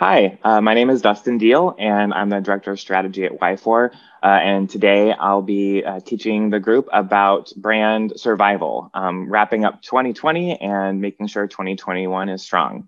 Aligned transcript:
Hi, 0.00 0.38
uh, 0.44 0.60
my 0.60 0.74
name 0.74 0.90
is 0.90 1.02
Dustin 1.02 1.38
Deal, 1.38 1.74
and 1.76 2.14
I'm 2.14 2.28
the 2.28 2.40
Director 2.40 2.70
of 2.70 2.78
Strategy 2.78 3.24
at 3.24 3.32
Y4. 3.32 3.90
Uh, 4.22 4.26
and 4.26 4.70
today 4.70 5.12
I'll 5.12 5.42
be 5.42 5.82
uh, 5.82 5.98
teaching 5.98 6.50
the 6.50 6.60
group 6.60 6.88
about 6.92 7.52
brand 7.56 8.12
survival, 8.14 8.92
um, 8.94 9.28
wrapping 9.28 9.64
up 9.64 9.82
2020 9.82 10.60
and 10.60 11.00
making 11.00 11.26
sure 11.26 11.48
2021 11.48 12.28
is 12.28 12.42
strong. 12.42 12.86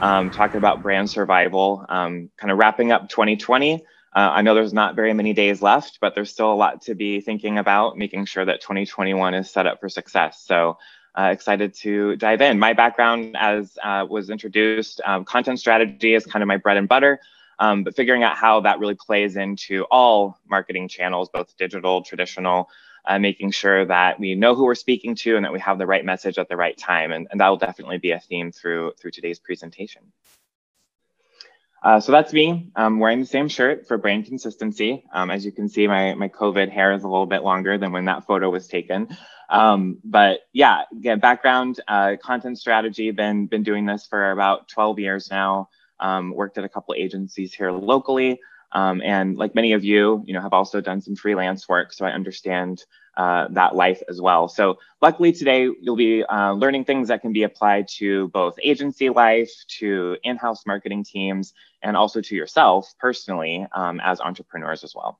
Um, 0.00 0.30
talking 0.32 0.56
about 0.56 0.82
brand 0.82 1.08
survival, 1.08 1.86
um, 1.88 2.28
kind 2.36 2.50
of 2.50 2.58
wrapping 2.58 2.90
up 2.90 3.08
2020. 3.08 3.84
Uh, 4.14 4.30
I 4.32 4.42
know 4.42 4.54
there's 4.54 4.74
not 4.74 4.94
very 4.94 5.14
many 5.14 5.32
days 5.32 5.62
left, 5.62 5.98
but 6.00 6.14
there's 6.14 6.30
still 6.30 6.52
a 6.52 6.54
lot 6.54 6.82
to 6.82 6.94
be 6.94 7.20
thinking 7.20 7.58
about, 7.58 7.96
making 7.96 8.26
sure 8.26 8.44
that 8.44 8.60
2021 8.60 9.34
is 9.34 9.50
set 9.50 9.66
up 9.66 9.80
for 9.80 9.88
success. 9.88 10.42
So 10.44 10.76
uh, 11.18 11.30
excited 11.32 11.74
to 11.74 12.16
dive 12.16 12.42
in. 12.42 12.58
My 12.58 12.74
background, 12.74 13.36
as 13.38 13.78
uh, 13.82 14.06
was 14.08 14.28
introduced, 14.28 15.00
um, 15.04 15.24
content 15.24 15.58
strategy 15.60 16.14
is 16.14 16.26
kind 16.26 16.42
of 16.42 16.46
my 16.46 16.58
bread 16.58 16.76
and 16.76 16.88
butter, 16.88 17.20
um, 17.58 17.84
but 17.84 17.96
figuring 17.96 18.22
out 18.22 18.36
how 18.36 18.60
that 18.60 18.78
really 18.78 18.94
plays 18.94 19.36
into 19.36 19.84
all 19.90 20.38
marketing 20.48 20.88
channels, 20.88 21.30
both 21.30 21.56
digital, 21.56 22.02
traditional, 22.02 22.68
uh, 23.06 23.18
making 23.18 23.50
sure 23.50 23.84
that 23.86 24.20
we 24.20 24.34
know 24.34 24.54
who 24.54 24.64
we're 24.64 24.74
speaking 24.74 25.14
to 25.14 25.36
and 25.36 25.44
that 25.44 25.52
we 25.52 25.60
have 25.60 25.78
the 25.78 25.86
right 25.86 26.04
message 26.04 26.38
at 26.38 26.48
the 26.48 26.56
right 26.56 26.76
time. 26.76 27.12
And, 27.12 27.26
and 27.30 27.40
that 27.40 27.48
will 27.48 27.56
definitely 27.56 27.98
be 27.98 28.12
a 28.12 28.20
theme 28.20 28.52
through, 28.52 28.92
through 28.98 29.10
today's 29.10 29.38
presentation. 29.38 30.02
Uh, 31.82 31.98
so 31.98 32.12
that's 32.12 32.32
me. 32.32 32.70
I'm 32.76 33.00
wearing 33.00 33.20
the 33.20 33.26
same 33.26 33.48
shirt 33.48 33.88
for 33.88 33.98
brand 33.98 34.26
consistency. 34.26 35.04
Um, 35.12 35.30
as 35.30 35.44
you 35.44 35.50
can 35.50 35.68
see, 35.68 35.88
my, 35.88 36.14
my 36.14 36.28
COVID 36.28 36.70
hair 36.70 36.92
is 36.92 37.02
a 37.02 37.08
little 37.08 37.26
bit 37.26 37.42
longer 37.42 37.76
than 37.76 37.90
when 37.92 38.04
that 38.04 38.24
photo 38.26 38.50
was 38.50 38.68
taken. 38.68 39.08
Um, 39.50 39.98
but 40.04 40.40
yeah, 40.52 40.82
again, 40.92 41.18
background, 41.18 41.80
uh, 41.88 42.16
content 42.22 42.58
strategy, 42.58 43.10
been, 43.10 43.46
been 43.46 43.64
doing 43.64 43.84
this 43.84 44.06
for 44.06 44.30
about 44.30 44.68
12 44.68 45.00
years 45.00 45.28
now. 45.30 45.68
Um, 45.98 46.32
worked 46.34 46.56
at 46.56 46.64
a 46.64 46.68
couple 46.68 46.94
agencies 46.96 47.52
here 47.52 47.72
locally. 47.72 48.40
Um, 48.72 49.02
and 49.02 49.36
like 49.36 49.54
many 49.54 49.72
of 49.72 49.84
you, 49.84 50.22
you 50.24 50.32
know, 50.32 50.40
have 50.40 50.52
also 50.52 50.80
done 50.80 51.00
some 51.00 51.14
freelance 51.16 51.68
work. 51.68 51.92
So 51.92 52.06
I 52.06 52.10
understand 52.12 52.84
uh, 53.16 53.48
that 53.50 53.74
life 53.74 54.02
as 54.08 54.20
well. 54.20 54.48
So 54.48 54.78
luckily 55.02 55.32
today 55.32 55.68
you'll 55.80 55.96
be 55.96 56.24
uh, 56.24 56.52
learning 56.52 56.86
things 56.86 57.08
that 57.08 57.20
can 57.20 57.32
be 57.32 57.42
applied 57.42 57.88
to 57.98 58.28
both 58.28 58.54
agency 58.62 59.10
life, 59.10 59.50
to 59.78 60.16
in-house 60.24 60.64
marketing 60.64 61.04
teams, 61.04 61.52
and 61.82 61.96
also 61.96 62.20
to 62.20 62.34
yourself 62.34 62.92
personally 62.98 63.66
um, 63.74 64.00
as 64.00 64.20
entrepreneurs 64.20 64.84
as 64.84 64.94
well. 64.94 65.18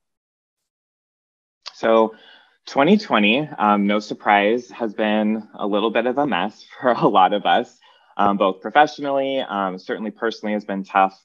So 1.75 2.15
2020, 2.67 3.49
um, 3.59 3.87
no 3.87 3.99
surprise, 3.99 4.71
has 4.71 4.95
been 4.95 5.49
a 5.55 5.67
little 5.67 5.91
bit 5.91 6.07
of 6.07 6.19
a 6.19 6.27
mess 6.27 6.65
for 6.81 6.91
a 6.91 7.09
lot 7.09 7.33
of 7.33 7.45
us, 7.47 7.79
um, 8.17 8.37
both 8.37 8.61
professionally, 8.61 9.41
um, 9.41 9.79
certainly 9.79 10.11
personally 10.11 10.53
has 10.53 10.65
been 10.65 10.85
tough. 10.85 11.19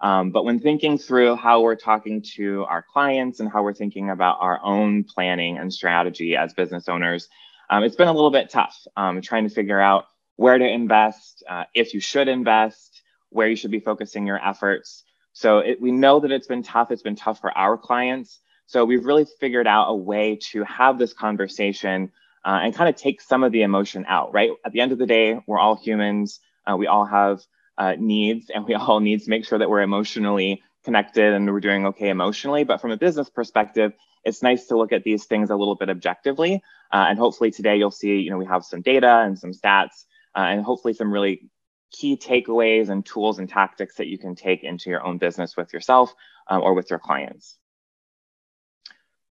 Um, 0.00 0.30
but 0.30 0.44
when 0.44 0.60
thinking 0.60 0.98
through 0.98 1.36
how 1.36 1.62
we're 1.62 1.76
talking 1.76 2.22
to 2.34 2.64
our 2.64 2.84
clients 2.92 3.40
and 3.40 3.50
how 3.50 3.62
we're 3.62 3.74
thinking 3.74 4.10
about 4.10 4.38
our 4.40 4.60
own 4.62 5.04
planning 5.04 5.56
and 5.56 5.72
strategy 5.72 6.36
as 6.36 6.52
business 6.52 6.88
owners, 6.88 7.28
um, 7.70 7.82
it's 7.82 7.96
been 7.96 8.08
a 8.08 8.12
little 8.12 8.30
bit 8.30 8.50
tough 8.50 8.76
trying 9.22 9.48
to 9.48 9.54
figure 9.54 9.80
out 9.80 10.06
where 10.36 10.58
to 10.58 10.66
invest, 10.66 11.42
uh, 11.48 11.64
if 11.74 11.94
you 11.94 12.00
should 12.00 12.28
invest, 12.28 12.93
where 13.34 13.48
you 13.48 13.56
should 13.56 13.70
be 13.70 13.80
focusing 13.80 14.26
your 14.26 14.42
efforts. 14.42 15.02
So 15.32 15.58
it, 15.58 15.80
we 15.80 15.90
know 15.90 16.20
that 16.20 16.30
it's 16.30 16.46
been 16.46 16.62
tough. 16.62 16.90
It's 16.90 17.02
been 17.02 17.16
tough 17.16 17.40
for 17.40 17.56
our 17.58 17.76
clients. 17.76 18.38
So 18.66 18.84
we've 18.84 19.04
really 19.04 19.26
figured 19.40 19.66
out 19.66 19.90
a 19.90 19.94
way 19.94 20.38
to 20.52 20.62
have 20.64 20.98
this 20.98 21.12
conversation 21.12 22.12
uh, 22.44 22.60
and 22.62 22.74
kind 22.74 22.88
of 22.88 22.94
take 22.94 23.20
some 23.20 23.42
of 23.42 23.52
the 23.52 23.62
emotion 23.62 24.04
out, 24.08 24.32
right? 24.32 24.50
At 24.64 24.72
the 24.72 24.80
end 24.80 24.92
of 24.92 24.98
the 24.98 25.06
day, 25.06 25.40
we're 25.46 25.58
all 25.58 25.74
humans. 25.74 26.40
Uh, 26.66 26.76
we 26.76 26.86
all 26.86 27.04
have 27.04 27.42
uh, 27.76 27.96
needs 27.98 28.50
and 28.54 28.64
we 28.64 28.74
all 28.74 29.00
need 29.00 29.22
to 29.22 29.30
make 29.30 29.44
sure 29.44 29.58
that 29.58 29.68
we're 29.68 29.82
emotionally 29.82 30.62
connected 30.84 31.34
and 31.34 31.50
we're 31.50 31.60
doing 31.60 31.86
okay 31.86 32.10
emotionally. 32.10 32.62
But 32.62 32.80
from 32.80 32.92
a 32.92 32.96
business 32.96 33.28
perspective, 33.28 33.92
it's 34.24 34.42
nice 34.42 34.66
to 34.66 34.76
look 34.76 34.92
at 34.92 35.02
these 35.02 35.24
things 35.24 35.50
a 35.50 35.56
little 35.56 35.74
bit 35.74 35.90
objectively. 35.90 36.62
Uh, 36.92 37.06
and 37.08 37.18
hopefully 37.18 37.50
today 37.50 37.76
you'll 37.76 37.90
see, 37.90 38.20
you 38.20 38.30
know, 38.30 38.38
we 38.38 38.46
have 38.46 38.64
some 38.64 38.82
data 38.82 39.22
and 39.24 39.38
some 39.38 39.52
stats 39.52 40.04
uh, 40.36 40.40
and 40.40 40.64
hopefully 40.64 40.94
some 40.94 41.12
really 41.12 41.50
key 41.96 42.16
takeaways 42.16 42.88
and 42.88 43.06
tools 43.06 43.38
and 43.38 43.48
tactics 43.48 43.96
that 43.96 44.08
you 44.08 44.18
can 44.18 44.34
take 44.34 44.64
into 44.64 44.90
your 44.90 45.04
own 45.06 45.18
business 45.18 45.56
with 45.56 45.72
yourself 45.72 46.14
um, 46.48 46.62
or 46.62 46.74
with 46.74 46.90
your 46.90 46.98
clients. 46.98 47.56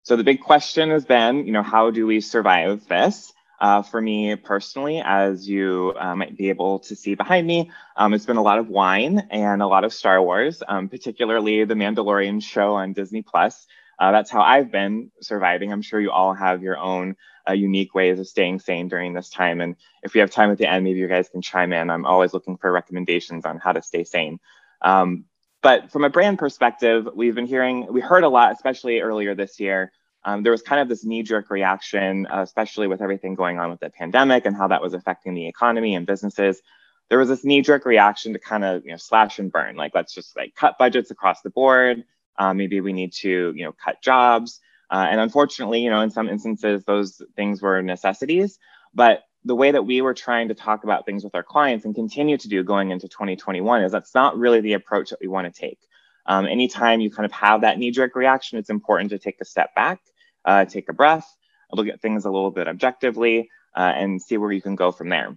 So 0.03 0.17
the 0.17 0.25
big 0.25 0.41
question 0.41 0.91
has 0.91 1.05
been, 1.05 1.47
you 1.47 1.53
know, 1.53 1.62
how 1.62 1.91
do 1.91 2.06
we 2.06 2.21
survive 2.21 2.87
this? 2.89 3.33
Uh, 3.59 3.83
for 3.83 4.00
me 4.00 4.37
personally, 4.37 5.03
as 5.03 5.49
you 5.49 5.95
uh, 5.99 6.15
might 6.15 6.37
be 6.37 6.50
able 6.50 6.78
to 6.78 6.95
see 6.95 7.15
behind 7.15 7.47
me, 7.47 7.71
um, 7.97 8.12
it's 8.12 8.27
been 8.27 8.37
a 8.37 8.43
lot 8.43 8.59
of 8.59 8.69
wine 8.69 9.27
and 9.31 9.62
a 9.62 9.66
lot 9.66 9.84
of 9.84 9.93
Star 9.95 10.22
Wars, 10.22 10.62
um, 10.69 10.89
particularly 10.89 11.65
the 11.65 11.75
Mandalorian 11.75 12.43
show 12.43 12.75
on 12.75 12.93
Disney 12.93 13.22
Plus. 13.22 13.66
Uh, 13.99 14.12
that's 14.12 14.31
how 14.31 14.43
I've 14.43 14.71
been 14.71 15.11
surviving. 15.22 15.72
I'm 15.72 15.83
sure 15.83 16.00
you 16.00 16.11
all 16.11 16.34
have 16.34 16.62
your 16.62 16.77
own 16.77 17.16
uh, 17.49 17.53
unique 17.53 17.95
ways 17.95 18.19
of 18.19 18.27
staying 18.27 18.61
sane 18.61 18.89
during 18.89 19.12
this 19.12 19.31
time. 19.31 19.61
And 19.61 19.77
if 20.03 20.15
we 20.15 20.21
have 20.21 20.31
time 20.31 20.51
at 20.51 20.59
the 20.59 20.69
end, 20.69 20.84
maybe 20.84 20.99
you 20.99 21.09
guys 21.09 21.29
can 21.29 21.43
chime 21.43 21.73
in. 21.73 21.91
I'm 21.91 22.07
always 22.07 22.34
looking 22.34 22.57
for 22.57 22.71
recommendations 22.73 23.45
on 23.45 23.59
how 23.59 23.73
to 23.73 23.83
stay 23.83 24.05
sane. 24.05 24.39
Um, 24.83 25.25
but 25.62 25.91
from 25.91 26.05
a 26.05 26.11
brand 26.11 26.39
perspective, 26.39 27.09
we've 27.15 27.34
been 27.34 27.47
hearing, 27.47 27.93
we 27.93 28.01
heard 28.01 28.25
a 28.25 28.29
lot, 28.29 28.53
especially 28.53 29.01
earlier 29.01 29.34
this 29.34 29.59
year, 29.59 29.93
um, 30.27 30.43
there 30.43 30.51
was 30.51 30.62
kind 30.62 30.81
of 30.81 30.89
this 30.89 31.05
knee-jerk 31.05 31.51
reaction, 31.51 32.27
uh, 32.27 32.43
especially 32.43 32.89
with 32.89 33.01
everything 33.01 33.37
going 33.37 33.61
on 33.61 33.71
with 33.71 33.78
the 33.78 33.91
pandemic 33.91 34.45
and 34.45 34.57
how 34.57 34.67
that 34.69 34.83
was 34.83 34.93
affecting 34.93 35.34
the 35.34 35.47
economy 35.47 35.95
and 35.95 36.05
businesses. 36.05 36.61
There 37.09 37.19
was 37.19 37.28
this 37.28 37.45
knee-jerk 37.45 37.87
reaction 37.87 38.33
to 38.33 38.41
kind 38.41 38.65
of 38.65 38.84
you 38.84 38.91
know 38.91 38.97
slash 38.97 39.39
and 39.39 39.53
burn, 39.53 39.77
like 39.77 39.95
let's 39.95 40.13
just 40.13 40.37
like 40.37 40.57
cut 40.57 40.78
budgets 40.78 41.13
across 41.13 41.43
the 41.43 41.51
board. 41.51 42.03
Uh, 42.37 42.53
maybe 42.53 42.81
we 42.81 42.93
need 42.93 43.13
to 43.13 43.53
you 43.55 43.65
know 43.65 43.73
cut 43.73 44.03
jobs. 44.03 44.59
Uh, 44.91 45.06
and 45.10 45.20
unfortunately, 45.20 45.80
you 45.80 45.91
know, 45.91 46.00
in 46.00 46.10
some 46.10 46.28
instances, 46.28 46.84
those 46.84 47.20
things 47.34 47.60
were 47.60 47.82
necessities. 47.82 48.58
But 48.94 49.22
the 49.44 49.54
way 49.54 49.70
that 49.70 49.84
we 49.84 50.00
were 50.00 50.14
trying 50.14 50.48
to 50.48 50.54
talk 50.54 50.84
about 50.84 51.06
things 51.06 51.22
with 51.22 51.34
our 51.34 51.42
clients 51.42 51.84
and 51.84 51.94
continue 51.94 52.36
to 52.36 52.48
do 52.48 52.62
going 52.62 52.91
into 52.91 53.08
2021 53.08 53.82
is 53.82 53.92
that's 53.92 54.14
not 54.14 54.38
really 54.38 54.60
the 54.60 54.74
approach 54.74 55.10
that 55.10 55.20
we 55.20 55.28
want 55.28 55.52
to 55.52 55.60
take. 55.60 55.78
Um, 56.26 56.47
anytime 56.47 57.00
you 57.00 57.10
kind 57.10 57.26
of 57.26 57.32
have 57.32 57.60
that 57.60 57.78
knee 57.78 57.92
jerk 57.92 58.16
reaction, 58.16 58.58
it's 58.58 58.70
important 58.70 59.10
to 59.10 59.19
take 59.19 59.41
a 59.41 59.44
step 59.44 59.74
back 59.74 60.00
uh, 60.47 60.64
take 60.64 60.88
a 60.88 60.92
breath, 60.94 61.26
look 61.72 61.88
at 61.88 62.00
things 62.00 62.24
a 62.24 62.30
little 62.30 62.53
bit 62.53 62.68
objectively, 62.68 63.50
uh, 63.76 63.92
and 63.94 64.22
see 64.22 64.38
where 64.38 64.53
you 64.53 64.62
can 64.62 64.76
go 64.76 64.92
from 64.92 65.10
there. 65.10 65.36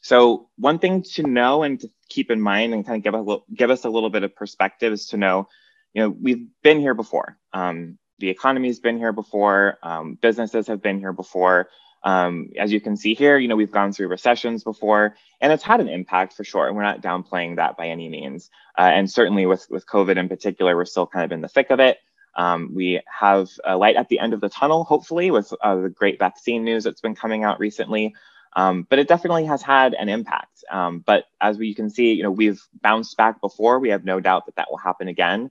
So 0.00 0.48
one 0.56 0.78
thing 0.78 1.02
to 1.14 1.22
know 1.22 1.62
and 1.62 1.80
to 1.80 1.88
keep 2.08 2.30
in 2.30 2.40
mind 2.40 2.72
and 2.72 2.86
kind 2.86 2.98
of 2.98 3.02
give, 3.02 3.14
a 3.14 3.38
give 3.54 3.70
us 3.70 3.84
a 3.84 3.90
little 3.90 4.10
bit 4.10 4.22
of 4.22 4.36
perspective 4.36 4.92
is 4.92 5.08
to 5.08 5.16
know, 5.16 5.48
you 5.92 6.02
know, 6.02 6.08
we've 6.10 6.46
been 6.62 6.80
here 6.80 6.94
before. 6.94 7.38
Um, 7.52 7.98
the 8.18 8.28
economy's 8.28 8.80
been 8.80 8.98
here 8.98 9.12
before. 9.12 9.78
Um, 9.82 10.18
businesses 10.20 10.66
have 10.68 10.82
been 10.82 10.98
here 10.98 11.12
before. 11.12 11.68
Um, 12.04 12.50
as 12.58 12.70
you 12.70 12.80
can 12.80 12.96
see 12.96 13.14
here, 13.14 13.38
you 13.38 13.48
know, 13.48 13.56
we've 13.56 13.72
gone 13.72 13.92
through 13.92 14.08
recessions 14.08 14.62
before, 14.62 15.16
and 15.40 15.52
it's 15.52 15.62
had 15.62 15.80
an 15.80 15.88
impact 15.88 16.34
for 16.34 16.44
sure. 16.44 16.66
And 16.66 16.76
we're 16.76 16.82
not 16.82 17.00
downplaying 17.00 17.56
that 17.56 17.76
by 17.78 17.88
any 17.88 18.08
means. 18.08 18.50
Uh, 18.78 18.82
and 18.82 19.10
certainly 19.10 19.46
with, 19.46 19.66
with 19.70 19.86
COVID 19.86 20.16
in 20.18 20.28
particular, 20.28 20.76
we're 20.76 20.84
still 20.84 21.06
kind 21.06 21.24
of 21.24 21.32
in 21.32 21.40
the 21.40 21.48
thick 21.48 21.70
of 21.70 21.80
it. 21.80 21.98
Um, 22.36 22.72
we 22.74 23.00
have 23.06 23.48
a 23.64 23.76
light 23.76 23.96
at 23.96 24.08
the 24.08 24.18
end 24.18 24.34
of 24.34 24.40
the 24.40 24.48
tunnel, 24.48 24.84
hopefully, 24.84 25.30
with 25.30 25.52
uh, 25.62 25.76
the 25.76 25.88
great 25.88 26.18
vaccine 26.18 26.64
news 26.64 26.84
that's 26.84 27.00
been 27.00 27.14
coming 27.14 27.42
out 27.42 27.58
recently. 27.58 28.14
Um, 28.56 28.86
but 28.88 28.98
it 28.98 29.08
definitely 29.08 29.46
has 29.46 29.62
had 29.62 29.94
an 29.94 30.08
impact. 30.08 30.62
Um, 30.70 31.00
but 31.00 31.24
as 31.40 31.58
we 31.58 31.74
can 31.74 31.90
see, 31.90 32.12
you 32.12 32.22
know, 32.22 32.30
we've 32.30 32.60
bounced 32.82 33.16
back 33.16 33.40
before. 33.40 33.78
We 33.78 33.88
have 33.90 34.04
no 34.04 34.20
doubt 34.20 34.46
that 34.46 34.56
that 34.56 34.70
will 34.70 34.78
happen 34.78 35.08
again. 35.08 35.50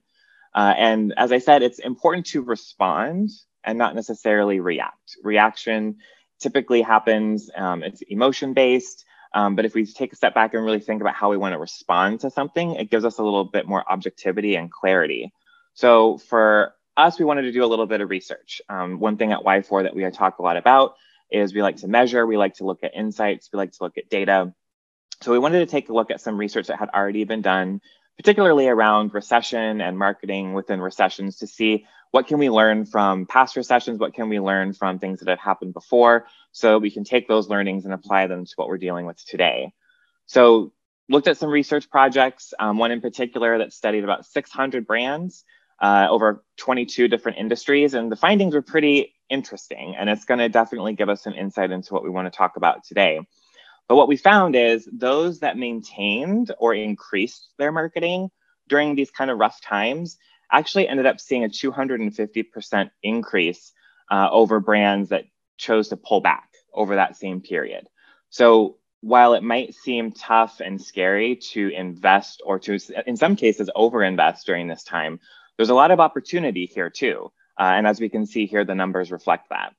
Uh, 0.54 0.74
and 0.76 1.14
as 1.16 1.32
I 1.32 1.38
said, 1.38 1.62
it's 1.62 1.78
important 1.78 2.26
to 2.26 2.42
respond 2.42 3.30
and 3.64 3.78
not 3.78 3.94
necessarily 3.94 4.60
react. 4.60 5.16
Reaction 5.22 5.96
typically 6.40 6.82
happens, 6.82 7.50
um, 7.56 7.82
it's 7.82 8.02
emotion 8.02 8.52
based. 8.52 9.04
Um, 9.34 9.56
but 9.56 9.64
if 9.64 9.74
we 9.74 9.84
take 9.84 10.12
a 10.12 10.16
step 10.16 10.32
back 10.32 10.54
and 10.54 10.64
really 10.64 10.78
think 10.78 11.00
about 11.00 11.14
how 11.14 11.30
we 11.30 11.36
want 11.36 11.54
to 11.54 11.58
respond 11.58 12.20
to 12.20 12.30
something, 12.30 12.76
it 12.76 12.88
gives 12.88 13.04
us 13.04 13.18
a 13.18 13.22
little 13.22 13.44
bit 13.44 13.66
more 13.66 13.84
objectivity 13.90 14.54
and 14.54 14.70
clarity. 14.70 15.32
So 15.74 16.18
for 16.18 16.74
us, 16.96 17.18
we 17.18 17.24
wanted 17.24 17.42
to 17.42 17.52
do 17.52 17.64
a 17.64 17.66
little 17.66 17.86
bit 17.86 18.00
of 18.00 18.10
research. 18.10 18.62
Um, 18.68 19.00
one 19.00 19.16
thing 19.16 19.32
at 19.32 19.40
Y4 19.40 19.82
that 19.82 19.94
we 19.94 20.08
talk 20.10 20.38
a 20.38 20.42
lot 20.42 20.56
about 20.56 20.94
is 21.30 21.52
we 21.52 21.62
like 21.62 21.76
to 21.78 21.88
measure, 21.88 22.24
we 22.24 22.36
like 22.36 22.54
to 22.54 22.64
look 22.64 22.84
at 22.84 22.94
insights, 22.94 23.50
we 23.52 23.56
like 23.56 23.72
to 23.72 23.82
look 23.82 23.98
at 23.98 24.08
data. 24.08 24.54
So 25.20 25.32
we 25.32 25.38
wanted 25.40 25.60
to 25.60 25.66
take 25.66 25.88
a 25.88 25.92
look 25.92 26.12
at 26.12 26.20
some 26.20 26.38
research 26.38 26.68
that 26.68 26.78
had 26.78 26.90
already 26.90 27.24
been 27.24 27.42
done, 27.42 27.80
particularly 28.16 28.68
around 28.68 29.12
recession 29.14 29.80
and 29.80 29.98
marketing 29.98 30.54
within 30.54 30.80
recessions 30.80 31.36
to 31.38 31.46
see 31.46 31.86
what 32.10 32.28
can 32.28 32.38
we 32.38 32.48
learn 32.48 32.86
from 32.86 33.26
past 33.26 33.56
recessions, 33.56 33.98
what 33.98 34.14
can 34.14 34.28
we 34.28 34.38
learn 34.38 34.72
from 34.72 34.98
things 34.98 35.18
that 35.18 35.28
have 35.28 35.40
happened 35.40 35.74
before, 35.74 36.26
so 36.52 36.78
we 36.78 36.90
can 36.90 37.02
take 37.02 37.26
those 37.26 37.48
learnings 37.48 37.84
and 37.84 37.92
apply 37.92 38.28
them 38.28 38.44
to 38.44 38.52
what 38.56 38.68
we're 38.68 38.78
dealing 38.78 39.04
with 39.04 39.22
today. 39.24 39.72
So 40.26 40.72
looked 41.08 41.26
at 41.26 41.38
some 41.38 41.50
research 41.50 41.90
projects, 41.90 42.54
um, 42.58 42.78
one 42.78 42.92
in 42.92 43.00
particular 43.00 43.58
that 43.58 43.72
studied 43.72 44.04
about 44.04 44.26
600 44.26 44.86
brands 44.86 45.44
uh, 45.80 46.06
over 46.08 46.44
22 46.58 47.08
different 47.08 47.38
industries, 47.38 47.94
and 47.94 48.10
the 48.10 48.16
findings 48.16 48.54
were 48.54 48.62
pretty 48.62 49.14
interesting. 49.28 49.96
And 49.98 50.08
it's 50.08 50.24
going 50.24 50.38
to 50.38 50.48
definitely 50.48 50.94
give 50.94 51.08
us 51.08 51.22
some 51.22 51.34
insight 51.34 51.70
into 51.70 51.92
what 51.92 52.04
we 52.04 52.10
want 52.10 52.32
to 52.32 52.36
talk 52.36 52.56
about 52.56 52.84
today. 52.84 53.20
But 53.88 53.96
what 53.96 54.08
we 54.08 54.16
found 54.16 54.56
is 54.56 54.88
those 54.92 55.40
that 55.40 55.58
maintained 55.58 56.52
or 56.58 56.74
increased 56.74 57.50
their 57.58 57.72
marketing 57.72 58.30
during 58.68 58.94
these 58.94 59.10
kind 59.10 59.30
of 59.30 59.38
rough 59.38 59.60
times 59.60 60.16
actually 60.50 60.88
ended 60.88 61.06
up 61.06 61.20
seeing 61.20 61.44
a 61.44 61.48
250% 61.48 62.90
increase 63.02 63.72
uh, 64.10 64.28
over 64.30 64.60
brands 64.60 65.10
that 65.10 65.24
chose 65.58 65.88
to 65.88 65.96
pull 65.96 66.20
back 66.20 66.48
over 66.72 66.94
that 66.96 67.16
same 67.16 67.40
period. 67.40 67.86
So 68.30 68.78
while 69.00 69.34
it 69.34 69.42
might 69.42 69.74
seem 69.74 70.12
tough 70.12 70.60
and 70.60 70.80
scary 70.80 71.36
to 71.36 71.68
invest 71.68 72.42
or 72.44 72.58
to, 72.60 72.78
in 73.06 73.16
some 73.16 73.36
cases, 73.36 73.70
overinvest 73.76 74.44
during 74.44 74.66
this 74.66 74.82
time, 74.82 75.20
there's 75.56 75.70
a 75.70 75.74
lot 75.74 75.90
of 75.90 76.00
opportunity 76.00 76.66
here 76.66 76.90
too. 76.90 77.30
Uh, 77.58 77.74
and 77.76 77.86
as 77.86 78.00
we 78.00 78.08
can 78.08 78.26
see 78.26 78.46
here, 78.46 78.64
the 78.64 78.74
numbers 78.74 79.12
reflect 79.12 79.50
that. 79.50 79.74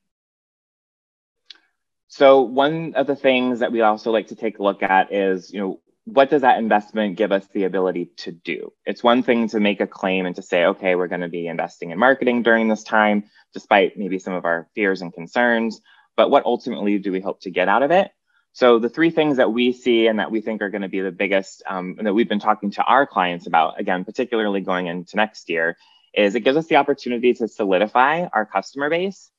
So 2.08 2.42
one 2.42 2.94
of 2.94 3.06
the 3.06 3.16
things 3.16 3.60
that 3.60 3.72
we 3.72 3.80
also 3.80 4.10
like 4.10 4.28
to 4.28 4.36
take 4.36 4.58
a 4.58 4.62
look 4.62 4.82
at 4.82 5.12
is, 5.12 5.52
you 5.52 5.60
know, 5.60 5.80
what 6.04 6.30
does 6.30 6.42
that 6.42 6.58
investment 6.58 7.16
give 7.16 7.32
us 7.32 7.46
the 7.48 7.64
ability 7.64 8.10
to 8.18 8.30
do? 8.30 8.72
It's 8.84 9.02
one 9.02 9.24
thing 9.24 9.48
to 9.48 9.58
make 9.58 9.80
a 9.80 9.88
claim 9.88 10.24
and 10.24 10.36
to 10.36 10.42
say, 10.42 10.64
okay, 10.66 10.94
we're 10.94 11.08
going 11.08 11.22
to 11.22 11.28
be 11.28 11.48
investing 11.48 11.90
in 11.90 11.98
marketing 11.98 12.42
during 12.42 12.68
this 12.68 12.84
time, 12.84 13.24
despite 13.52 13.98
maybe 13.98 14.20
some 14.20 14.32
of 14.32 14.44
our 14.44 14.68
fears 14.74 15.02
and 15.02 15.12
concerns. 15.12 15.80
But 16.16 16.30
what 16.30 16.46
ultimately 16.46 16.98
do 16.98 17.10
we 17.10 17.20
hope 17.20 17.40
to 17.40 17.50
get 17.50 17.68
out 17.68 17.82
of 17.82 17.90
it? 17.90 18.12
So 18.52 18.78
the 18.78 18.88
three 18.88 19.10
things 19.10 19.38
that 19.38 19.52
we 19.52 19.72
see 19.72 20.06
and 20.06 20.20
that 20.20 20.30
we 20.30 20.40
think 20.40 20.62
are 20.62 20.70
going 20.70 20.82
to 20.82 20.88
be 20.88 21.00
the 21.00 21.10
biggest, 21.10 21.62
um, 21.68 21.96
that 22.00 22.14
we've 22.14 22.28
been 22.28 22.38
talking 22.38 22.70
to 22.70 22.84
our 22.84 23.04
clients 23.04 23.48
about, 23.48 23.80
again, 23.80 24.04
particularly 24.04 24.60
going 24.60 24.86
into 24.86 25.16
next 25.16 25.50
year, 25.50 25.76
is 26.14 26.36
it 26.36 26.40
gives 26.40 26.56
us 26.56 26.66
the 26.66 26.76
opportunity 26.76 27.34
to 27.34 27.48
solidify 27.48 28.26
our 28.32 28.46
customer 28.46 28.88
base. 28.88 29.30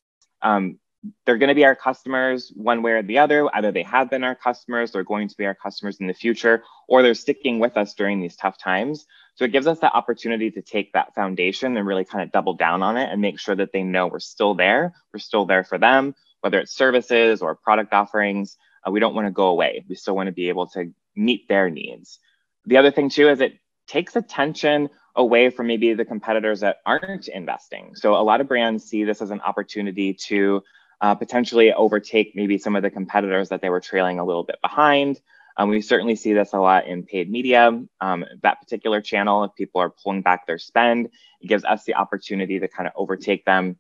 Um, 0.42 0.80
they're 1.26 1.38
going 1.38 1.50
to 1.50 1.56
be 1.56 1.66
our 1.66 1.76
customers 1.76 2.52
one 2.56 2.82
way 2.82 2.92
or 2.92 3.04
the 3.04 3.18
other. 3.18 3.50
Either 3.56 3.72
they 3.72 3.84
have 3.84 4.10
been 4.10 4.24
our 4.24 4.36
customers, 4.36 4.92
they're 4.92 5.04
going 5.04 5.28
to 5.28 5.38
be 5.38 5.46
our 5.46 5.56
customers 5.56 5.98
in 6.00 6.08
the 6.08 6.14
future, 6.14 6.64
or 6.88 7.02
they're 7.02 7.14
sticking 7.14 7.60
with 7.60 7.78
us 7.78 7.94
during 7.94 8.22
these 8.22 8.36
tough 8.36 8.58
times. 8.58 9.06
So 9.36 9.46
it 9.46 9.52
gives 9.52 9.68
us 9.68 9.80
the 9.80 9.92
opportunity 9.92 10.50
to 10.52 10.62
take 10.62 10.94
that 10.94 11.14
foundation 11.14 11.78
and 11.78 11.86
really 11.86 12.06
kind 12.06 12.24
of 12.24 12.32
double 12.32 12.56
down 12.56 12.82
on 12.82 12.98
it 12.98 13.10
and 13.12 13.22
make 13.22 13.40
sure 13.40 13.56
that 13.56 13.72
they 13.72 13.84
know 13.84 14.08
we're 14.08 14.20
still 14.20 14.56
there. 14.56 14.94
We're 15.14 15.20
still 15.20 15.46
there 15.46 15.64
for 15.64 15.78
them, 15.78 16.16
whether 16.42 16.60
it's 16.60 16.76
services 16.76 17.42
or 17.42 17.56
product 17.56 17.94
offerings. 17.94 18.58
Uh, 18.86 18.92
we 18.92 19.00
don't 19.00 19.14
want 19.14 19.28
to 19.28 19.32
go 19.32 19.48
away. 19.48 19.86
We 19.88 19.96
still 19.96 20.16
want 20.16 20.28
to 20.28 20.34
be 20.34 20.50
able 20.50 20.68
to 20.68 20.92
meet 21.16 21.48
their 21.48 21.70
needs. 21.70 22.20
The 22.66 22.78
other 22.78 22.92
thing, 22.92 23.10
too, 23.10 23.30
is 23.30 23.40
it 23.40 23.60
takes 23.88 24.16
attention 24.16 24.90
away 25.16 25.50
from 25.50 25.68
maybe 25.68 25.94
the 25.94 26.06
competitors 26.06 26.60
that 26.60 26.78
aren't 26.86 27.28
investing. 27.28 27.96
So 27.96 28.16
a 28.16 28.22
lot 28.22 28.40
of 28.40 28.48
brands 28.48 28.84
see 28.84 29.04
this 29.04 29.22
as 29.22 29.32
an 29.32 29.42
opportunity 29.42 30.14
to 30.14 30.62
uh, 31.02 31.16
potentially 31.16 31.74
overtake 31.74 32.34
maybe 32.36 32.58
some 32.58 32.76
of 32.76 32.84
the 32.84 32.90
competitors 32.90 33.50
that 33.50 33.62
they 33.62 33.70
were 33.70 33.80
trailing 33.80 34.20
a 34.20 34.26
little 34.26 34.44
bit 34.44 34.58
behind. 34.62 35.20
Um, 35.58 35.70
we 35.70 35.82
certainly 35.82 36.16
see 36.16 36.34
this 36.34 36.54
a 36.54 36.60
lot 36.60 36.86
in 36.88 37.04
paid 37.04 37.32
media. 37.32 37.82
Um, 38.00 38.26
that 38.44 38.62
particular 38.62 39.02
channel, 39.02 39.44
if 39.44 39.56
people 39.56 39.82
are 39.82 39.90
pulling 39.90 40.22
back 40.22 40.46
their 40.46 40.60
spend, 40.60 41.10
it 41.42 41.48
gives 41.48 41.66
us 41.66 41.84
the 41.84 41.96
opportunity 41.96 42.60
to 42.60 42.68
kind 42.68 42.88
of 42.88 42.94
overtake 42.96 43.44
them. 43.46 43.78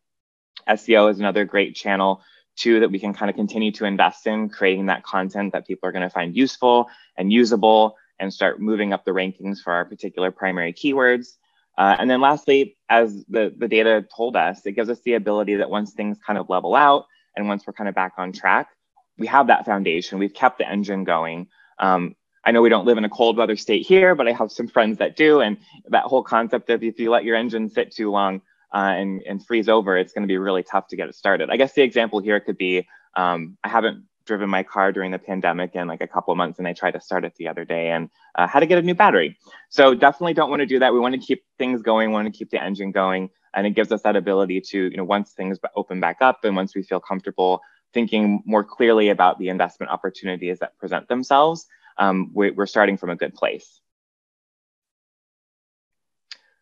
SEO 0.67 1.11
is 1.11 1.19
another 1.19 1.45
great 1.45 1.75
channel 1.75 2.21
too 2.55 2.79
that 2.79 2.91
we 2.91 2.99
can 2.99 3.13
kind 3.13 3.29
of 3.29 3.35
continue 3.35 3.71
to 3.71 3.85
invest 3.85 4.25
in, 4.25 4.49
creating 4.49 4.87
that 4.87 5.03
content 5.03 5.53
that 5.53 5.67
people 5.67 5.87
are 5.87 5.91
going 5.91 6.01
to 6.01 6.09
find 6.09 6.35
useful 6.35 6.89
and 7.15 7.31
usable 7.31 7.95
and 8.19 8.33
start 8.33 8.59
moving 8.59 8.93
up 8.93 9.05
the 9.05 9.11
rankings 9.11 9.59
for 9.59 9.71
our 9.71 9.85
particular 9.85 10.31
primary 10.31 10.73
keywords. 10.73 11.37
Uh, 11.77 11.95
and 11.99 12.09
then 12.09 12.21
lastly, 12.21 12.75
as 12.89 13.23
the, 13.29 13.53
the 13.57 13.67
data 13.67 14.05
told 14.15 14.35
us, 14.35 14.65
it 14.65 14.71
gives 14.71 14.89
us 14.89 14.99
the 15.05 15.13
ability 15.13 15.55
that 15.55 15.69
once 15.69 15.93
things 15.93 16.17
kind 16.25 16.39
of 16.39 16.49
level 16.49 16.75
out 16.75 17.05
and 17.35 17.47
once 17.47 17.65
we're 17.67 17.73
kind 17.73 17.87
of 17.87 17.93
back 17.93 18.13
on 18.17 18.31
track, 18.31 18.69
we 19.17 19.27
have 19.27 19.47
that 19.47 19.65
foundation. 19.65 20.17
We've 20.17 20.33
kept 20.33 20.57
the 20.57 20.67
engine 20.67 21.03
going. 21.03 21.47
Um, 21.79 22.15
I 22.43 22.51
know 22.51 22.61
we 22.61 22.69
don't 22.69 22.85
live 22.85 22.97
in 22.97 23.03
a 23.05 23.09
cold 23.09 23.37
weather 23.37 23.55
state 23.57 23.85
here, 23.85 24.15
but 24.15 24.27
I 24.27 24.31
have 24.31 24.51
some 24.51 24.67
friends 24.67 24.97
that 24.99 25.15
do. 25.15 25.41
And 25.41 25.57
that 25.89 26.03
whole 26.03 26.23
concept 26.23 26.69
of 26.69 26.83
if 26.83 26.99
you 26.99 27.11
let 27.11 27.25
your 27.25 27.35
engine 27.35 27.69
sit 27.69 27.93
too 27.93 28.09
long 28.09 28.41
uh, 28.73 28.93
and, 28.95 29.21
and 29.27 29.45
freeze 29.45 29.69
over, 29.69 29.97
it's 29.97 30.13
going 30.13 30.23
to 30.23 30.27
be 30.27 30.37
really 30.37 30.63
tough 30.63 30.87
to 30.87 30.95
get 30.95 31.09
it 31.09 31.15
started. 31.15 31.49
I 31.49 31.57
guess 31.57 31.73
the 31.73 31.83
example 31.83 32.19
here 32.19 32.39
could 32.39 32.57
be 32.57 32.87
um, 33.15 33.57
I 33.63 33.69
haven't 33.69 34.05
driven 34.27 34.49
my 34.49 34.63
car 34.63 34.91
during 34.91 35.11
the 35.11 35.17
pandemic 35.17 35.75
in 35.75 35.87
like 35.87 36.01
a 36.01 36.07
couple 36.07 36.31
of 36.31 36.37
months 36.37 36.59
and 36.59 36.67
I 36.67 36.73
tried 36.73 36.91
to 36.91 37.01
start 37.01 37.25
it 37.25 37.33
the 37.35 37.47
other 37.47 37.65
day 37.65 37.89
and 37.89 38.09
uh, 38.35 38.47
had 38.47 38.59
to 38.59 38.65
get 38.65 38.77
a 38.77 38.81
new 38.81 38.93
battery. 38.93 39.37
So 39.69 39.95
definitely 39.95 40.33
don't 40.33 40.49
want 40.49 40.59
to 40.59 40.65
do 40.65 40.79
that. 40.79 40.93
We 40.93 40.99
want 40.99 41.15
to 41.15 41.21
keep 41.21 41.43
things 41.57 41.81
going, 41.81 42.09
we 42.09 42.13
want 42.13 42.31
to 42.31 42.37
keep 42.37 42.51
the 42.51 42.61
engine 42.61 42.91
going. 42.91 43.29
And 43.53 43.65
it 43.65 43.71
gives 43.71 43.91
us 43.91 44.03
that 44.03 44.15
ability 44.15 44.61
to, 44.61 44.89
you 44.91 44.97
know, 44.97 45.03
once 45.03 45.31
things 45.31 45.57
open 45.75 45.99
back 45.99 46.17
up 46.21 46.43
and 46.43 46.55
once 46.55 46.75
we 46.75 46.83
feel 46.83 46.99
comfortable 46.99 47.61
thinking 47.93 48.43
more 48.45 48.63
clearly 48.63 49.09
about 49.09 49.39
the 49.39 49.49
investment 49.49 49.91
opportunities 49.91 50.59
that 50.59 50.77
present 50.77 51.07
themselves, 51.07 51.65
um, 51.97 52.31
we, 52.33 52.51
we're 52.51 52.65
starting 52.65 52.97
from 52.97 53.09
a 53.09 53.15
good 53.15 53.33
place. 53.33 53.81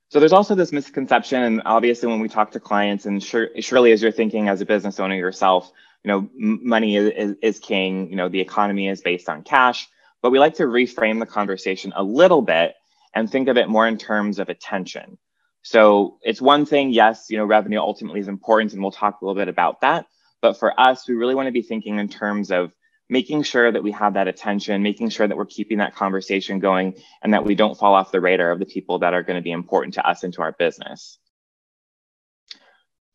So 0.09 0.19
there's 0.19 0.33
also 0.33 0.55
this 0.55 0.71
misconception, 0.71 1.41
and 1.41 1.61
obviously 1.65 2.07
when 2.07 2.19
we 2.19 2.29
talk 2.29 2.51
to 2.51 2.59
clients, 2.59 3.05
and 3.05 3.21
sure, 3.21 3.49
surely 3.59 3.91
as 3.91 4.01
you're 4.01 4.11
thinking 4.11 4.47
as 4.47 4.61
a 4.61 4.65
business 4.65 4.99
owner 4.99 5.15
yourself, 5.15 5.71
you 6.05 6.11
know, 6.11 6.29
money 6.35 6.95
is, 6.95 7.35
is 7.41 7.59
king, 7.59 8.11
you 8.11 8.15
know, 8.15 8.29
the 8.29 8.39
economy 8.39 8.87
is 8.87 9.01
based 9.01 9.27
on 9.27 9.41
cash, 9.41 9.87
but 10.21 10.29
we 10.29 10.37
like 10.37 10.53
to 10.55 10.63
reframe 10.63 11.19
the 11.19 11.25
conversation 11.25 11.93
a 11.95 12.03
little 12.03 12.43
bit 12.43 12.75
and 13.15 13.29
think 13.29 13.47
of 13.47 13.57
it 13.57 13.67
more 13.67 13.87
in 13.87 13.97
terms 13.97 14.37
of 14.37 14.49
attention. 14.49 15.17
So 15.63 16.19
it's 16.21 16.39
one 16.39 16.67
thing, 16.67 16.91
yes, 16.91 17.25
you 17.31 17.39
know, 17.39 17.45
revenue 17.45 17.79
ultimately 17.79 18.19
is 18.19 18.27
important, 18.27 18.73
and 18.73 18.83
we'll 18.83 18.91
talk 18.91 19.19
a 19.19 19.25
little 19.25 19.39
bit 19.39 19.47
about 19.47 19.81
that. 19.81 20.05
But 20.43 20.59
for 20.59 20.79
us, 20.79 21.07
we 21.07 21.15
really 21.15 21.33
want 21.33 21.47
to 21.47 21.51
be 21.51 21.63
thinking 21.63 21.97
in 21.97 22.07
terms 22.07 22.51
of 22.51 22.71
making 23.09 23.41
sure 23.41 23.71
that 23.71 23.81
we 23.81 23.91
have 23.91 24.13
that 24.13 24.27
attention, 24.27 24.83
making 24.83 25.09
sure 25.09 25.27
that 25.27 25.35
we're 25.35 25.45
keeping 25.45 25.79
that 25.79 25.95
conversation 25.95 26.59
going, 26.59 26.93
and 27.23 27.33
that 27.33 27.45
we 27.45 27.55
don't 27.55 27.79
fall 27.79 27.95
off 27.95 28.11
the 28.11 28.21
radar 28.21 28.51
of 28.51 28.59
the 28.59 28.65
people 28.67 28.99
that 28.99 29.15
are 29.15 29.23
going 29.23 29.37
to 29.37 29.43
be 29.43 29.51
important 29.51 29.95
to 29.95 30.07
us 30.07 30.21
and 30.23 30.33
to 30.35 30.43
our 30.43 30.51
business. 30.51 31.17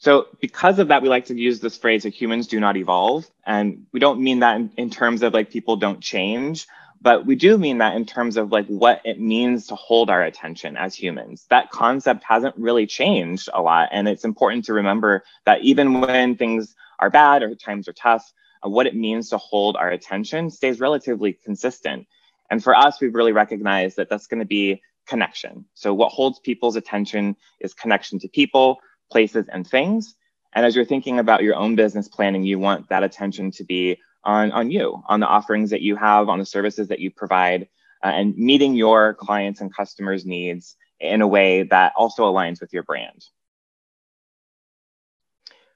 So 0.01 0.29
because 0.41 0.79
of 0.79 0.89
that, 0.89 1.03
we 1.03 1.11
like 1.11 1.27
to 1.27 1.39
use 1.39 1.61
this 1.61 1.77
phrase 1.77 2.05
that 2.05 2.15
humans 2.15 2.47
do 2.47 2.59
not 2.59 2.79
evolve. 2.79 3.31
And 3.45 3.87
we 3.93 4.01
don't 4.01 4.21
mean 4.21 4.41
that 4.41 4.57
in, 4.57 4.73
in, 4.79 4.91
terms 4.91 5.23
of 5.23 5.35
like 5.35 5.51
people 5.51 5.77
don't 5.77 6.01
change, 6.01 6.67
but 7.03 7.27
we 7.27 7.37
do 7.37 7.59
mean 7.59 7.79
that 7.79 7.95
in 7.97 8.07
terms 8.07 8.39
of 8.39 8.51
like 8.51 8.67
what 8.67 9.03
it 9.05 9.21
means 9.21 9.67
to 9.67 9.75
hold 9.75 10.09
our 10.09 10.23
attention 10.23 10.79
as 10.79 10.95
humans. 10.95 11.45
That 11.51 11.71
concept 11.71 12.25
hasn't 12.25 12.57
really 12.57 12.87
changed 12.87 13.51
a 13.53 13.61
lot. 13.61 13.91
And 13.93 14.09
it's 14.09 14.25
important 14.25 14.65
to 14.65 14.73
remember 14.73 15.23
that 15.45 15.61
even 15.61 16.01
when 16.01 16.35
things 16.35 16.75
are 16.99 17.11
bad 17.11 17.43
or 17.43 17.55
times 17.55 17.87
are 17.87 17.93
tough, 17.93 18.33
uh, 18.65 18.71
what 18.71 18.87
it 18.87 18.97
means 18.97 19.29
to 19.31 19.37
hold 19.37 19.77
our 19.77 19.91
attention 19.91 20.49
stays 20.51 20.81
relatively 20.81 21.35
consistent. 21.35 22.07
And 22.51 22.65
for 22.65 22.75
us, 22.75 23.03
we've 23.03 23.15
really 23.15 23.33
recognized 23.33 23.97
that 23.97 24.09
that's 24.09 24.29
going 24.29 24.41
to 24.41 24.47
be 24.47 24.81
connection. 25.07 25.67
So 25.75 25.93
what 25.93 26.11
holds 26.11 26.39
people's 26.39 26.77
attention 26.77 27.37
is 27.61 27.75
connection 27.75 28.19
to 28.21 28.29
people 28.29 28.81
places, 29.11 29.47
and 29.53 29.67
things. 29.67 30.15
And 30.53 30.67
as 30.67 30.75
you're 30.75 30.85
thinking 30.85 31.19
about 31.19 31.43
your 31.43 31.55
own 31.55 31.77
business 31.77 32.09
planning, 32.09 32.45
you 32.45 32.59
want 32.59 32.89
that 32.89 33.03
attention 33.03 33.51
to 33.53 33.65
be 33.65 33.99
on, 34.25 34.53
on 34.53 34.71
you, 34.71 35.03
on 35.07 35.21
the 35.21 35.27
offerings 35.27 35.71
that 35.71 35.83
you 35.83 35.97
have, 35.97 36.29
on 36.29 36.39
the 36.39 36.47
services 36.47 36.89
that 36.89 37.01
you 37.01 37.11
provide, 37.11 37.69
uh, 38.05 38.09
and 38.09 38.37
meeting 38.37 38.75
your 38.75 39.15
clients 39.15 39.61
and 39.61 39.75
customers' 39.75 40.27
needs 40.27 40.77
in 40.99 41.23
a 41.23 41.27
way 41.27 41.63
that 41.65 41.93
also 41.97 42.25
aligns 42.25 42.61
with 42.61 42.73
your 42.73 42.83
brand. 42.83 43.25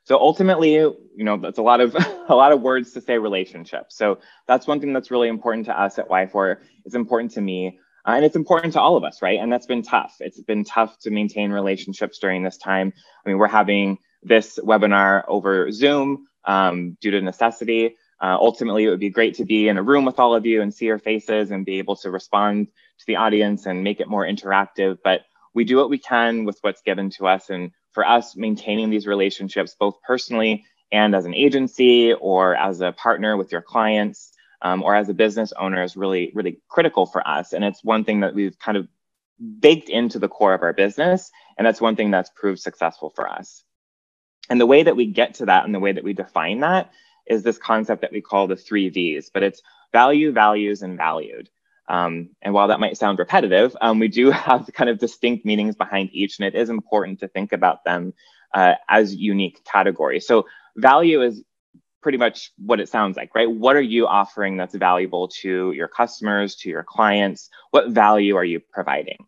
So 0.05 0.19
ultimately, 0.19 0.75
you 0.75 0.99
know, 1.17 1.39
that's 1.39 1.59
a 1.59 1.63
lot 1.63 1.81
of 1.81 1.95
a 2.29 2.35
lot 2.35 2.53
of 2.53 2.61
words 2.61 2.93
to 2.93 3.01
say 3.01 3.19
relationship. 3.19 3.87
So 3.89 4.19
that's 4.47 4.67
one 4.67 4.81
thing 4.81 4.93
that's 4.93 5.11
really 5.11 5.29
important 5.29 5.67
to 5.67 5.79
us 5.79 5.99
at 5.99 6.09
Y4. 6.09 6.59
It's 6.85 6.95
important 6.95 7.33
to 7.33 7.41
me. 7.41 7.79
Uh, 8.07 8.13
and 8.13 8.25
it's 8.25 8.37
important 8.37 8.73
to 8.75 8.81
all 8.81 8.97
of 8.97 9.05
us, 9.05 9.23
right? 9.23 9.41
And 9.41 9.53
that's 9.53 9.67
been 9.67 9.83
tough. 9.83 10.17
It's 10.21 10.41
been 10.41 10.65
tough 10.65 10.99
to 11.01 11.11
maintain 11.11 11.51
relationships 11.51 12.19
during 12.19 12.43
this 12.43 12.59
time. 12.59 12.93
I 13.25 13.29
mean, 13.29 13.39
we're 13.39 13.49
having 13.49 13.99
this 14.23 14.59
webinar 14.63 15.25
over 15.29 15.71
Zoom 15.73 16.27
um, 16.45 16.97
due 17.01 17.11
to 17.13 17.21
necessity. 17.21 17.97
Uh, 18.21 18.37
ultimately, 18.41 18.85
it 18.85 18.91
would 18.91 19.01
be 19.01 19.11
great 19.11 19.35
to 19.37 19.45
be 19.45 19.69
in 19.69 19.77
a 19.77 19.83
room 19.83 20.05
with 20.05 20.19
all 20.19 20.35
of 20.35 20.47
you 20.47 20.63
and 20.63 20.73
see 20.73 20.87
your 20.87 20.99
faces 20.99 21.51
and 21.51 21.67
be 21.67 21.79
able 21.79 21.97
to 21.97 22.11
respond 22.11 22.69
to 22.99 23.07
the 23.07 23.17
audience 23.17 23.67
and 23.67 23.83
make 23.83 24.01
it 24.01 24.09
more 24.09 24.25
interactive. 24.25 24.99
But 25.03 25.23
we 25.55 25.65
do 25.65 25.77
what 25.77 25.91
we 25.91 25.99
can 25.99 26.45
with 26.45 26.59
what's 26.61 26.83
given 26.83 27.11
to 27.11 27.27
us. 27.27 27.51
And 27.51 27.71
for 27.93 28.07
us, 28.07 28.37
maintaining 28.37 28.91
these 28.91 29.07
relationships, 29.07 29.77
both 29.79 29.97
personally 30.07 30.65
and 30.93 31.15
as 31.15 31.25
an 31.25 31.35
agency 31.35 32.13
or 32.13 32.55
as 32.55 32.81
a 32.81 32.93
partner 32.93 33.37
with 33.37 33.51
your 33.51 33.63
clients, 33.63 34.33
um, 34.63 34.83
or 34.83 34.95
as 34.95 35.09
a 35.09 35.15
business 35.15 35.53
owner 35.59 35.83
is 35.83 35.97
really, 35.97 36.33
really 36.35 36.61
critical 36.69 37.07
for 37.07 37.27
us. 37.27 37.53
And 37.53 37.65
it's 37.65 37.85
one 37.85 38.05
thing 38.05 38.21
that 38.21 38.35
we've 38.35 38.59
kind 38.59 38.77
of 38.77 38.89
baked 39.61 39.89
into 39.89 40.19
the 40.19 40.29
core 40.29 40.55
of 40.55 40.63
our 40.63 40.73
business. 40.73 41.31
And 41.59 41.67
that's 41.67 41.81
one 41.81 41.97
thing 41.97 42.11
that's 42.11 42.31
proved 42.35 42.61
successful 42.61 43.11
for 43.11 43.29
us. 43.29 43.65
And 44.51 44.61
the 44.61 44.67
way 44.67 44.83
that 44.83 44.97
we 44.97 45.07
get 45.07 45.35
to 45.35 45.47
that 45.47 45.65
and 45.65 45.75
the 45.75 45.81
way 45.81 45.93
that 45.93 46.05
we 46.05 46.13
define 46.13 46.61
that 46.61 46.91
is 47.27 47.43
this 47.43 47.59
concept 47.59 48.03
that 48.03 48.13
we 48.13 48.21
call 48.21 48.47
the 48.47 48.57
three 48.57 48.89
V's, 48.91 49.31
but 49.33 49.43
it's 49.43 49.63
value, 49.93 50.33
values, 50.33 50.83
and 50.83 50.97
valued. 50.97 51.49
Um, 51.89 52.31
and 52.43 52.55
while 52.55 52.69
that 52.69 52.81
might 52.81 52.97
sound 52.97 53.19
repetitive, 53.19 53.77
um, 53.81 53.99
we 53.99 54.09
do 54.09 54.31
have 54.31 54.69
kind 54.75 54.91
of 54.91 54.99
distinct 54.99 55.45
meanings 55.45 55.77
behind 55.77 56.11
each, 56.13 56.39
and 56.39 56.47
it 56.47 56.55
is 56.55 56.71
important 56.71 57.21
to 57.21 57.29
think 57.29 57.53
about 57.53 57.85
them 57.85 58.13
uh, 58.55 58.75
as 58.89 59.15
unique 59.15 59.65
categories. 59.65 60.27
So 60.27 60.47
value 60.77 61.23
is 61.23 61.43
pretty 62.05 62.19
much 62.19 62.53
what 62.59 62.81
it 62.81 62.89
sounds 62.91 63.17
like, 63.17 63.35
right? 63.35 63.51
What 63.51 63.77
are 63.77 63.81
you 63.81 64.07
offering 64.07 64.59
that's 64.59 64.75
valuable 64.75 65.27
to 65.41 65.73
your 65.73 65.89
customers, 65.89 66.55
to 66.57 66.69
your 66.69 66.83
clients? 66.83 67.49
What 67.71 67.89
value 67.89 68.37
are 68.37 68.45
you 68.45 68.61
providing? 68.61 69.25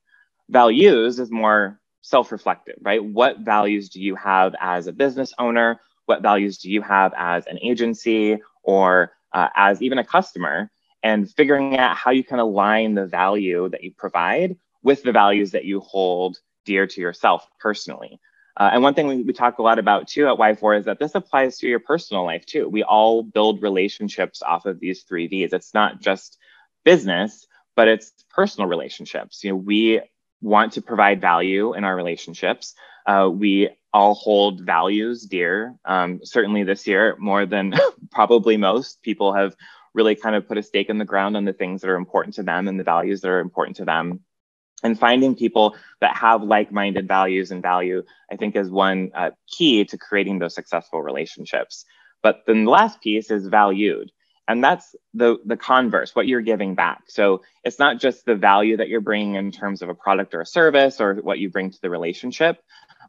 Values 0.51 1.19
is 1.19 1.31
more 1.31 1.81
self 2.03 2.31
reflective, 2.31 2.77
right? 2.83 3.03
What 3.03 3.39
values 3.39 3.89
do 3.89 4.03
you 4.03 4.15
have 4.17 4.55
as 4.61 4.89
a 4.89 4.93
business 4.93 5.33
owner? 5.39 5.81
What 6.05 6.21
values 6.21 6.59
do 6.59 6.71
you 6.71 6.83
have 6.83 7.15
as 7.17 7.47
an 7.47 7.59
agency 7.63 8.37
or 8.63 9.13
uh, 9.33 9.49
as 9.57 9.81
even 9.81 9.97
a 9.97 10.05
customer? 10.05 10.71
And 11.03 11.33
figuring 11.33 11.79
out 11.79 11.97
how 11.97 12.11
you 12.11 12.25
can 12.25 12.41
align 12.41 12.95
the 12.95 13.07
value 13.07 13.71
that 13.71 13.85
you 13.85 13.93
provide 13.97 14.55
with 14.83 15.03
the 15.03 15.13
values 15.13 15.53
that 15.53 15.65
you 15.65 15.81
hold 15.81 16.41
dear 16.67 16.87
to 16.87 17.01
yourself 17.01 17.49
personally. 17.59 18.21
Uh, 18.57 18.71
and 18.73 18.83
one 18.83 18.95
thing 18.95 19.07
we, 19.07 19.23
we 19.23 19.33
talk 19.33 19.59
a 19.59 19.63
lot 19.63 19.79
about 19.79 20.09
too 20.09 20.29
at 20.29 20.39
Y4 20.39 20.81
is 20.81 20.85
that 20.87 20.99
this 20.99 21.15
applies 21.15 21.59
to 21.59 21.69
your 21.69 21.81
personal 21.81 22.25
life 22.25 22.47
too. 22.47 22.69
We 22.69 22.83
all 22.83 23.23
build 23.23 23.63
relationships 23.63 24.43
off 24.43 24.67
of 24.67 24.81
these 24.81 25.03
three 25.03 25.27
V's. 25.27 25.53
It's 25.53 25.75
not 25.75 26.01
just 26.01 26.39
business, 26.85 27.47
but 27.75 27.89
it's 27.89 28.13
personal 28.31 28.69
relationships. 28.69 29.45
You 29.45 29.51
know, 29.51 29.57
we 29.57 30.01
want 30.41 30.73
to 30.75 30.83
provide 30.83 31.21
value 31.21 31.75
in 31.75 31.85
our 31.85 31.95
relationships. 31.95 32.75
Uh, 33.07 33.29
we 33.33 33.69
all 33.93 34.15
hold 34.15 34.63
values 34.63 35.23
dear. 35.23 35.75
Um, 35.85 36.21
certainly 36.23 36.65
this 36.65 36.87
year, 36.87 37.17
more 37.19 37.47
than 37.47 37.75
probably 38.11 38.57
most, 38.57 39.03
people 39.03 39.35
have 39.35 39.55
really 39.95 40.15
kind 40.15 40.35
of 40.35 40.47
put 40.47 40.59
a 40.59 40.63
stake 40.63 40.91
in 40.91 40.99
the 40.99 41.05
ground 41.05 41.37
on 41.37 41.45
the 41.45 41.53
things 41.53 41.81
that 41.81 41.91
are 41.91 41.97
important 41.97 42.35
to 42.35 42.43
them 42.43 42.69
and 42.69 42.79
the 42.79 42.85
values 42.85 43.21
that 43.21 43.31
are 43.31 43.41
important 43.41 43.77
to 43.77 43.85
them 43.85 44.21
and 44.83 44.99
finding 44.99 45.35
people 45.35 45.75
that 46.01 46.17
have 46.17 46.43
like-minded 46.43 47.09
values 47.09 47.51
and 47.51 47.63
value 47.63 48.03
i 48.31 48.37
think 48.37 48.57
is 48.57 48.71
one 48.71 49.11
uh, 49.15 49.31
key 49.47 49.85
to 49.85 49.97
creating 49.99 50.39
those 50.39 50.55
successful 50.55 51.03
relationships. 51.03 51.85
But 52.23 52.43
then 52.47 52.65
the 52.65 52.71
last 52.71 53.01
piece 53.01 53.31
is 53.31 53.47
valued 53.47 54.11
and 54.49 54.63
that's 54.63 54.95
the 55.15 55.39
the 55.45 55.57
converse 55.57 56.15
what 56.15 56.27
you're 56.27 56.41
giving 56.41 56.75
back. 56.75 57.03
So 57.09 57.43
it's 57.65 57.79
not 57.79 58.01
just 58.01 58.25
the 58.25 58.35
value 58.35 58.77
that 58.77 58.89
you're 58.89 59.01
bringing 59.01 59.35
in 59.35 59.51
terms 59.53 59.83
of 59.83 59.89
a 59.89 59.95
product 59.95 60.35
or 60.35 60.41
a 60.41 60.47
service 60.47 61.01
or 61.01 61.15
what 61.17 61.39
you 61.39 61.51
bring 61.51 61.71
to 61.71 61.81
the 61.81 61.91
relationship 61.91 62.63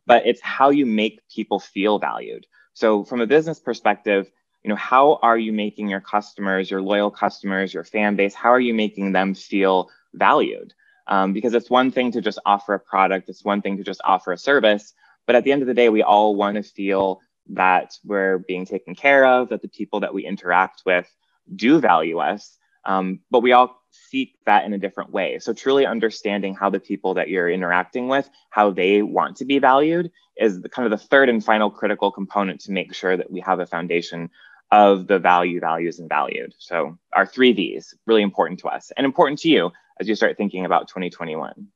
but 0.06 0.26
it's 0.26 0.42
how 0.42 0.70
you 0.70 0.86
make 0.86 1.20
people 1.30 1.60
feel 1.60 2.00
valued. 2.00 2.48
So 2.74 3.04
from 3.04 3.22
a 3.22 3.28
business 3.28 3.60
perspective 3.60 4.32
you 4.64 4.70
know 4.70 4.76
how 4.76 5.20
are 5.22 5.38
you 5.38 5.54
making 5.54 5.88
your 5.88 6.02
customers 6.02 6.70
your 6.70 6.82
loyal 6.82 7.12
customers 7.12 7.74
your 7.74 7.84
fan 7.84 8.16
base 8.16 8.34
how 8.34 8.50
are 8.50 8.60
you 8.60 8.74
making 8.74 9.14
them 9.14 9.34
feel 9.34 9.90
valued 10.14 10.74
um, 11.08 11.34
because 11.34 11.54
it's 11.54 11.70
one 11.70 11.92
thing 11.92 12.12
to 12.12 12.22
just 12.22 12.40
offer 12.46 12.74
a 12.74 12.80
product, 12.80 13.30
it's 13.30 13.44
one 13.44 13.62
thing 13.62 13.78
to 13.78 13.84
just 13.84 14.02
offer 14.04 14.32
a 14.32 14.38
service. 14.38 14.94
But 15.26 15.36
at 15.36 15.44
the 15.44 15.52
end 15.52 15.62
of 15.62 15.68
the 15.68 15.74
day, 15.74 15.90
we 15.90 16.04
all 16.04 16.36
want 16.36 16.56
to 16.56 16.64
feel 16.64 17.22
that 17.50 17.98
we're 18.04 18.40
being 18.40 18.66
taken 18.66 18.96
care 18.96 19.26
of, 19.26 19.50
that 19.50 19.62
the 19.62 19.70
people 19.70 20.02
that 20.02 20.14
we 20.14 20.26
interact 20.26 20.84
with 20.86 21.08
do 21.56 21.80
value 21.80 22.20
us. 22.20 22.58
Um, 22.86 23.20
but 23.32 23.42
we 23.42 23.52
all 23.52 23.82
seek 23.92 24.36
that 24.46 24.66
in 24.66 24.74
a 24.74 24.78
different 24.78 25.12
way. 25.12 25.40
So 25.40 25.54
truly 25.54 25.86
understanding 25.86 26.56
how 26.56 26.70
the 26.70 26.80
people 26.80 27.16
that 27.16 27.30
you're 27.30 27.50
interacting 27.50 28.08
with, 28.08 28.30
how 28.50 28.72
they 28.72 29.02
want 29.02 29.38
to 29.38 29.46
be 29.46 29.60
valued 29.60 30.12
is 30.38 30.62
the, 30.62 30.70
kind 30.70 30.86
of 30.86 30.98
the 30.98 31.06
third 31.06 31.30
and 31.30 31.44
final 31.44 31.70
critical 31.70 32.12
component 32.12 32.62
to 32.62 32.72
make 32.72 32.94
sure 32.94 33.18
that 33.18 33.32
we 33.32 33.42
have 33.42 33.60
a 33.60 33.66
foundation 33.66 34.30
of 34.72 35.08
the 35.08 35.20
value, 35.20 35.60
values, 35.60 36.00
and 36.00 36.10
valued. 36.10 36.54
So 36.58 36.98
our 37.14 37.26
three 37.26 37.54
V's, 37.54 37.96
really 38.06 38.22
important 38.22 38.60
to 38.62 38.68
us 38.68 38.92
and 38.96 39.06
important 39.06 39.40
to 39.40 39.50
you 39.50 39.72
as 40.00 40.08
you 40.08 40.16
start 40.16 40.38
thinking 40.38 40.66
about 40.66 40.88
2021. 40.88 41.68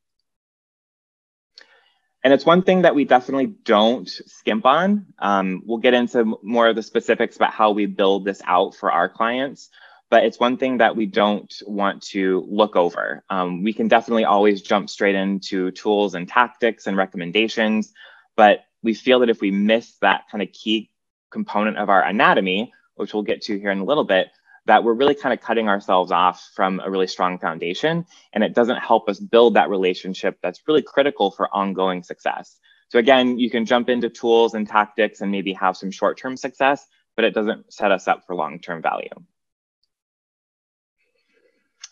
And 2.24 2.34
it's 2.34 2.46
one 2.46 2.62
thing 2.62 2.84
that 2.84 2.94
we 2.94 3.06
definitely 3.06 3.48
don't 3.48 4.08
skimp 4.08 4.66
on. 4.66 5.08
Um, 5.18 5.64
we'll 5.66 5.80
get 5.80 5.96
into 5.96 6.38
more 6.44 6.68
of 6.68 6.76
the 6.76 6.84
specifics 6.84 7.36
about 7.36 7.52
how 7.52 7.72
we 7.72 7.88
build 7.88 8.26
this 8.26 8.42
out 8.46 8.76
for 8.76 8.92
our 8.92 9.10
clients, 9.10 9.70
but 10.10 10.24
it's 10.24 10.40
one 10.40 10.58
thing 10.58 10.78
that 10.78 10.96
we 10.96 11.08
don't 11.08 11.52
want 11.66 12.04
to 12.04 12.46
look 12.48 12.76
over. 12.76 13.24
Um, 13.30 13.64
we 13.64 13.74
can 13.74 13.88
definitely 13.88 14.26
always 14.26 14.62
jump 14.62 14.90
straight 14.90 15.16
into 15.16 15.72
tools 15.72 16.14
and 16.14 16.28
tactics 16.28 16.86
and 16.86 16.96
recommendations, 16.96 17.92
but 18.36 18.66
we 18.84 18.94
feel 18.94 19.20
that 19.20 19.30
if 19.30 19.42
we 19.42 19.50
miss 19.50 19.96
that 20.02 20.26
kind 20.32 20.44
of 20.44 20.52
key 20.52 20.92
component 21.32 21.78
of 21.78 21.90
our 21.90 22.04
anatomy, 22.04 22.72
which 22.96 23.14
we'll 23.14 23.24
get 23.24 23.42
to 23.44 23.58
here 23.58 23.72
in 23.72 23.80
a 23.80 23.86
little 23.86 24.04
bit, 24.04 24.28
that 24.66 24.84
we're 24.84 24.94
really 24.94 25.16
kind 25.16 25.34
of 25.34 25.42
cutting 25.42 25.68
ourselves 25.68 26.12
off 26.12 26.52
from 26.56 26.80
a 26.84 26.90
really 26.90 27.08
strong 27.08 27.40
foundation 27.40 28.06
and 28.34 28.44
it 28.44 28.54
doesn't 28.54 28.78
help 28.78 29.10
us 29.10 29.20
build 29.20 29.56
that 29.56 29.70
relationship 29.70 30.38
that's 30.42 30.62
really 30.68 30.82
critical 30.82 31.32
for 31.32 31.54
ongoing 31.54 32.04
success. 32.04 32.60
So 32.90 33.00
again, 33.00 33.40
you 33.40 33.50
can 33.50 33.66
jump 33.66 33.90
into 33.90 34.10
tools 34.10 34.54
and 34.54 34.68
tactics 34.68 35.22
and 35.22 35.32
maybe 35.32 35.54
have 35.54 35.78
some 35.78 35.92
short-term 35.92 36.38
success, 36.38 36.86
but 37.16 37.26
it 37.26 37.34
doesn't 37.34 37.72
set 37.74 37.92
us 37.92 38.08
up 38.08 38.26
for 38.28 38.36
long-term 38.36 38.82
value. 38.82 39.10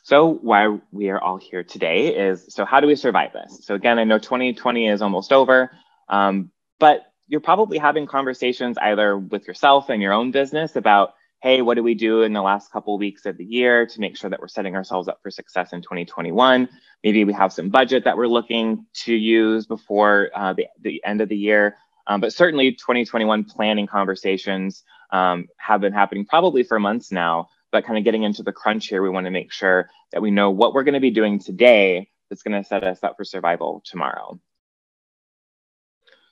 So 0.04 0.28
why 0.28 0.80
we 0.92 1.10
are 1.10 1.20
all 1.20 1.38
here 1.38 1.64
today 1.64 2.16
is, 2.16 2.48
so 2.50 2.66
how 2.66 2.80
do 2.80 2.88
we 2.88 2.96
survive 2.96 3.32
this? 3.32 3.60
So 3.64 3.76
again, 3.76 4.00
I 4.00 4.04
know 4.04 4.18
2020 4.18 4.88
is 4.88 5.02
almost 5.02 5.32
over, 5.32 5.72
um, 6.08 6.52
but 6.80 7.04
you're 7.28 7.42
probably 7.42 7.78
having 7.78 8.08
conversations 8.08 8.78
either 8.80 9.18
with 9.18 9.48
yourself 9.48 9.90
and 9.90 10.02
your 10.02 10.14
own 10.14 10.32
business 10.32 10.76
about 10.76 11.14
hey, 11.42 11.62
what 11.62 11.76
do 11.76 11.84
we 11.84 11.94
do 11.94 12.24
in 12.24 12.34
the 12.34 12.42
last 12.42 12.72
couple 12.72 12.96
of 12.96 13.00
weeks 13.00 13.26
of 13.26 13.38
the 13.38 13.46
year 13.46 13.86
to 13.86 14.00
make 14.02 14.18
sure 14.18 14.30
that 14.30 14.42
we're 14.42 14.48
setting 14.48 14.76
ourselves 14.76 15.08
up 15.08 15.20
for 15.24 15.32
success 15.32 15.72
in 15.72 15.82
2021? 15.82 16.68
Maybe 17.04 17.24
we 17.24 17.34
have 17.34 17.54
some 17.54 17.70
budget 17.70 18.04
that 18.04 18.18
we're 18.18 18.28
looking 18.28 18.86
to 19.06 19.14
use 19.14 19.66
before 19.66 20.30
uh, 20.36 20.54
the, 20.54 20.68
the 20.82 21.02
end 21.06 21.22
of 21.22 21.30
the 21.30 21.38
year. 21.38 21.78
Um, 22.08 22.20
but 22.20 22.34
certainly 22.34 22.72
2021 22.74 23.46
planning 23.46 23.88
conversations 23.88 24.84
um, 25.12 25.48
have 25.58 25.80
been 25.80 25.94
happening 25.94 26.26
probably 26.26 26.64
for 26.64 26.80
months 26.80 27.12
now, 27.12 27.50
but 27.72 27.86
kind 27.86 27.98
of 27.98 28.04
getting 28.04 28.24
into 28.24 28.44
the 28.44 28.52
crunch 28.52 28.88
here, 28.88 29.02
we 29.02 29.10
want 29.10 29.26
to 29.26 29.32
make 29.32 29.52
sure 29.52 29.90
that 30.12 30.22
we 30.22 30.32
know 30.32 30.50
what 30.50 30.74
we're 30.74 30.84
going 30.84 30.94
to 30.94 31.00
be 31.00 31.12
doing 31.12 31.40
today 31.40 32.10
that's 32.30 32.44
going 32.44 32.62
to 32.62 32.68
set 32.68 32.84
us 32.84 33.04
up 33.04 33.16
for 33.16 33.24
survival 33.24 33.82
tomorrow. 33.86 34.40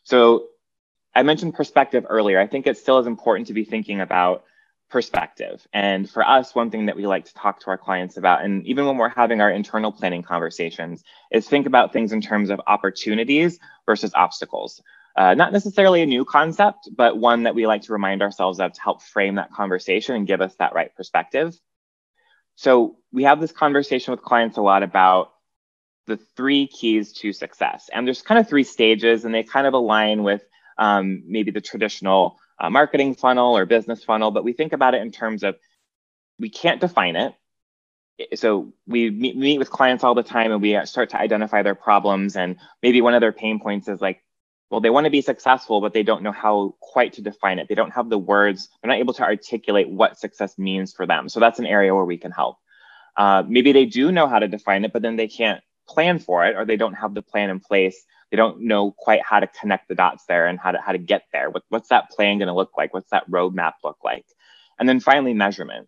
So 0.03 0.47
I 1.15 1.23
mentioned 1.23 1.53
perspective 1.53 2.05
earlier. 2.09 2.39
I 2.39 2.47
think 2.47 2.67
it 2.67 2.77
still 2.77 2.99
is 2.99 3.07
important 3.07 3.47
to 3.47 3.53
be 3.53 3.63
thinking 3.63 4.01
about 4.01 4.43
perspective. 4.89 5.67
And 5.73 6.09
for 6.09 6.25
us, 6.25 6.55
one 6.55 6.71
thing 6.71 6.85
that 6.85 6.95
we 6.95 7.05
like 7.07 7.25
to 7.25 7.33
talk 7.33 7.59
to 7.61 7.67
our 7.67 7.77
clients 7.77 8.17
about, 8.17 8.43
and 8.43 8.65
even 8.65 8.85
when 8.85 8.97
we're 8.97 9.09
having 9.09 9.41
our 9.41 9.51
internal 9.51 9.91
planning 9.91 10.23
conversations, 10.23 11.03
is 11.31 11.47
think 11.47 11.65
about 11.65 11.93
things 11.93 12.13
in 12.13 12.21
terms 12.21 12.49
of 12.49 12.61
opportunities 12.67 13.59
versus 13.85 14.11
obstacles. 14.15 14.81
Uh, 15.17 15.33
not 15.33 15.51
necessarily 15.51 16.01
a 16.03 16.05
new 16.05 16.23
concept, 16.23 16.89
but 16.95 17.17
one 17.17 17.43
that 17.43 17.55
we 17.55 17.65
like 17.65 17.81
to 17.81 17.91
remind 17.91 18.21
ourselves 18.21 18.59
of 18.59 18.71
to 18.71 18.81
help 18.81 19.01
frame 19.01 19.35
that 19.35 19.51
conversation 19.51 20.15
and 20.15 20.27
give 20.27 20.41
us 20.41 20.55
that 20.55 20.73
right 20.73 20.95
perspective. 20.95 21.59
So 22.55 22.97
we 23.11 23.23
have 23.23 23.41
this 23.41 23.51
conversation 23.51 24.11
with 24.11 24.21
clients 24.21 24.57
a 24.57 24.61
lot 24.61 24.83
about 24.83 25.33
the 26.05 26.17
three 26.17 26.67
keys 26.67 27.13
to 27.13 27.33
success. 27.33 27.89
And 27.93 28.07
there's 28.07 28.21
kind 28.21 28.39
of 28.39 28.47
three 28.47 28.63
stages, 28.63 29.25
and 29.25 29.33
they 29.33 29.43
kind 29.43 29.67
of 29.67 29.73
align 29.73 30.23
with 30.23 30.43
um, 30.77 31.23
maybe 31.25 31.51
the 31.51 31.61
traditional 31.61 32.39
uh, 32.59 32.69
marketing 32.69 33.15
funnel 33.15 33.55
or 33.55 33.65
business 33.65 34.03
funnel, 34.03 34.31
but 34.31 34.43
we 34.43 34.53
think 34.53 34.73
about 34.73 34.95
it 34.95 35.01
in 35.01 35.11
terms 35.11 35.43
of 35.43 35.55
we 36.39 36.49
can't 36.49 36.81
define 36.81 37.15
it. 37.15 37.33
So 38.35 38.73
we 38.87 39.11
meet, 39.11 39.37
meet 39.37 39.59
with 39.59 39.69
clients 39.69 40.03
all 40.03 40.15
the 40.15 40.23
time 40.23 40.51
and 40.51 40.61
we 40.61 40.79
start 40.85 41.11
to 41.11 41.19
identify 41.19 41.61
their 41.61 41.75
problems. 41.75 42.35
And 42.35 42.57
maybe 42.81 43.01
one 43.01 43.13
of 43.13 43.21
their 43.21 43.31
pain 43.31 43.59
points 43.59 43.87
is 43.87 44.01
like, 44.01 44.23
well, 44.71 44.81
they 44.81 44.89
want 44.89 45.05
to 45.05 45.11
be 45.11 45.21
successful, 45.21 45.81
but 45.81 45.93
they 45.93 46.03
don't 46.03 46.23
know 46.23 46.31
how 46.31 46.75
quite 46.81 47.13
to 47.13 47.21
define 47.21 47.59
it. 47.59 47.67
They 47.69 47.75
don't 47.75 47.93
have 47.93 48.09
the 48.09 48.17
words, 48.17 48.69
they're 48.81 48.89
not 48.89 48.99
able 48.99 49.13
to 49.13 49.23
articulate 49.23 49.89
what 49.89 50.19
success 50.19 50.57
means 50.57 50.93
for 50.93 51.05
them. 51.05 51.29
So 51.29 51.39
that's 51.39 51.59
an 51.59 51.65
area 51.65 51.93
where 51.93 52.05
we 52.05 52.17
can 52.17 52.31
help. 52.31 52.57
Uh, 53.15 53.43
maybe 53.47 53.71
they 53.71 53.85
do 53.85 54.11
know 54.11 54.27
how 54.27 54.39
to 54.39 54.47
define 54.47 54.83
it, 54.83 54.93
but 54.93 55.01
then 55.01 55.15
they 55.15 55.27
can't 55.27 55.61
plan 55.87 56.19
for 56.19 56.45
it 56.45 56.55
or 56.55 56.65
they 56.65 56.77
don't 56.77 56.93
have 56.93 57.13
the 57.13 57.21
plan 57.21 57.49
in 57.49 57.59
place 57.59 58.05
they 58.31 58.37
don't 58.37 58.61
know 58.61 58.91
quite 58.91 59.21
how 59.21 59.39
to 59.39 59.47
connect 59.47 59.87
the 59.87 59.95
dots 59.95 60.25
there 60.25 60.47
and 60.47 60.59
how 60.59 60.71
to 60.71 60.81
how 60.81 60.91
to 60.91 60.97
get 60.97 61.23
there. 61.31 61.49
What, 61.49 61.63
what's 61.69 61.89
that 61.89 62.09
plan 62.09 62.39
going 62.39 62.47
to 62.47 62.53
look 62.53 62.71
like? 62.77 62.93
What's 62.93 63.11
that 63.11 63.29
roadmap 63.29 63.73
look 63.83 63.97
like? 64.03 64.25
And 64.79 64.87
then 64.87 64.99
finally, 64.99 65.33
measurement. 65.33 65.87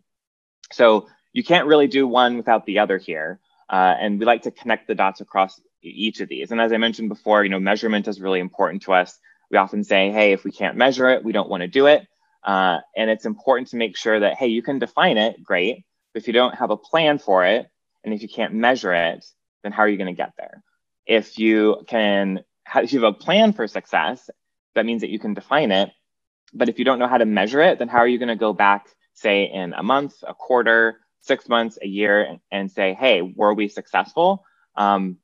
So 0.72 1.08
you 1.32 1.44
can't 1.44 1.66
really 1.66 1.86
do 1.86 2.06
one 2.06 2.36
without 2.36 2.66
the 2.66 2.78
other 2.78 2.98
here. 2.98 3.40
Uh, 3.68 3.94
and 4.00 4.18
we 4.18 4.26
like 4.26 4.42
to 4.42 4.50
connect 4.50 4.88
the 4.88 4.94
dots 4.94 5.20
across 5.20 5.60
each 5.82 6.20
of 6.20 6.28
these. 6.28 6.50
And 6.50 6.60
as 6.60 6.72
I 6.72 6.78
mentioned 6.78 7.08
before, 7.08 7.44
you 7.44 7.50
know, 7.50 7.60
measurement 7.60 8.08
is 8.08 8.20
really 8.20 8.40
important 8.40 8.82
to 8.82 8.94
us. 8.94 9.16
We 9.50 9.58
often 9.58 9.84
say, 9.84 10.10
hey, 10.10 10.32
if 10.32 10.44
we 10.44 10.50
can't 10.50 10.76
measure 10.76 11.08
it, 11.10 11.24
we 11.24 11.32
don't 11.32 11.48
want 11.48 11.60
to 11.60 11.68
do 11.68 11.86
it. 11.86 12.06
Uh, 12.42 12.78
and 12.96 13.10
it's 13.10 13.26
important 13.26 13.68
to 13.68 13.76
make 13.76 13.96
sure 13.96 14.18
that, 14.18 14.34
hey, 14.34 14.48
you 14.48 14.62
can 14.62 14.78
define 14.78 15.18
it, 15.18 15.42
great. 15.42 15.84
But 16.12 16.22
if 16.22 16.26
you 16.26 16.32
don't 16.32 16.56
have 16.56 16.70
a 16.70 16.76
plan 16.76 17.18
for 17.18 17.44
it, 17.46 17.66
and 18.02 18.12
if 18.12 18.22
you 18.22 18.28
can't 18.28 18.54
measure 18.54 18.92
it, 18.92 19.24
then 19.62 19.72
how 19.72 19.82
are 19.82 19.88
you 19.88 19.96
going 19.96 20.14
to 20.14 20.22
get 20.22 20.32
there? 20.36 20.62
if 21.06 21.38
you 21.38 21.82
can 21.88 22.44
if 22.76 22.92
you 22.92 23.00
have 23.00 23.14
a 23.14 23.18
plan 23.18 23.52
for 23.52 23.66
success 23.66 24.28
that 24.74 24.84
means 24.84 25.00
that 25.00 25.08
you 25.08 25.18
can 25.18 25.32
define 25.32 25.72
it 25.72 25.90
but 26.52 26.68
if 26.68 26.78
you 26.78 26.84
don't 26.84 26.98
know 26.98 27.08
how 27.08 27.16
to 27.16 27.24
measure 27.24 27.62
it 27.62 27.78
then 27.78 27.88
how 27.88 27.98
are 27.98 28.06
you 28.06 28.18
going 28.18 28.28
to 28.28 28.36
go 28.36 28.52
back 28.52 28.86
say 29.14 29.44
in 29.44 29.72
a 29.72 29.82
month 29.82 30.14
a 30.28 30.34
quarter 30.34 31.00
six 31.20 31.48
months, 31.48 31.78
a 31.80 31.86
year, 31.86 32.22
and, 32.22 32.40
and 32.50 32.70
say, 32.70 32.94
hey, 32.94 33.22
were 33.22 33.54
we 33.54 33.68
successful? 33.68 34.44
Um, 34.76 35.18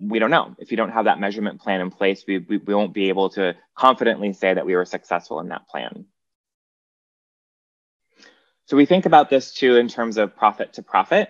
we 0.00 0.18
don't 0.18 0.30
know. 0.30 0.54
If 0.58 0.70
you 0.70 0.76
don't 0.76 0.90
have 0.90 1.04
that 1.06 1.20
measurement 1.20 1.60
plan 1.60 1.80
in 1.80 1.90
place, 1.90 2.24
we, 2.26 2.38
we, 2.38 2.58
we 2.58 2.74
won't 2.74 2.94
be 2.94 3.08
able 3.08 3.30
to 3.30 3.54
confidently 3.76 4.32
say 4.32 4.54
that 4.54 4.66
we 4.66 4.76
were 4.76 4.84
successful 4.84 5.40
in 5.40 5.48
that 5.48 5.68
plan. 5.68 6.06
So 8.66 8.76
we 8.76 8.86
think 8.86 9.06
about 9.06 9.30
this 9.30 9.52
too 9.52 9.76
in 9.76 9.88
terms 9.88 10.16
of 10.16 10.36
profit 10.36 10.74
to 10.74 10.82
profit. 10.82 11.28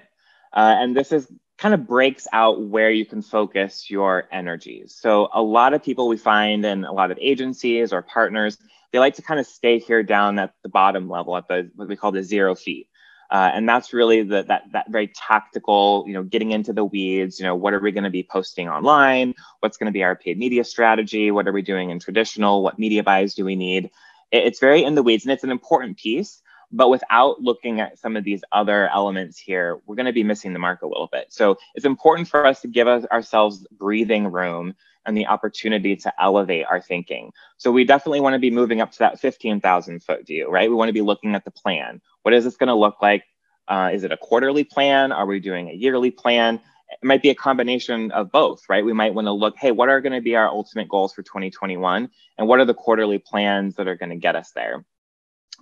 Uh, 0.53 0.75
and 0.79 0.97
this 0.97 1.13
is 1.13 1.31
kind 1.59 1.75
of 1.75 1.87
breaks 1.87 2.27
out 2.33 2.63
where 2.63 2.91
you 2.91 3.07
can 3.07 3.23
focus 3.23 3.91
your 3.91 4.29
energies. 4.33 4.97
So 5.01 5.29
a 5.33 5.43
lot 5.43 5.75
of 5.75 5.83
people 5.83 6.09
we 6.09 6.17
find 6.17 6.65
in 6.65 6.85
a 6.85 6.93
lot 6.93 7.11
of 7.11 7.19
agencies 7.21 7.93
or 7.93 8.03
partners, 8.03 8.59
they 8.93 8.99
like 8.99 9.15
to 9.17 9.23
kind 9.23 9.41
of 9.41 9.47
stay 9.47 9.79
here 9.79 10.03
down 10.03 10.39
at 10.39 10.53
the 10.63 10.69
bottom 10.69 11.09
level 11.09 11.37
at 11.37 11.49
the 11.49 11.71
what 11.75 11.89
we 11.89 11.97
call 11.97 12.13
the 12.13 12.23
zero 12.23 12.55
feet. 12.55 12.89
Uh, 13.31 13.51
and 13.53 13.69
that's 13.69 13.93
really 13.93 14.23
the, 14.23 14.43
that, 14.45 14.65
that 14.73 14.91
very 14.91 15.09
tactical, 15.09 16.05
you 16.07 16.13
know, 16.13 16.23
getting 16.23 16.53
into 16.53 16.73
the 16.73 16.85
weeds, 16.85 17.41
you 17.41 17.45
know, 17.45 17.57
what 17.57 17.73
are 17.73 17.81
we 17.81 17.91
going 17.91 18.05
to 18.05 18.11
be 18.11 18.23
posting 18.23 18.69
online? 18.69 19.35
What's 19.61 19.77
going 19.77 19.87
to 19.87 19.93
be 19.93 20.05
our 20.05 20.15
paid 20.15 20.39
media 20.39 20.63
strategy? 20.63 21.31
What 21.31 21.49
are 21.49 21.53
we 21.53 21.63
doing 21.63 21.91
in 21.91 21.99
traditional? 21.99 22.63
What 22.63 22.79
media 22.79 23.03
buys 23.03 23.35
do 23.35 23.45
we 23.45 23.57
need? 23.57 23.87
It, 24.31 24.45
it's 24.45 24.61
very 24.61 24.85
in 24.85 24.95
the 24.95 25.03
weeds 25.03 25.25
and 25.25 25.33
it's 25.33 25.43
an 25.43 25.51
important 25.51 25.97
piece. 25.97 26.43
But 26.73 26.89
without 26.89 27.41
looking 27.41 27.81
at 27.81 27.99
some 27.99 28.17
of 28.17 28.25
these 28.25 28.43
other 28.53 28.89
elements 28.89 29.39
here, 29.39 29.81
we're 29.87 29.97
going 29.97 30.07
to 30.07 30.13
be 30.13 30.25
missing 30.25 30.53
the 30.53 30.59
mark 30.59 30.83
a 30.83 30.87
little 30.87 31.09
bit. 31.11 31.27
So 31.33 31.57
it's 31.75 31.85
important 31.85 32.29
for 32.29 32.47
us 32.47 32.61
to 32.63 32.69
give 32.69 32.89
us, 32.89 33.05
ourselves 33.07 33.67
breathing 33.79 34.31
room 34.31 34.75
and 35.07 35.17
the 35.17 35.27
opportunity 35.27 35.97
to 35.97 36.13
elevate 36.23 36.67
our 36.69 36.81
thinking. 36.81 37.33
So 37.57 37.71
we 37.71 37.85
definitely 37.85 38.21
want 38.21 38.35
to 38.35 38.39
be 38.39 38.51
moving 38.51 38.81
up 38.81 38.93
to 38.93 38.99
that 39.01 39.21
15,000 39.21 40.03
foot 40.03 40.27
view, 40.27 40.51
right? 40.51 40.69
We 40.69 40.77
want 40.77 40.89
to 40.89 40.95
be 40.95 41.03
looking 41.03 41.35
at 41.35 41.45
the 41.45 41.51
plan. 41.51 42.01
What 42.23 42.35
is 42.35 42.45
this 42.45 42.57
going 42.57 42.69
to 42.69 42.75
look 42.75 43.03
like? 43.03 43.25
Uh, 43.69 43.91
is 43.93 44.05
it 44.05 44.13
a 44.13 44.17
quarterly 44.17 44.65
plan? 44.65 45.13
Are 45.13 45.27
we 45.27 45.41
doing 45.41 45.69
a 45.69 45.73
yearly 45.73 46.11
plan? 46.11 46.61
It 46.91 47.05
might 47.05 47.23
be 47.23 47.31
a 47.31 47.35
combination 47.35 48.11
of 48.13 48.31
both, 48.31 48.63
right? 48.69 48.85
We 48.85 48.93
might 48.93 49.15
want 49.15 49.27
to 49.27 49.33
look, 49.33 49.57
hey, 49.59 49.73
what 49.73 49.89
are 49.89 50.01
going 50.01 50.13
to 50.13 50.21
be 50.21 50.37
our 50.37 50.49
ultimate 50.49 50.89
goals 50.89 51.13
for 51.13 51.23
2021? 51.23 52.09
And 52.39 52.49
what 52.49 52.61
are 52.61 52.65
the 52.65 52.75
quarterly 52.75 53.19
plans 53.19 53.77
that 53.77 53.89
are 53.89 53.97
going 53.97 54.11
to 54.11 54.17
get 54.17 54.37
us 54.37 54.53
there? 54.53 54.85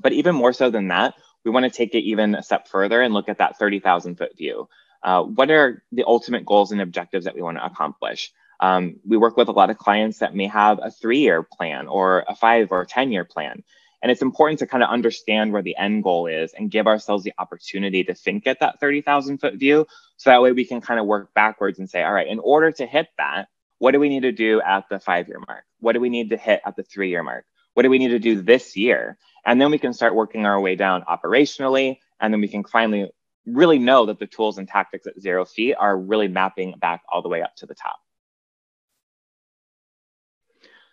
But 0.00 0.12
even 0.12 0.34
more 0.34 0.52
so 0.52 0.70
than 0.70 0.88
that, 0.88 1.14
we 1.44 1.50
want 1.50 1.64
to 1.64 1.70
take 1.70 1.94
it 1.94 2.00
even 2.00 2.34
a 2.34 2.42
step 2.42 2.68
further 2.68 3.00
and 3.00 3.12
look 3.14 3.28
at 3.28 3.38
that 3.38 3.58
30,000 3.58 4.16
foot 4.16 4.36
view. 4.36 4.68
Uh, 5.02 5.22
what 5.22 5.50
are 5.50 5.82
the 5.90 6.04
ultimate 6.06 6.46
goals 6.46 6.72
and 6.72 6.80
objectives 6.80 7.24
that 7.24 7.34
we 7.34 7.42
want 7.42 7.58
to 7.58 7.64
accomplish? 7.64 8.32
Um, 8.60 9.00
we 9.04 9.16
work 9.16 9.36
with 9.36 9.48
a 9.48 9.52
lot 9.52 9.70
of 9.70 9.78
clients 9.78 10.18
that 10.18 10.36
may 10.36 10.46
have 10.46 10.78
a 10.80 10.90
three 10.90 11.18
year 11.18 11.42
plan 11.42 11.88
or 11.88 12.24
a 12.28 12.36
five 12.36 12.68
or 12.70 12.84
10 12.84 13.10
year 13.10 13.24
plan. 13.24 13.64
And 14.02 14.10
it's 14.10 14.22
important 14.22 14.58
to 14.60 14.66
kind 14.66 14.82
of 14.82 14.90
understand 14.90 15.52
where 15.52 15.62
the 15.62 15.76
end 15.76 16.02
goal 16.02 16.26
is 16.26 16.52
and 16.52 16.70
give 16.70 16.86
ourselves 16.86 17.22
the 17.22 17.32
opportunity 17.38 18.02
to 18.04 18.14
think 18.14 18.46
at 18.46 18.60
that 18.60 18.80
30,000 18.80 19.38
foot 19.38 19.54
view. 19.54 19.86
So 20.16 20.30
that 20.30 20.42
way 20.42 20.52
we 20.52 20.64
can 20.64 20.80
kind 20.80 20.98
of 20.98 21.06
work 21.06 21.32
backwards 21.34 21.78
and 21.78 21.88
say, 21.88 22.02
all 22.02 22.12
right, 22.12 22.26
in 22.26 22.40
order 22.40 22.72
to 22.72 22.86
hit 22.86 23.08
that, 23.18 23.48
what 23.78 23.92
do 23.92 24.00
we 24.00 24.08
need 24.08 24.22
to 24.22 24.32
do 24.32 24.60
at 24.60 24.88
the 24.88 25.00
five 25.00 25.28
year 25.28 25.40
mark? 25.48 25.64
What 25.80 25.92
do 25.92 26.00
we 26.00 26.08
need 26.08 26.30
to 26.30 26.36
hit 26.36 26.62
at 26.64 26.76
the 26.76 26.82
three 26.84 27.10
year 27.10 27.22
mark? 27.22 27.44
What 27.74 27.82
do 27.82 27.90
we 27.90 27.98
need 27.98 28.08
to 28.08 28.18
do 28.18 28.42
this 28.42 28.76
year? 28.76 29.18
And 29.44 29.60
then 29.60 29.70
we 29.70 29.78
can 29.78 29.92
start 29.92 30.14
working 30.14 30.46
our 30.46 30.60
way 30.60 30.76
down 30.76 31.02
operationally. 31.02 31.98
And 32.20 32.32
then 32.32 32.40
we 32.40 32.48
can 32.48 32.64
finally 32.64 33.10
really 33.46 33.78
know 33.78 34.06
that 34.06 34.18
the 34.18 34.26
tools 34.26 34.58
and 34.58 34.68
tactics 34.68 35.06
at 35.06 35.20
zero 35.20 35.44
feet 35.44 35.74
are 35.74 35.96
really 35.96 36.28
mapping 36.28 36.74
back 36.80 37.02
all 37.08 37.22
the 37.22 37.28
way 37.28 37.42
up 37.42 37.54
to 37.56 37.66
the 37.66 37.74
top. 37.74 37.96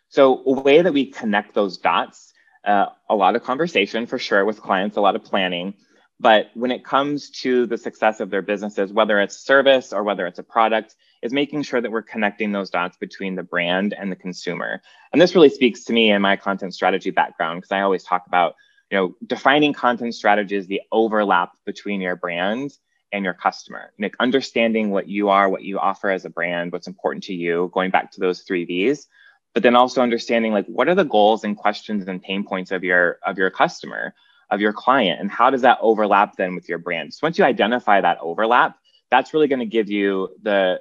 So 0.10 0.44
a 0.46 0.62
way 0.62 0.82
that 0.82 0.92
we 0.92 1.06
connect 1.06 1.54
those 1.54 1.78
dots, 1.78 2.34
uh, 2.66 2.88
a 3.08 3.16
lot 3.16 3.36
of 3.36 3.44
conversation 3.44 4.08
for 4.08 4.18
sure 4.18 4.44
with 4.44 4.60
clients, 4.62 4.98
a 4.98 5.02
lot 5.02 5.16
of 5.16 5.24
planning, 5.24 5.76
but 6.20 6.48
when 6.54 6.72
it 6.72 6.84
comes 6.84 7.30
to 7.30 7.66
the 7.66 7.78
success 7.78 8.20
of 8.20 8.30
their 8.30 8.42
businesses, 8.42 8.92
whether 8.92 9.20
it's 9.22 9.38
service 9.38 9.94
or 9.94 10.04
whether 10.04 10.28
it's 10.28 10.40
a 10.40 10.44
product, 10.44 10.96
is 11.22 11.34
making 11.34 11.64
sure 11.64 11.82
that 11.82 11.92
we're 11.92 12.02
connecting 12.02 12.52
those 12.52 12.70
dots 12.70 12.98
between 12.98 13.36
the 13.36 13.44
brand 13.44 13.94
and 13.94 14.12
the 14.12 14.16
consumer. 14.16 14.82
And 15.12 15.22
this 15.22 15.36
really 15.36 15.50
speaks 15.50 15.84
to 15.86 15.94
me 15.94 16.12
in 16.12 16.22
my 16.22 16.36
content 16.36 16.74
strategy 16.74 17.12
background 17.12 17.60
because 17.60 17.72
I 17.72 17.82
always 17.82 18.04
talk 18.04 18.26
about, 18.28 18.56
you 18.90 18.98
know, 18.98 19.16
defining 19.26 19.74
content 19.74 20.16
strategy 20.16 20.56
is 20.56 20.68
the 20.68 20.82
overlap 20.92 21.52
between 21.66 22.02
your 22.02 22.16
brand 22.16 22.72
and 23.12 23.26
your 23.26 23.34
customer. 23.34 23.92
Like 24.00 24.16
understanding 24.20 24.92
what 24.92 25.08
you 25.08 25.30
are, 25.30 25.50
what 25.50 25.64
you 25.64 25.80
offer 25.80 26.10
as 26.10 26.26
a 26.26 26.30
brand, 26.30 26.72
what's 26.72 26.88
important 26.88 27.24
to 27.26 27.34
you, 27.34 27.70
going 27.74 27.92
back 27.92 28.12
to 28.12 28.20
those 28.20 28.42
three 28.42 28.66
V's, 28.66 29.08
but 29.54 29.64
then 29.64 29.76
also 29.76 30.02
understanding 30.02 30.54
like 30.54 30.66
what 30.68 30.88
are 30.88 30.96
the 30.96 31.04
goals 31.04 31.44
and 31.44 31.58
questions 31.58 32.08
and 32.08 32.22
pain 32.22 32.44
points 32.44 32.72
of 32.72 32.84
your 32.84 33.20
of 33.26 33.38
your 33.38 33.50
customer 33.50 34.14
of 34.52 34.62
your 34.62 34.74
client 34.74 35.20
and 35.20 35.30
how 35.30 35.50
does 35.50 35.62
that 35.62 35.78
overlap 35.82 36.36
then 36.36 36.56
with 36.56 36.68
your 36.70 36.78
brand 36.78 37.14
so 37.14 37.20
once 37.24 37.38
you 37.38 37.44
identify 37.44 38.02
that 38.02 38.18
overlap 38.22 38.78
that's 39.12 39.34
really 39.34 39.48
going 39.48 39.60
to 39.60 39.66
give 39.66 39.90
you 39.90 40.30
the 40.44 40.80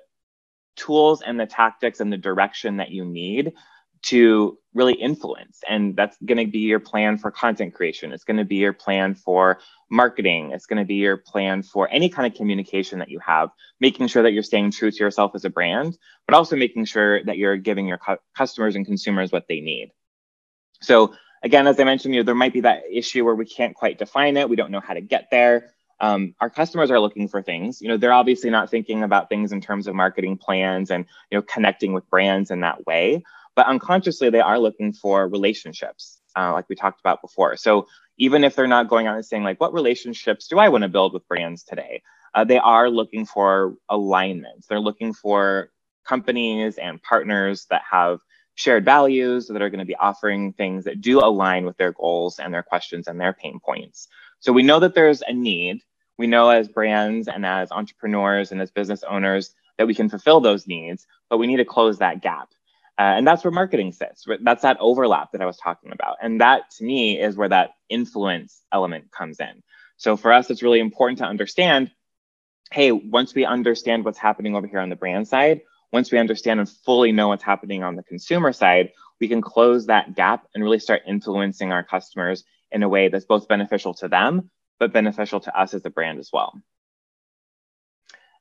tools 0.78 1.22
and 1.22 1.38
the 1.38 1.46
tactics 1.46 2.00
and 2.00 2.12
the 2.12 2.16
direction 2.16 2.78
that 2.78 2.90
you 2.90 3.04
need 3.04 3.52
to 4.00 4.56
really 4.74 4.94
influence 4.94 5.60
and 5.68 5.96
that's 5.96 6.16
going 6.24 6.38
to 6.38 6.50
be 6.50 6.60
your 6.60 6.78
plan 6.78 7.18
for 7.18 7.32
content 7.32 7.74
creation 7.74 8.12
it's 8.12 8.22
going 8.22 8.36
to 8.36 8.44
be 8.44 8.54
your 8.54 8.72
plan 8.72 9.12
for 9.12 9.58
marketing 9.90 10.52
it's 10.52 10.66
going 10.66 10.78
to 10.78 10.84
be 10.84 10.94
your 10.94 11.16
plan 11.16 11.64
for 11.64 11.88
any 11.90 12.08
kind 12.08 12.30
of 12.30 12.36
communication 12.36 13.00
that 13.00 13.08
you 13.08 13.18
have 13.18 13.50
making 13.80 14.06
sure 14.06 14.22
that 14.22 14.32
you're 14.32 14.42
staying 14.42 14.70
true 14.70 14.92
to 14.92 14.98
yourself 14.98 15.32
as 15.34 15.44
a 15.44 15.50
brand 15.50 15.98
but 16.26 16.36
also 16.36 16.54
making 16.54 16.84
sure 16.84 17.24
that 17.24 17.38
you're 17.38 17.56
giving 17.56 17.88
your 17.88 17.98
cu- 17.98 18.22
customers 18.36 18.76
and 18.76 18.86
consumers 18.86 19.32
what 19.32 19.46
they 19.48 19.60
need 19.60 19.90
so 20.80 21.12
again, 21.42 21.66
as 21.66 21.78
I 21.78 21.84
mentioned, 21.84 22.14
you 22.14 22.20
know, 22.20 22.26
there 22.26 22.34
might 22.34 22.52
be 22.52 22.62
that 22.62 22.82
issue 22.90 23.24
where 23.24 23.34
we 23.34 23.46
can't 23.46 23.74
quite 23.74 23.98
define 23.98 24.36
it. 24.36 24.48
We 24.48 24.56
don't 24.56 24.70
know 24.70 24.80
how 24.80 24.94
to 24.94 25.00
get 25.00 25.28
there. 25.30 25.72
Um, 26.00 26.34
our 26.40 26.50
customers 26.50 26.90
are 26.90 27.00
looking 27.00 27.28
for 27.28 27.42
things. 27.42 27.80
You 27.82 27.88
know, 27.88 27.96
they're 27.96 28.12
obviously 28.12 28.50
not 28.50 28.70
thinking 28.70 29.02
about 29.02 29.28
things 29.28 29.52
in 29.52 29.60
terms 29.60 29.86
of 29.86 29.94
marketing 29.94 30.38
plans 30.38 30.90
and 30.90 31.06
you 31.30 31.38
know 31.38 31.42
connecting 31.42 31.92
with 31.92 32.08
brands 32.10 32.50
in 32.50 32.60
that 32.60 32.86
way, 32.86 33.24
but 33.56 33.66
unconsciously 33.66 34.30
they 34.30 34.40
are 34.40 34.58
looking 34.58 34.92
for 34.92 35.28
relationships, 35.28 36.20
uh, 36.36 36.52
like 36.52 36.68
we 36.68 36.76
talked 36.76 37.00
about 37.00 37.22
before. 37.22 37.56
So 37.56 37.88
even 38.18 38.44
if 38.44 38.56
they're 38.56 38.66
not 38.68 38.88
going 38.88 39.06
out 39.06 39.16
and 39.16 39.24
saying 39.26 39.44
like, 39.44 39.60
what 39.60 39.74
relationships 39.74 40.48
do 40.48 40.58
I 40.58 40.68
want 40.68 40.82
to 40.82 40.88
build 40.88 41.12
with 41.14 41.26
brands 41.28 41.64
today? 41.64 42.02
Uh, 42.34 42.44
they 42.44 42.58
are 42.58 42.90
looking 42.90 43.26
for 43.26 43.74
alignment. 43.88 44.66
They're 44.68 44.80
looking 44.80 45.12
for 45.14 45.70
companies 46.06 46.78
and 46.78 47.02
partners 47.02 47.66
that 47.70 47.82
have 47.90 48.20
shared 48.54 48.84
values 48.84 49.48
that 49.48 49.62
are 49.62 49.70
going 49.70 49.80
to 49.80 49.84
be 49.84 49.96
offering 49.96 50.52
things 50.52 50.84
that 50.84 51.00
do 51.00 51.20
align 51.20 51.64
with 51.64 51.76
their 51.76 51.92
goals 51.92 52.38
and 52.38 52.52
their 52.52 52.62
questions 52.62 53.08
and 53.08 53.20
their 53.20 53.32
pain 53.32 53.60
points. 53.64 54.08
So 54.40 54.52
we 54.52 54.62
know 54.62 54.80
that 54.80 54.94
there's 54.94 55.22
a 55.22 55.32
need. 55.32 55.80
We 56.18 56.26
know 56.26 56.50
as 56.50 56.68
brands 56.68 57.28
and 57.28 57.46
as 57.46 57.70
entrepreneurs 57.70 58.52
and 58.52 58.60
as 58.60 58.70
business 58.70 59.04
owners 59.04 59.54
that 59.78 59.86
we 59.86 59.94
can 59.94 60.08
fulfill 60.08 60.40
those 60.40 60.66
needs, 60.66 61.06
but 61.30 61.38
we 61.38 61.46
need 61.46 61.58
to 61.58 61.64
close 61.64 61.98
that 61.98 62.20
gap. 62.20 62.48
Uh, 62.98 63.14
and 63.16 63.26
that's 63.26 63.44
where 63.44 63.52
marketing 63.52 63.92
sits. 63.92 64.26
That's 64.42 64.62
that 64.62 64.76
overlap 64.80 65.30
that 65.32 65.40
I 65.40 65.46
was 65.46 65.56
talking 65.56 65.92
about. 65.92 66.16
And 66.20 66.40
that 66.40 66.70
to 66.78 66.84
me 66.84 67.20
is 67.20 67.36
where 67.36 67.48
that 67.48 67.70
influence 67.88 68.60
element 68.72 69.12
comes 69.12 69.38
in. 69.38 69.62
So 69.96 70.16
for 70.16 70.32
us, 70.32 70.50
it's 70.50 70.62
really 70.62 70.80
important 70.80 71.18
to 71.18 71.24
understand 71.24 71.92
hey, 72.70 72.92
once 72.92 73.34
we 73.34 73.46
understand 73.46 74.04
what's 74.04 74.18
happening 74.18 74.54
over 74.54 74.66
here 74.66 74.80
on 74.80 74.90
the 74.90 74.96
brand 74.96 75.26
side, 75.26 75.62
once 75.92 76.12
we 76.12 76.18
understand 76.18 76.60
and 76.60 76.68
fully 76.68 77.12
know 77.12 77.28
what's 77.28 77.42
happening 77.42 77.82
on 77.82 77.96
the 77.96 78.02
consumer 78.02 78.52
side, 78.52 78.92
we 79.20 79.28
can 79.28 79.40
close 79.40 79.86
that 79.86 80.14
gap 80.14 80.46
and 80.54 80.62
really 80.62 80.78
start 80.78 81.02
influencing 81.06 81.72
our 81.72 81.82
customers 81.82 82.44
in 82.70 82.82
a 82.82 82.88
way 82.88 83.08
that's 83.08 83.24
both 83.24 83.48
beneficial 83.48 83.94
to 83.94 84.08
them, 84.08 84.50
but 84.78 84.92
beneficial 84.92 85.40
to 85.40 85.58
us 85.58 85.74
as 85.74 85.84
a 85.84 85.90
brand 85.90 86.18
as 86.18 86.30
well. 86.32 86.60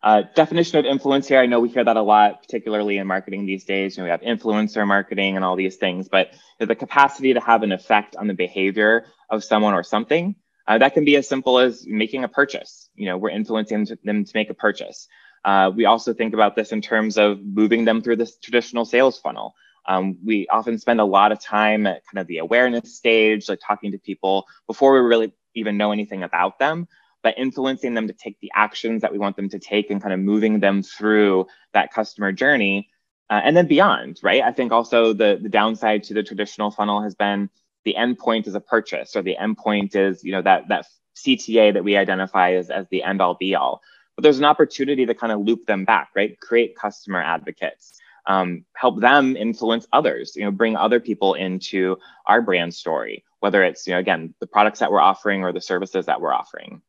Uh, 0.03 0.23
definition 0.35 0.77
of 0.77 0.85
influence 0.85 1.27
here, 1.27 1.39
I 1.39 1.47
know 1.47 1.59
we 1.59 1.69
hear 1.69 1.83
that 1.83 1.97
a 1.97 2.01
lot, 2.01 2.43
particularly 2.43 2.97
in 2.97 3.07
marketing 3.07 3.45
these 3.45 3.65
days. 3.65 3.97
You 3.97 4.03
know, 4.03 4.05
we 4.05 4.11
have 4.11 4.21
influencer 4.21 4.85
marketing 4.85 5.35
and 5.35 5.43
all 5.43 5.55
these 5.55 5.77
things, 5.77 6.07
but 6.07 6.31
the 6.59 6.75
capacity 6.75 7.33
to 7.33 7.39
have 7.39 7.63
an 7.63 7.71
effect 7.71 8.15
on 8.15 8.27
the 8.27 8.33
behavior 8.33 9.05
of 9.29 9.43
someone 9.43 9.73
or 9.73 9.83
something, 9.83 10.35
uh, 10.67 10.77
that 10.77 10.93
can 10.93 11.03
be 11.03 11.15
as 11.15 11.27
simple 11.27 11.57
as 11.57 11.85
making 11.87 12.23
a 12.23 12.27
purchase. 12.27 12.89
You 12.95 13.07
know, 13.07 13.17
we're 13.17 13.31
influencing 13.31 13.87
them 14.03 14.23
to 14.23 14.31
make 14.35 14.49
a 14.49 14.53
purchase. 14.53 15.07
Uh, 15.43 15.71
we 15.73 15.85
also 15.85 16.13
think 16.13 16.33
about 16.33 16.55
this 16.55 16.71
in 16.71 16.81
terms 16.81 17.17
of 17.17 17.39
moving 17.43 17.85
them 17.85 18.01
through 18.01 18.17
this 18.17 18.37
traditional 18.37 18.85
sales 18.85 19.17
funnel. 19.17 19.55
Um, 19.87 20.17
we 20.23 20.47
often 20.49 20.77
spend 20.77 20.99
a 20.99 21.05
lot 21.05 21.31
of 21.31 21.39
time 21.39 21.87
at 21.87 22.03
kind 22.05 22.21
of 22.21 22.27
the 22.27 22.39
awareness 22.39 22.95
stage, 22.95 23.47
like 23.47 23.59
talking 23.65 23.93
to 23.93 23.97
people 23.97 24.45
before 24.67 24.93
we 24.93 24.99
really 24.99 25.33
even 25.57 25.77
know 25.77 25.91
anything 25.91 26.23
about 26.23 26.59
them, 26.59 26.87
but 27.23 27.37
influencing 27.37 27.93
them 27.93 28.07
to 28.07 28.13
take 28.13 28.39
the 28.39 28.51
actions 28.55 29.01
that 29.01 29.11
we 29.11 29.17
want 29.17 29.35
them 29.35 29.49
to 29.49 29.59
take 29.59 29.89
and 29.89 30.01
kind 30.01 30.13
of 30.13 30.19
moving 30.19 30.59
them 30.59 30.83
through 30.83 31.47
that 31.73 31.91
customer 31.91 32.31
journey 32.31 32.89
uh, 33.29 33.41
and 33.43 33.57
then 33.57 33.67
beyond, 33.67 34.19
right? 34.23 34.41
I 34.41 34.51
think 34.51 34.71
also 34.71 35.13
the, 35.13 35.39
the 35.41 35.49
downside 35.49 36.03
to 36.03 36.13
the 36.13 36.23
traditional 36.23 36.71
funnel 36.71 37.01
has 37.01 37.15
been 37.15 37.49
the 37.83 37.95
endpoint 37.97 38.47
is 38.47 38.55
a 38.55 38.59
purchase 38.61 39.15
or 39.15 39.21
the 39.21 39.35
endpoint 39.39 39.95
is, 39.95 40.23
you 40.23 40.31
know, 40.31 40.41
that, 40.41 40.67
that 40.69 40.85
CTA 41.15 41.73
that 41.73 41.83
we 41.83 41.97
identify 41.97 42.53
as, 42.53 42.69
as 42.69 42.85
the 42.89 43.03
end 43.03 43.21
all 43.21 43.35
be 43.35 43.55
all 43.55 43.81
but 44.17 44.23
there's 44.23 44.39
an 44.39 44.45
opportunity 44.45 45.05
to 45.05 45.13
kind 45.13 45.31
of 45.31 45.41
loop 45.41 45.67
them 45.67 45.85
back, 45.85 46.09
right? 46.15 46.37
Create 46.39 46.75
customer 46.75 47.21
advocates, 47.21 47.93
um, 48.27 48.65
help 48.73 48.99
them 48.99 49.37
influence 49.37 49.87
others, 49.93 50.35
you 50.35 50.43
know, 50.43 50.51
bring 50.51 50.75
other 50.75 50.99
people 50.99 51.33
into 51.33 51.97
our 52.25 52.41
brand 52.41 52.73
story, 52.73 53.23
whether 53.39 53.63
it's, 53.63 53.87
you 53.87 53.93
know, 53.93 53.99
again, 53.99 54.33
the 54.41 54.47
products 54.47 54.79
that 54.79 54.91
we're 54.91 54.99
offering 54.99 55.43
or 55.43 55.53
the 55.53 55.61
services 55.61 56.05
that 56.05 56.19
we're 56.19 56.33
offering. 56.33 56.81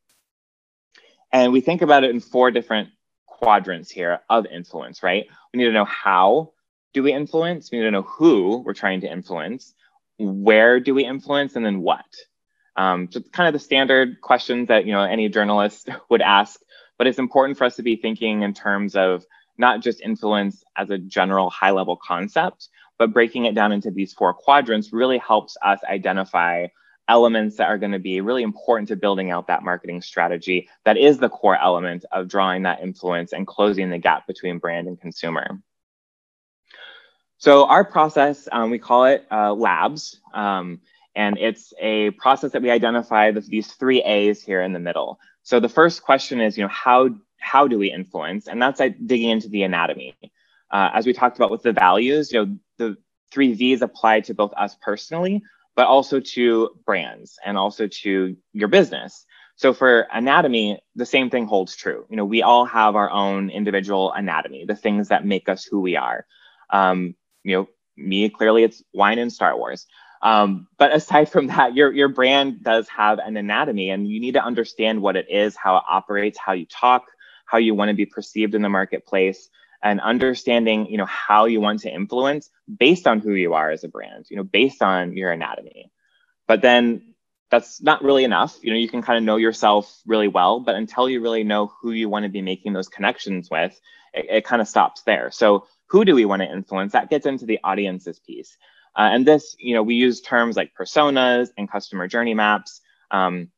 And 1.32 1.52
we 1.52 1.60
think 1.60 1.80
about 1.80 2.04
it 2.04 2.10
in 2.10 2.20
four 2.20 2.50
different 2.50 2.88
quadrants 3.26 3.90
here 3.90 4.20
of 4.28 4.46
influence, 4.46 5.02
right? 5.02 5.26
We 5.52 5.58
need 5.58 5.66
to 5.66 5.72
know 5.72 5.84
how 5.84 6.52
do 6.92 7.04
we 7.04 7.12
influence? 7.12 7.70
We 7.70 7.78
need 7.78 7.84
to 7.84 7.90
know 7.92 8.02
who 8.02 8.62
we're 8.64 8.74
trying 8.74 9.02
to 9.02 9.12
influence, 9.12 9.74
where 10.18 10.80
do 10.80 10.92
we 10.94 11.04
influence, 11.04 11.54
and 11.54 11.64
then 11.64 11.82
what. 11.82 12.04
Um, 12.74 13.08
so 13.10 13.20
kind 13.20 13.46
of 13.46 13.52
the 13.52 13.64
standard 13.64 14.20
questions 14.20 14.68
that 14.68 14.86
you 14.86 14.92
know 14.92 15.02
any 15.02 15.28
journalist 15.28 15.88
would 16.10 16.22
ask, 16.22 16.58
but 16.96 17.06
it's 17.06 17.18
important 17.18 17.58
for 17.58 17.64
us 17.64 17.76
to 17.76 17.82
be 17.82 17.96
thinking 17.96 18.42
in 18.42 18.54
terms 18.54 18.96
of 18.96 19.24
not 19.58 19.82
just 19.82 20.00
influence 20.00 20.64
as 20.76 20.90
a 20.90 20.98
general 20.98 21.50
high 21.50 21.70
level 21.70 21.96
concept, 21.96 22.68
but 22.98 23.12
breaking 23.12 23.44
it 23.44 23.54
down 23.54 23.72
into 23.72 23.90
these 23.90 24.12
four 24.12 24.32
quadrants 24.32 24.92
really 24.92 25.18
helps 25.18 25.56
us 25.62 25.80
identify 25.84 26.66
elements 27.08 27.56
that 27.56 27.68
are 27.68 27.78
going 27.78 27.92
to 27.92 27.98
be 27.98 28.20
really 28.20 28.42
important 28.42 28.88
to 28.88 28.96
building 28.96 29.30
out 29.30 29.46
that 29.46 29.62
marketing 29.62 30.02
strategy 30.02 30.68
that 30.84 30.98
is 30.98 31.18
the 31.18 31.28
core 31.28 31.56
element 31.56 32.04
of 32.12 32.28
drawing 32.28 32.62
that 32.62 32.82
influence 32.82 33.32
and 33.32 33.46
closing 33.46 33.90
the 33.90 33.98
gap 33.98 34.26
between 34.26 34.58
brand 34.58 34.86
and 34.86 35.00
consumer. 35.00 35.58
So 37.38 37.66
our 37.66 37.84
process, 37.84 38.48
um, 38.50 38.70
we 38.70 38.78
call 38.78 39.04
it 39.04 39.26
uh, 39.30 39.54
labs, 39.54 40.20
um, 40.34 40.80
and 41.14 41.38
it's 41.38 41.72
a 41.80 42.10
process 42.12 42.52
that 42.52 42.62
we 42.62 42.70
identify 42.70 43.30
these 43.30 43.72
three 43.72 44.02
A's 44.02 44.42
here 44.42 44.60
in 44.60 44.72
the 44.72 44.78
middle. 44.78 45.18
So 45.42 45.60
the 45.60 45.68
first 45.68 46.02
question 46.02 46.40
is, 46.40 46.58
you 46.58 46.64
know, 46.64 46.68
how 46.68 47.10
how 47.38 47.66
do 47.68 47.78
we 47.78 47.92
influence? 47.92 48.48
And 48.48 48.60
that's 48.60 48.80
like 48.80 48.96
digging 49.06 49.30
into 49.30 49.48
the 49.48 49.62
anatomy. 49.62 50.16
Uh, 50.70 50.90
as 50.92 51.06
we 51.06 51.12
talked 51.12 51.36
about 51.36 51.50
with 51.50 51.62
the 51.62 51.72
values, 51.72 52.32
you 52.32 52.44
know, 52.44 52.56
the 52.76 52.96
three 53.30 53.54
V's 53.54 53.82
apply 53.82 54.20
to 54.20 54.34
both 54.34 54.52
us 54.56 54.76
personally, 54.82 55.42
but 55.74 55.86
also 55.86 56.20
to 56.20 56.70
brands 56.84 57.38
and 57.44 57.56
also 57.56 57.86
to 57.86 58.36
your 58.52 58.68
business. 58.68 59.24
So 59.56 59.74
for 59.74 60.06
anatomy, 60.12 60.78
the 60.94 61.06
same 61.06 61.30
thing 61.30 61.46
holds 61.46 61.74
true. 61.74 62.06
You 62.10 62.16
know, 62.16 62.24
we 62.24 62.42
all 62.42 62.64
have 62.64 62.94
our 62.96 63.10
own 63.10 63.50
individual 63.50 64.12
anatomy, 64.12 64.64
the 64.66 64.76
things 64.76 65.08
that 65.08 65.24
make 65.24 65.48
us 65.48 65.64
who 65.64 65.80
we 65.80 65.96
are. 65.96 66.26
Um, 66.70 67.16
you 67.42 67.56
know, 67.56 67.68
me 67.96 68.28
clearly 68.28 68.62
it's 68.62 68.82
wine 68.92 69.18
and 69.18 69.32
Star 69.32 69.56
Wars. 69.56 69.86
Um, 70.22 70.68
but 70.78 70.92
aside 70.92 71.30
from 71.30 71.48
that, 71.48 71.74
your 71.74 71.92
your 71.92 72.08
brand 72.08 72.62
does 72.62 72.88
have 72.88 73.18
an 73.18 73.36
anatomy, 73.36 73.90
and 73.90 74.08
you 74.08 74.20
need 74.20 74.34
to 74.34 74.44
understand 74.44 75.00
what 75.00 75.16
it 75.16 75.26
is, 75.30 75.56
how 75.56 75.76
it 75.76 75.84
operates, 75.88 76.38
how 76.38 76.52
you 76.52 76.66
talk, 76.66 77.04
how 77.48 77.58
you 77.58 77.74
want 77.74 77.88
to 77.88 77.94
be 77.94 78.06
perceived 78.06 78.54
in 78.54 78.62
the 78.62 78.68
marketplace, 78.68 79.48
and 79.82 80.00
understanding 80.00 80.86
you 80.86 80.98
know 80.98 81.06
how 81.06 81.46
you 81.46 81.60
want 81.60 81.80
to 81.80 81.92
influence 81.92 82.50
based 82.78 83.06
on 83.06 83.20
who 83.20 83.32
you 83.32 83.54
are 83.54 83.70
as 83.70 83.84
a 83.84 83.88
brand 83.88 84.26
you 84.28 84.36
know 84.36 84.44
based 84.44 84.82
on 84.82 85.16
your 85.16 85.32
anatomy. 85.32 85.90
But 86.46 86.62
then 86.62 87.14
that's 87.50 87.80
not 87.80 88.02
really 88.02 88.24
enough. 88.24 88.56
You 88.62 88.72
know 88.72 88.78
you 88.78 88.88
can 88.88 89.02
kind 89.02 89.18
of 89.18 89.24
know 89.24 89.36
yourself 89.36 90.00
really 90.06 90.28
well 90.28 90.60
but 90.60 90.74
until 90.74 91.08
you 91.08 91.20
really 91.20 91.44
know 91.44 91.72
who 91.80 91.92
you 91.92 92.08
want 92.08 92.24
to 92.24 92.28
be 92.28 92.42
making 92.42 92.72
those 92.72 92.88
connections 92.88 93.48
with 93.50 93.80
it, 94.14 94.26
it 94.28 94.44
kind 94.44 94.60
of 94.60 94.68
stops 94.68 95.02
there. 95.02 95.30
So 95.30 95.66
who 95.86 96.04
do 96.04 96.14
we 96.14 96.24
want 96.24 96.42
to 96.42 96.50
influence? 96.50 96.92
That 96.92 97.10
gets 97.10 97.26
into 97.26 97.46
the 97.46 97.60
audiences 97.64 98.18
piece. 98.18 98.56
Uh, 98.96 99.10
and 99.12 99.26
this 99.26 99.54
you 99.58 99.74
know 99.74 99.82
we 99.82 99.94
use 99.94 100.20
terms 100.20 100.56
like 100.56 100.74
personas 100.74 101.50
and 101.56 101.70
customer 101.70 102.08
journey 102.08 102.34
maps. 102.34 102.80
Um, 103.10 103.50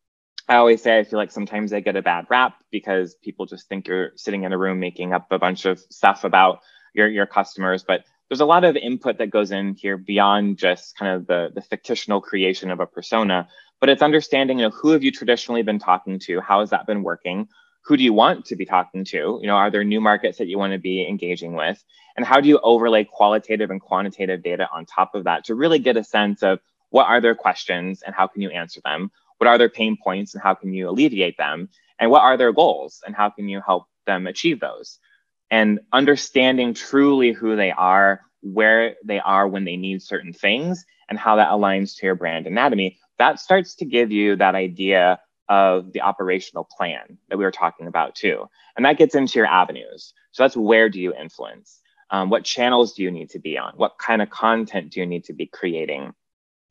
I 0.49 0.57
always 0.57 0.83
say 0.83 0.99
I 0.99 1.05
feel 1.05 1.19
like 1.19 1.31
sometimes 1.31 1.73
I 1.73 1.81
get 1.81 1.97
a 1.97 2.03
bad 2.03 2.27
rap 2.29 2.55
because 2.71 3.15
people 3.15 3.47
just 3.47 3.69
think 3.69 3.87
you're 3.87 4.13
sitting 4.17 4.45
in 4.45 4.53
a 4.53 4.59
room 4.59 4.81
making 4.81 5.13
up 5.13 5.27
a 5.31 5.39
bunch 5.39 5.65
of 5.65 5.79
stuff 5.91 6.25
about 6.25 6.61
your, 6.95 7.09
your 7.09 7.27
customers. 7.27 7.85
But 7.87 8.05
there's 8.29 8.41
a 8.41 8.47
lot 8.47 8.65
of 8.65 8.77
input 8.77 9.19
that 9.19 9.31
goes 9.31 9.51
in 9.51 9.75
here 9.75 9.97
beyond 9.97 10.59
just 10.59 10.97
kind 10.97 11.15
of 11.15 11.27
the, 11.27 11.51
the 11.55 11.61
fictional 11.63 12.21
creation 12.21 12.71
of 12.71 12.81
a 12.81 12.87
persona, 12.87 13.49
but 13.81 13.89
it's 13.89 14.03
understanding, 14.03 14.59
you 14.59 14.67
know, 14.67 14.71
who 14.71 14.91
have 14.91 15.03
you 15.03 15.11
traditionally 15.11 15.63
been 15.63 15.79
talking 15.79 16.19
to? 16.21 16.41
How 16.41 16.61
has 16.61 16.71
that 16.71 16.87
been 16.87 17.03
working? 17.03 17.49
Who 17.85 17.97
do 17.97 18.05
you 18.05 18.13
want 18.13 18.45
to 18.47 18.57
be 18.57 18.67
talking 18.67 19.05
to? 19.07 19.39
You 19.41 19.47
know, 19.47 19.57
are 19.57 19.71
there 19.71 19.83
new 19.83 20.01
markets 20.01 20.39
that 20.39 20.49
you 20.49 20.59
want 20.59 20.75
to 20.75 20.79
be 20.79 21.07
engaging 21.09 21.55
with? 21.55 21.83
And 22.17 22.25
how 22.25 22.41
do 22.41 22.49
you 22.49 22.61
overlay 22.63 23.05
qualitative 23.05 23.71
and 23.71 23.81
quantitative 23.81 24.43
data 24.43 24.69
on 24.73 24.85
top 24.85 25.15
of 25.15 25.25
that 25.25 25.45
to 25.47 25.55
really 25.55 25.79
get 25.79 25.97
a 25.97 26.05
sense 26.05 26.43
of 26.43 26.61
what 26.91 27.07
are 27.07 27.21
their 27.21 27.35
questions 27.35 28.03
and 28.03 28.15
how 28.15 28.27
can 28.27 28.43
you 28.43 28.51
answer 28.51 28.81
them? 28.85 29.11
What 29.41 29.49
are 29.49 29.59
their 29.59 29.71
pain 29.71 29.97
points 30.03 30.35
and 30.35 30.43
how 30.43 30.55
can 30.55 30.73
you 30.75 30.89
alleviate 30.89 31.39
them? 31.39 31.69
And 31.99 32.11
what 32.11 32.23
are 32.23 32.37
their 32.37 32.53
goals 32.53 33.03
and 33.07 33.17
how 33.17 33.31
can 33.31 33.49
you 33.49 33.61
help 33.65 33.85
them 34.07 34.27
achieve 34.27 34.61
those? 34.61 34.99
And 35.51 35.81
understanding 35.93 36.75
truly 36.75 37.33
who 37.33 37.57
they 37.57 37.73
are 37.73 38.21
where 38.43 38.97
they 39.05 39.21
are 39.21 39.49
when 39.49 39.65
they 39.65 39.77
need 39.77 40.03
certain 40.03 40.33
things 40.33 40.85
and 41.09 41.19
how 41.19 41.37
that 41.37 41.51
aligns 41.51 41.97
to 41.97 42.07
your 42.07 42.15
brand 42.15 42.47
anatomy 42.47 42.99
that 43.19 43.39
starts 43.39 43.75
to 43.77 43.85
give 43.85 44.11
you 44.11 44.37
that 44.37 44.55
idea 44.55 45.21
of 45.51 45.93
the 45.93 46.01
operational 46.01 46.67
plan 46.77 47.19
that 47.29 47.37
we 47.37 47.45
were 47.45 47.51
talking 47.51 47.87
about 47.87 48.15
too. 48.15 48.49
And 48.77 48.87
that 48.87 48.97
gets 48.97 49.15
into 49.15 49.39
your 49.39 49.47
avenues. 49.47 50.15
So 50.33 50.43
that's 50.43 50.57
where 50.57 50.89
do 50.89 51.01
you 51.01 51.15
influence? 51.15 51.81
Um, 52.11 52.31
what 52.31 52.45
channels 52.45 52.95
do 52.95 53.03
you 53.03 53.11
need 53.11 53.29
to 53.31 53.39
be 53.39 53.59
on? 53.59 53.75
What 53.77 53.99
kind 53.99 54.23
of 54.23 54.31
content 54.31 54.93
do 54.93 55.01
you 55.01 55.07
need 55.07 55.25
to 55.25 55.35
be 55.35 55.47
creating 55.47 56.15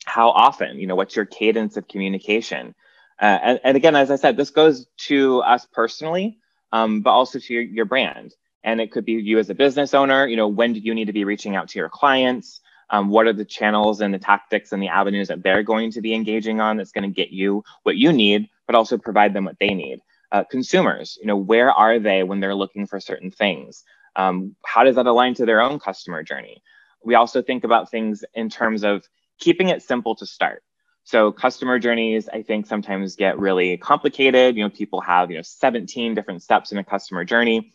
how 0.09 0.29
often 0.29 0.79
you 0.79 0.87
know 0.87 0.95
what's 0.95 1.15
your 1.15 1.25
cadence 1.25 1.77
of 1.77 1.87
communication? 1.87 2.75
Uh, 3.21 3.39
and, 3.43 3.59
and, 3.65 3.77
again 3.77 3.95
as 3.95 4.09
i 4.09 4.15
said 4.15 4.37
this 4.37 4.49
goes 4.49 4.87
to 4.95 5.41
us 5.41 5.67
personally 5.73 6.39
um, 6.71 7.01
but 7.01 7.11
also 7.11 7.39
to 7.39 7.53
your, 7.53 7.63
your 7.63 7.85
brand. 7.85 8.33
And 8.63 8.81
it 8.81 8.91
could 8.91 9.05
be 9.05 9.13
you 9.13 9.39
as 9.39 9.49
a 9.49 9.55
business 9.55 9.93
owner 9.93 10.27
you 10.27 10.37
know 10.37 10.47
when 10.47 10.73
do 10.73 10.79
you 10.79 10.93
need 10.93 11.05
to 11.05 11.13
be 11.13 11.23
reaching 11.23 11.55
out 11.55 11.69
to 11.69 11.79
your 11.79 11.89
clients? 11.89 12.61
Um, 12.91 13.09
what 13.09 13.27
are 13.27 13.33
the 13.33 13.45
channels 13.45 14.01
and 14.01 14.11
the 14.13 14.19
tactics 14.19 14.71
and 14.71 14.81
the 14.81 14.87
avenues 14.87 15.27
that 15.27 15.43
they're 15.43 15.63
going 15.63 15.91
to 15.91 16.01
be 16.01 16.15
engaging 16.15 16.59
on 16.59 16.77
that's 16.77 16.91
going 16.91 17.07
to 17.07 17.15
get 17.21 17.29
you 17.29 17.63
what 17.83 17.97
you 17.97 18.11
need 18.11 18.49
but 18.65 18.75
also 18.75 18.97
provide 18.97 19.33
them 19.33 19.45
what 19.45 19.59
they 19.59 19.73
need? 19.73 19.99
Uh, 20.31 20.43
consumers 20.43 21.17
you 21.21 21.27
know 21.27 21.37
where 21.37 21.71
are 21.71 21.99
they 21.99 22.23
when 22.23 22.39
they're 22.39 22.55
looking 22.63 22.85
for 22.87 22.99
certain 22.99 23.31
things? 23.31 23.83
Um, 24.15 24.55
how 24.65 24.83
does 24.83 24.95
that 24.95 25.07
align 25.07 25.33
to 25.35 25.45
their 25.45 25.61
own 25.61 25.79
customer 25.79 26.23
journey? 26.23 26.61
We 27.03 27.15
also 27.15 27.41
think 27.41 27.63
about 27.63 27.89
things 27.89 28.23
in 28.33 28.49
terms 28.49 28.83
of 28.83 29.07
keeping 29.39 29.69
it 29.69 29.81
simple 29.81 30.15
to 30.15 30.25
start. 30.25 30.63
So 31.03 31.31
customer 31.31 31.79
journeys, 31.79 32.29
I 32.29 32.43
think 32.43 32.67
sometimes 32.67 33.15
get 33.15 33.39
really 33.39 33.77
complicated. 33.77 34.55
You 34.55 34.63
know, 34.63 34.69
people 34.69 35.01
have, 35.01 35.31
you 35.31 35.37
know, 35.37 35.43
17 35.43 36.13
different 36.13 36.43
steps 36.43 36.71
in 36.71 36.77
a 36.77 36.83
customer 36.83 37.25
journey. 37.25 37.71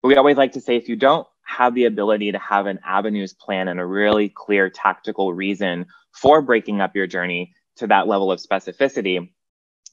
But 0.00 0.08
we 0.08 0.16
always 0.16 0.36
like 0.36 0.52
to 0.52 0.60
say 0.60 0.76
if 0.76 0.88
you 0.88 0.94
don't 0.94 1.26
have 1.44 1.74
the 1.74 1.86
ability 1.86 2.32
to 2.32 2.38
have 2.38 2.66
an 2.66 2.78
avenues 2.84 3.32
plan 3.32 3.68
and 3.68 3.80
a 3.80 3.84
really 3.84 4.28
clear 4.28 4.70
tactical 4.70 5.32
reason 5.32 5.86
for 6.12 6.40
breaking 6.40 6.80
up 6.80 6.94
your 6.94 7.06
journey 7.06 7.52
to 7.76 7.86
that 7.88 8.06
level 8.06 8.30
of 8.30 8.38
specificity, 8.38 9.28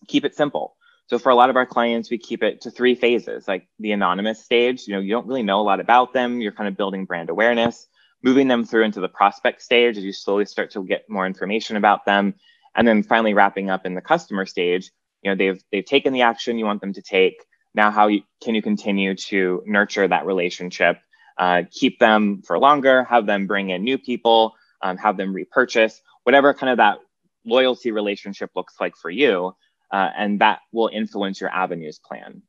keep 0.08 0.26
it 0.26 0.36
simple. 0.36 0.76
So 1.08 1.18
for 1.18 1.30
a 1.32 1.36
lot 1.36 1.50
of 1.50 1.56
our 1.56 1.66
clients, 1.66 2.12
we 2.12 2.18
keep 2.18 2.44
it 2.44 2.62
to 2.62 2.72
three 2.72 2.96
phases, 2.96 3.48
like 3.48 3.68
the 3.80 3.94
anonymous 3.94 4.44
stage. 4.44 4.88
You 4.88 4.94
know, 4.96 5.00
you 5.00 5.12
don't 5.12 5.28
really 5.28 5.44
know 5.44 5.62
a 5.62 5.64
lot 5.64 5.80
about 5.80 6.14
them. 6.14 6.42
You're 6.42 6.52
kind 6.52 6.68
of 6.68 6.78
building 6.78 7.06
brand 7.06 7.30
awareness 7.30 7.88
moving 8.26 8.50
them 8.50 8.66
through 8.66 8.84
into 8.84 9.00
the 9.00 9.08
prospect 9.08 9.62
stage 9.62 9.98
as 9.98 10.04
you 10.04 10.12
slowly 10.12 10.46
start 10.46 10.72
to 10.72 10.84
get 10.84 11.10
more 11.10 11.26
information 11.26 11.78
about 11.78 12.06
them. 12.06 12.34
And 12.76 12.86
then 12.86 13.04
finally 13.04 13.34
wrapping 13.34 13.70
up 13.70 13.86
in 13.86 13.94
the 13.94 14.02
customer 14.02 14.46
stage 14.46 14.92
you 15.26 15.32
know 15.32 15.36
they've 15.36 15.62
they've 15.72 15.86
taken 15.86 16.14
the 16.14 16.22
action 16.22 16.60
you 16.60 16.66
want 16.66 16.82
them 16.82 16.94
to 16.94 17.02
take. 17.02 17.44
Now 17.74 17.90
how 17.90 18.08
you, 18.08 18.22
can 18.44 18.54
you 18.54 18.62
continue 18.62 19.16
to 19.16 19.64
nurture 19.66 20.08
that 20.08 20.26
relationship? 20.26 21.00
Uh, 21.38 21.64
keep 21.72 22.00
them 22.00 22.44
for 22.46 22.58
longer 22.60 23.04
have 23.04 23.26
them 23.26 23.46
bring 23.46 23.70
in 23.70 23.84
new 23.84 23.98
people 23.98 24.56
um, 24.82 24.96
have 24.96 25.18
them 25.18 25.34
repurchase 25.34 26.02
whatever 26.24 26.54
kind 26.54 26.70
of 26.70 26.78
that 26.78 27.00
loyalty 27.44 27.92
relationship 27.92 28.52
looks 28.56 28.76
like 28.80 28.96
for 28.96 29.10
you 29.10 29.54
uh, 29.92 30.10
and 30.16 30.40
that 30.40 30.60
will 30.72 30.90
influence 30.94 31.42
your 31.42 31.50
avenues 31.50 32.00
plan. 32.00 32.42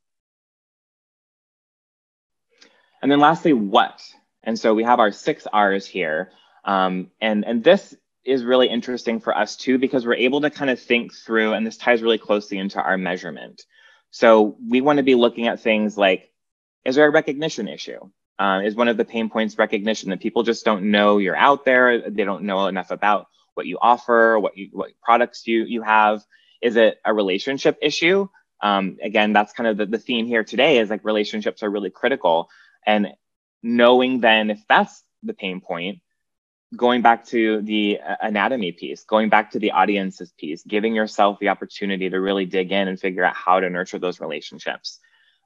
And 3.03 3.11
then 3.11 3.19
lastly 3.19 3.53
what 3.53 4.01
and 4.47 4.59
so 4.59 4.73
we 4.73 4.85
have 4.85 5.01
our 5.01 5.13
six 5.13 5.47
R's 5.53 5.87
here. 5.87 6.31
Um, 6.65 7.11
and, 7.21 7.45
and 7.45 7.63
this 7.63 7.95
is 8.25 8.45
really 8.45 8.69
interesting 8.69 9.21
for 9.21 9.37
us 9.37 9.57
too, 9.57 9.79
because 9.79 10.07
we're 10.07 10.15
able 10.15 10.41
to 10.41 10.51
kind 10.51 10.71
of 10.71 10.81
think 10.81 11.13
through, 11.13 11.53
and 11.53 11.67
this 11.67 11.77
ties 11.77 12.03
really 12.03 12.19
closely 12.19 12.59
into 12.59 12.81
our 12.81 12.97
measurement. 12.97 13.63
So 14.11 14.57
we 14.67 14.81
want 14.81 14.97
to 14.97 15.03
be 15.03 15.15
looking 15.15 15.47
at 15.47 15.61
things 15.61 15.99
like, 15.99 16.33
is 16.85 16.95
there 16.95 17.07
a 17.07 17.11
recognition 17.11 17.69
issue? 17.69 18.01
Uh, 18.39 18.61
is 18.65 18.75
one 18.75 18.89
of 18.89 18.97
the 18.97 19.05
pain 19.05 19.31
points 19.31 19.59
recognition 19.59 20.11
that 20.11 20.21
people 20.21 20.43
just 20.43 20.65
don't 20.65 20.91
know 20.91 21.19
you're 21.19 21.37
out 21.37 21.65
there. 21.65 22.11
They 22.11 22.25
don't 22.25 22.45
know 22.45 22.67
enough 22.67 22.91
about 22.91 23.27
what 23.55 23.67
you 23.67 23.79
offer, 23.81 24.39
what 24.39 24.57
you, 24.57 24.69
what 24.73 24.91
products 25.03 25.47
you, 25.47 25.65
you 25.65 25.83
have. 25.83 26.23
Is 26.61 26.77
it 26.77 26.99
a 27.05 27.15
relationship 27.15 27.79
issue? 27.81 28.29
Um, 28.61 28.99
again, 29.03 29.33
that's 29.33 29.53
kind 29.53 29.67
of 29.67 29.77
the, 29.77 29.87
the 29.87 29.99
theme 29.99 30.27
here 30.27 30.45
today 30.45 30.79
is 30.79 30.91
like 30.91 31.05
relationships 31.05 31.63
are 31.63 31.71
really 31.71 31.91
critical. 31.91 32.49
And 32.87 33.09
knowing 33.63 34.21
then 34.21 34.51
if 34.51 34.61
that's 34.69 35.03
the 35.23 35.35
pain 35.35 35.61
point, 35.61 36.01
going 36.75 37.03
back 37.03 37.25
to 37.27 37.63
the 37.63 38.01
uh, 38.01 38.17
anatomy 38.21 38.73
piece, 38.73 39.05
going 39.05 39.29
back 39.29 39.51
to 39.53 39.59
the 39.59 39.73
audiences 39.73 40.33
piece, 40.39 40.63
giving 40.65 40.95
yourself 40.95 41.39
the 41.39 41.49
opportunity 41.49 42.11
to 42.11 42.21
really 42.21 42.45
dig 42.45 42.73
in 42.73 42.89
and 42.89 42.99
figure 42.99 43.25
out 43.25 43.35
how 43.35 43.61
to 43.61 43.71
nurture 43.71 43.99
those 43.99 44.21
relationships. 44.21 44.99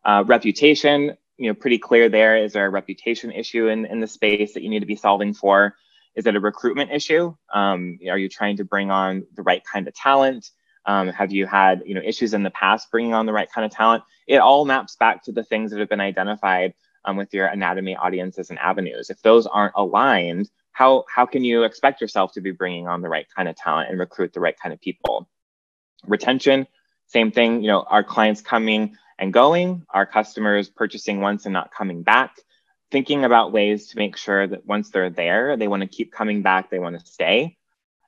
Uh, 0.05 0.25
reputation, 0.27 1.17
you 1.37 1.49
know, 1.49 1.55
pretty 1.55 1.79
clear 1.79 2.09
there. 2.09 2.37
Is 2.37 2.55
there 2.55 2.67
a 2.67 2.71
reputation 2.71 3.31
issue 3.31 3.69
in, 3.69 3.85
in 3.87 4.01
the 4.01 4.07
space 4.07 4.55
that 4.55 4.63
you 4.63 4.71
need 4.71 4.81
to 4.81 4.87
be 4.87 4.97
solving 4.97 5.35
for? 5.35 5.77
Is 6.15 6.27
it 6.27 6.37
a 6.37 6.41
recruitment 6.41 6.91
issue? 6.91 7.35
Um, 7.53 7.99
are 8.09 8.19
you 8.19 8.29
trying 8.29 8.57
to 8.57 8.65
bring 8.65 8.91
on 8.91 9.27
the 9.35 9.43
right 9.43 9.63
kind 9.71 9.87
of 9.87 9.95
talent? 9.95 10.51
Um, 10.87 11.09
have 11.09 11.31
you 11.31 11.47
had 11.47 11.83
you 11.85 11.95
know 11.95 12.01
issues 12.03 12.35
in 12.35 12.43
the 12.43 12.51
past 12.51 12.91
bringing 12.91 13.15
on 13.15 13.27
the 13.27 13.33
right 13.33 13.51
kind 13.53 13.65
of 13.65 13.71
talent? 13.71 14.03
It 14.27 14.39
all 14.39 14.65
maps 14.65 14.97
back 14.97 15.23
to 15.25 15.33
the 15.33 15.45
things 15.45 15.71
that 15.71 15.81
have 15.81 15.89
been 15.89 16.01
identified 16.01 16.75
um, 17.05 17.17
with 17.17 17.33
your 17.33 17.47
anatomy 17.47 17.97
audiences 17.97 18.51
and 18.51 18.59
avenues. 18.59 19.11
If 19.11 19.23
those 19.23 19.47
aren't 19.47 19.75
aligned, 19.77 20.51
how 20.73 21.05
how 21.15 21.27
can 21.27 21.45
you 21.45 21.65
expect 21.65 22.01
yourself 22.01 22.33
to 22.33 22.41
be 22.41 22.53
bringing 22.53 22.89
on 22.89 23.03
the 23.03 23.09
right 23.09 23.27
kind 23.35 23.49
of 23.49 23.57
talent 23.57 23.91
and 23.91 23.99
recruit 23.99 24.33
the 24.33 24.41
right 24.41 24.59
kind 24.59 24.73
of 24.73 24.81
people? 24.81 25.29
Retention, 26.07 26.67
same 27.07 27.33
thing. 27.33 27.63
You 27.63 27.69
know, 27.69 27.83
our 27.83 28.05
clients 28.05 28.41
coming 28.41 28.97
and 29.19 29.33
going, 29.33 29.85
our 29.91 30.07
customers 30.07 30.69
purchasing 30.69 31.21
once 31.21 31.45
and 31.45 31.53
not 31.53 31.73
coming 31.73 32.03
back. 32.03 32.37
Thinking 32.91 33.25
about 33.25 33.53
ways 33.53 33.89
to 33.89 33.99
make 33.99 34.17
sure 34.17 34.47
that 34.47 34.67
once 34.67 34.91
they're 34.91 35.11
there, 35.11 35.57
they 35.57 35.69
want 35.69 35.83
to 35.83 35.89
keep 35.89 36.13
coming 36.13 36.43
back, 36.43 36.71
they 36.71 36.79
want 36.81 36.99
to 36.99 37.07
stay. 37.07 37.57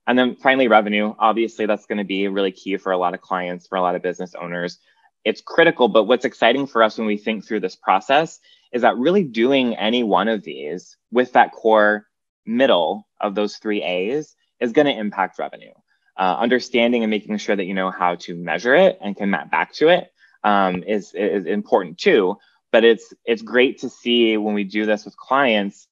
And 0.06 0.18
then 0.18 0.36
finally, 0.36 0.66
revenue. 0.66 1.14
Obviously, 1.18 1.66
that's 1.66 1.86
going 1.86 1.98
to 1.98 2.04
be 2.04 2.26
really 2.26 2.50
key 2.50 2.76
for 2.76 2.90
a 2.90 2.98
lot 2.98 3.14
of 3.14 3.20
clients, 3.20 3.68
for 3.68 3.76
a 3.76 3.82
lot 3.82 3.94
of 3.94 4.02
business 4.02 4.34
owners. 4.34 4.78
It's 5.24 5.40
critical, 5.40 5.86
but 5.86 6.04
what's 6.04 6.24
exciting 6.24 6.66
for 6.66 6.82
us 6.82 6.98
when 6.98 7.06
we 7.06 7.16
think 7.16 7.44
through 7.44 7.60
this 7.60 7.76
process 7.76 8.40
is 8.72 8.82
that 8.82 8.96
really 8.96 9.24
doing 9.24 9.76
any 9.76 10.02
one 10.02 10.28
of 10.28 10.42
these 10.42 10.96
with 11.10 11.32
that 11.32 11.52
core 11.52 12.06
middle 12.46 13.06
of 13.20 13.34
those 13.34 13.56
three 13.56 13.82
A's 13.82 14.34
is 14.60 14.72
going 14.72 14.86
to 14.86 14.98
impact 14.98 15.38
revenue. 15.38 15.72
Uh, 16.18 16.36
understanding 16.38 17.02
and 17.02 17.10
making 17.10 17.36
sure 17.38 17.56
that 17.56 17.64
you 17.64 17.72
know 17.72 17.90
how 17.90 18.16
to 18.16 18.34
measure 18.34 18.74
it 18.74 18.98
and 19.00 19.16
can 19.16 19.30
map 19.30 19.50
back 19.50 19.72
to 19.72 19.88
it 19.88 20.12
um, 20.44 20.82
is 20.82 21.12
is 21.14 21.46
important 21.46 21.98
too. 21.98 22.36
But 22.70 22.84
it's 22.84 23.14
it's 23.24 23.42
great 23.42 23.80
to 23.80 23.88
see 23.88 24.36
when 24.36 24.54
we 24.54 24.64
do 24.64 24.84
this 24.86 25.04
with 25.04 25.16
clients, 25.16 25.88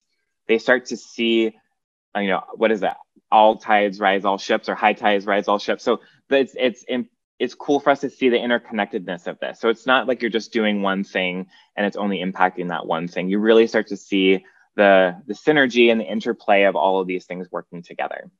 they 0.46 0.58
start 0.58 0.86
to 0.86 0.96
see, 0.96 1.54
you 2.16 2.28
know, 2.28 2.42
what 2.54 2.70
is 2.70 2.80
that? 2.80 2.98
All 3.30 3.56
tides 3.56 3.98
rise 3.98 4.24
all 4.24 4.38
ships, 4.38 4.68
or 4.68 4.74
high 4.74 4.92
tides 4.92 5.24
rise 5.24 5.48
all 5.48 5.58
ships. 5.58 5.82
So 5.84 6.00
it's 6.28 6.54
it's 6.58 6.84
it's 7.40 7.54
cool 7.54 7.80
for 7.80 7.90
us 7.90 8.00
to 8.00 8.10
see 8.10 8.28
the 8.28 8.36
interconnectedness 8.36 9.26
of 9.26 9.40
this. 9.40 9.58
So 9.58 9.70
it's 9.70 9.86
not 9.86 10.06
like 10.06 10.20
you're 10.20 10.30
just 10.30 10.52
doing 10.52 10.82
one 10.82 11.02
thing 11.02 11.46
and 11.74 11.86
it's 11.86 11.96
only 11.96 12.18
impacting 12.18 12.68
that 12.68 12.86
one 12.86 13.08
thing. 13.08 13.30
You 13.30 13.38
really 13.38 13.66
start 13.66 13.88
to 13.88 13.96
see 13.96 14.44
the 14.76 15.20
the 15.26 15.34
synergy 15.34 15.90
and 15.90 16.00
the 16.00 16.04
interplay 16.04 16.64
of 16.64 16.76
all 16.76 17.00
of 17.00 17.06
these 17.06 17.24
things 17.24 17.50
working 17.50 17.82
together. 17.82 18.30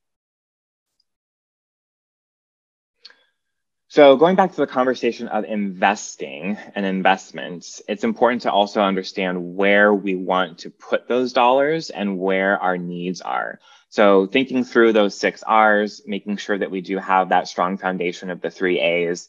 So 3.89 4.17
going 4.17 4.37
back 4.37 4.53
to 4.53 4.57
the 4.59 4.69
conversation 4.69 5.27
of 5.27 5.45
investing 5.45 6.57
and 6.77 6.87
investments, 6.87 7.83
it's 7.89 8.05
important 8.05 8.43
to 8.43 8.53
also 8.53 8.83
understand 8.83 9.57
where 9.57 9.93
we 9.93 10.15
want 10.15 10.59
to 10.59 10.71
put 10.71 11.09
those 11.09 11.33
dollars 11.33 11.91
and 11.91 12.19
where 12.21 12.57
our 12.59 12.79
needs 12.79 13.21
are. 13.21 13.59
So 13.91 14.27
thinking 14.27 14.63
through 14.65 14.93
those 14.93 15.19
six 15.19 15.43
R's, 15.43 16.03
making 16.07 16.37
sure 16.37 16.57
that 16.57 16.71
we 16.71 16.81
do 16.81 16.99
have 16.99 17.29
that 17.29 17.49
strong 17.49 17.77
foundation 17.77 18.31
of 18.31 18.41
the 18.41 18.51
three 18.51 18.81
A's, 18.81 19.29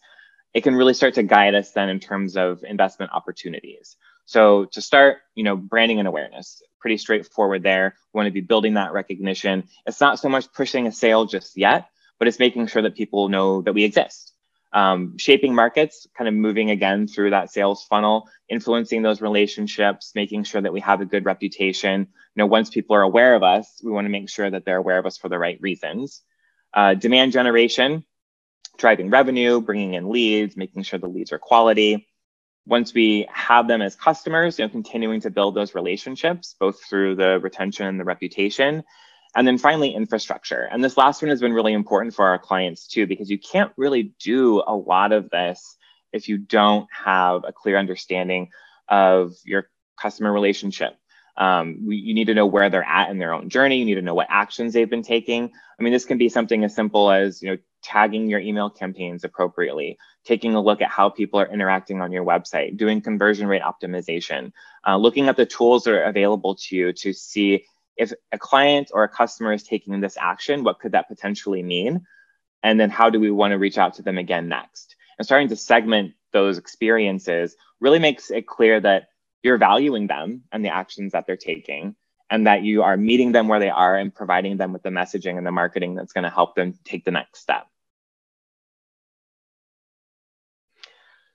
it 0.53 0.61
can 0.61 0.75
really 0.75 0.93
start 0.93 1.15
to 1.15 1.23
guide 1.23 1.55
us 1.55 1.71
then 1.71 1.89
in 1.89 1.99
terms 1.99 2.37
of 2.37 2.63
investment 2.63 3.11
opportunities. 3.11 3.97
So 4.25 4.65
to 4.65 4.81
start, 4.81 5.17
you 5.33 5.43
know, 5.43 5.55
branding 5.55 5.97
and 5.97 6.07
awareness, 6.07 6.61
pretty 6.79 6.97
straightforward 6.97 7.63
there. 7.63 7.95
We 8.13 8.19
want 8.19 8.27
to 8.27 8.31
be 8.31 8.41
building 8.41 8.75
that 8.75 8.93
recognition. 8.93 9.67
It's 9.87 9.99
not 9.99 10.19
so 10.19 10.29
much 10.29 10.53
pushing 10.53 10.85
a 10.85 10.91
sale 10.91 11.25
just 11.25 11.57
yet, 11.57 11.89
but 12.19 12.27
it's 12.27 12.39
making 12.39 12.67
sure 12.67 12.83
that 12.83 12.95
people 12.95 13.29
know 13.29 13.63
that 13.63 13.73
we 13.73 13.83
exist 13.83 14.30
um, 14.73 15.17
shaping 15.17 15.53
markets, 15.53 16.07
kind 16.17 16.27
of 16.27 16.33
moving 16.33 16.71
again 16.71 17.07
through 17.07 17.31
that 17.31 17.51
sales 17.51 17.83
funnel, 17.83 18.29
influencing 18.49 19.01
those 19.01 19.21
relationships, 19.21 20.13
making 20.15 20.43
sure 20.43 20.61
that 20.61 20.73
we 20.73 20.79
have 20.79 21.01
a 21.01 21.05
good 21.05 21.25
reputation. 21.25 22.01
You 22.01 22.07
know, 22.35 22.45
once 22.45 22.69
people 22.69 22.95
are 22.95 23.01
aware 23.01 23.35
of 23.35 23.43
us, 23.43 23.81
we 23.83 23.91
want 23.91 24.05
to 24.05 24.09
make 24.09 24.29
sure 24.29 24.49
that 24.49 24.65
they're 24.65 24.77
aware 24.77 24.97
of 24.97 25.05
us 25.05 25.17
for 25.17 25.29
the 25.29 25.39
right 25.39 25.59
reasons. 25.61 26.21
Uh, 26.73 26.93
demand 26.93 27.33
generation, 27.33 28.05
driving 28.77 29.09
revenue, 29.09 29.59
bringing 29.59 29.93
in 29.95 30.09
leads, 30.09 30.55
making 30.55 30.83
sure 30.83 30.99
the 30.99 31.07
leads 31.07 31.33
are 31.33 31.39
quality. 31.39 32.07
Once 32.65 32.93
we 32.93 33.27
have 33.29 33.67
them 33.67 33.81
as 33.81 33.95
customers, 33.95 34.57
you 34.57 34.65
know, 34.65 34.69
continuing 34.69 35.19
to 35.19 35.29
build 35.29 35.55
those 35.55 35.75
relationships, 35.75 36.55
both 36.59 36.81
through 36.83 37.15
the 37.15 37.39
retention 37.39 37.87
and 37.87 37.99
the 37.99 38.05
reputation, 38.05 38.83
and 39.35 39.47
then 39.47 39.57
finally, 39.57 39.93
infrastructure. 39.93 40.67
And 40.71 40.83
this 40.83 40.97
last 40.97 41.21
one 41.21 41.29
has 41.29 41.41
been 41.41 41.53
really 41.53 41.73
important 41.73 42.13
for 42.13 42.25
our 42.27 42.39
clients 42.39 42.87
too, 42.87 43.07
because 43.07 43.29
you 43.29 43.39
can't 43.39 43.71
really 43.77 44.13
do 44.19 44.61
a 44.65 44.75
lot 44.75 45.11
of 45.11 45.29
this 45.29 45.77
if 46.11 46.27
you 46.27 46.37
don't 46.37 46.87
have 46.91 47.43
a 47.47 47.53
clear 47.53 47.77
understanding 47.77 48.49
of 48.89 49.33
your 49.45 49.69
customer 49.99 50.31
relationship. 50.31 50.97
Um, 51.37 51.85
you 51.87 52.13
need 52.13 52.27
to 52.27 52.33
know 52.33 52.45
where 52.45 52.69
they're 52.69 52.83
at 52.83 53.09
in 53.09 53.17
their 53.17 53.33
own 53.33 53.49
journey. 53.49 53.79
You 53.79 53.85
need 53.85 53.95
to 53.95 54.01
know 54.01 54.13
what 54.13 54.27
actions 54.29 54.73
they've 54.73 54.89
been 54.89 55.01
taking. 55.01 55.51
I 55.79 55.83
mean, 55.83 55.93
this 55.93 56.05
can 56.05 56.17
be 56.17 56.27
something 56.27 56.63
as 56.65 56.75
simple 56.75 57.09
as 57.09 57.41
you 57.41 57.51
know 57.51 57.57
tagging 57.81 58.29
your 58.29 58.39
email 58.39 58.69
campaigns 58.69 59.23
appropriately, 59.23 59.97
taking 60.25 60.55
a 60.55 60.61
look 60.61 60.81
at 60.81 60.89
how 60.89 61.09
people 61.09 61.39
are 61.39 61.47
interacting 61.47 62.01
on 62.01 62.11
your 62.11 62.25
website, 62.25 62.77
doing 62.77 63.01
conversion 63.01 63.47
rate 63.47 63.61
optimization, 63.61 64.51
uh, 64.85 64.97
looking 64.97 65.29
at 65.29 65.37
the 65.37 65.45
tools 65.45 65.85
that 65.85 65.93
are 65.93 66.03
available 66.03 66.55
to 66.55 66.75
you 66.75 66.93
to 66.93 67.13
see 67.13 67.65
if 67.97 68.11
a 68.31 68.37
client 68.37 68.91
or 68.93 69.03
a 69.03 69.09
customer 69.09 69.53
is 69.53 69.63
taking 69.63 69.99
this 69.99 70.17
action, 70.19 70.63
what 70.63 70.79
could 70.79 70.93
that 70.93 71.07
potentially 71.07 71.63
mean? 71.63 72.05
And 72.63 72.79
then 72.79 72.89
how 72.89 73.09
do 73.09 73.19
we 73.19 73.31
want 73.31 73.51
to 73.51 73.57
reach 73.57 73.77
out 73.77 73.95
to 73.95 74.01
them 74.01 74.17
again 74.17 74.47
next? 74.47 74.95
And 75.17 75.25
starting 75.25 75.49
to 75.49 75.55
segment 75.55 76.13
those 76.31 76.57
experiences 76.57 77.55
really 77.79 77.99
makes 77.99 78.31
it 78.31 78.47
clear 78.47 78.79
that 78.79 79.09
you're 79.43 79.57
valuing 79.57 80.07
them 80.07 80.43
and 80.51 80.63
the 80.63 80.69
actions 80.69 81.13
that 81.13 81.25
they're 81.25 81.37
taking 81.37 81.95
and 82.29 82.47
that 82.47 82.63
you 82.63 82.83
are 82.83 82.95
meeting 82.95 83.31
them 83.31 83.47
where 83.47 83.59
they 83.59 83.69
are 83.69 83.97
and 83.97 84.13
providing 84.13 84.57
them 84.57 84.71
with 84.71 84.83
the 84.83 84.89
messaging 84.89 85.37
and 85.37 85.45
the 85.45 85.51
marketing 85.51 85.95
that's 85.95 86.13
going 86.13 86.23
to 86.23 86.29
help 86.29 86.55
them 86.55 86.73
take 86.85 87.03
the 87.03 87.11
next 87.11 87.39
step. 87.39 87.67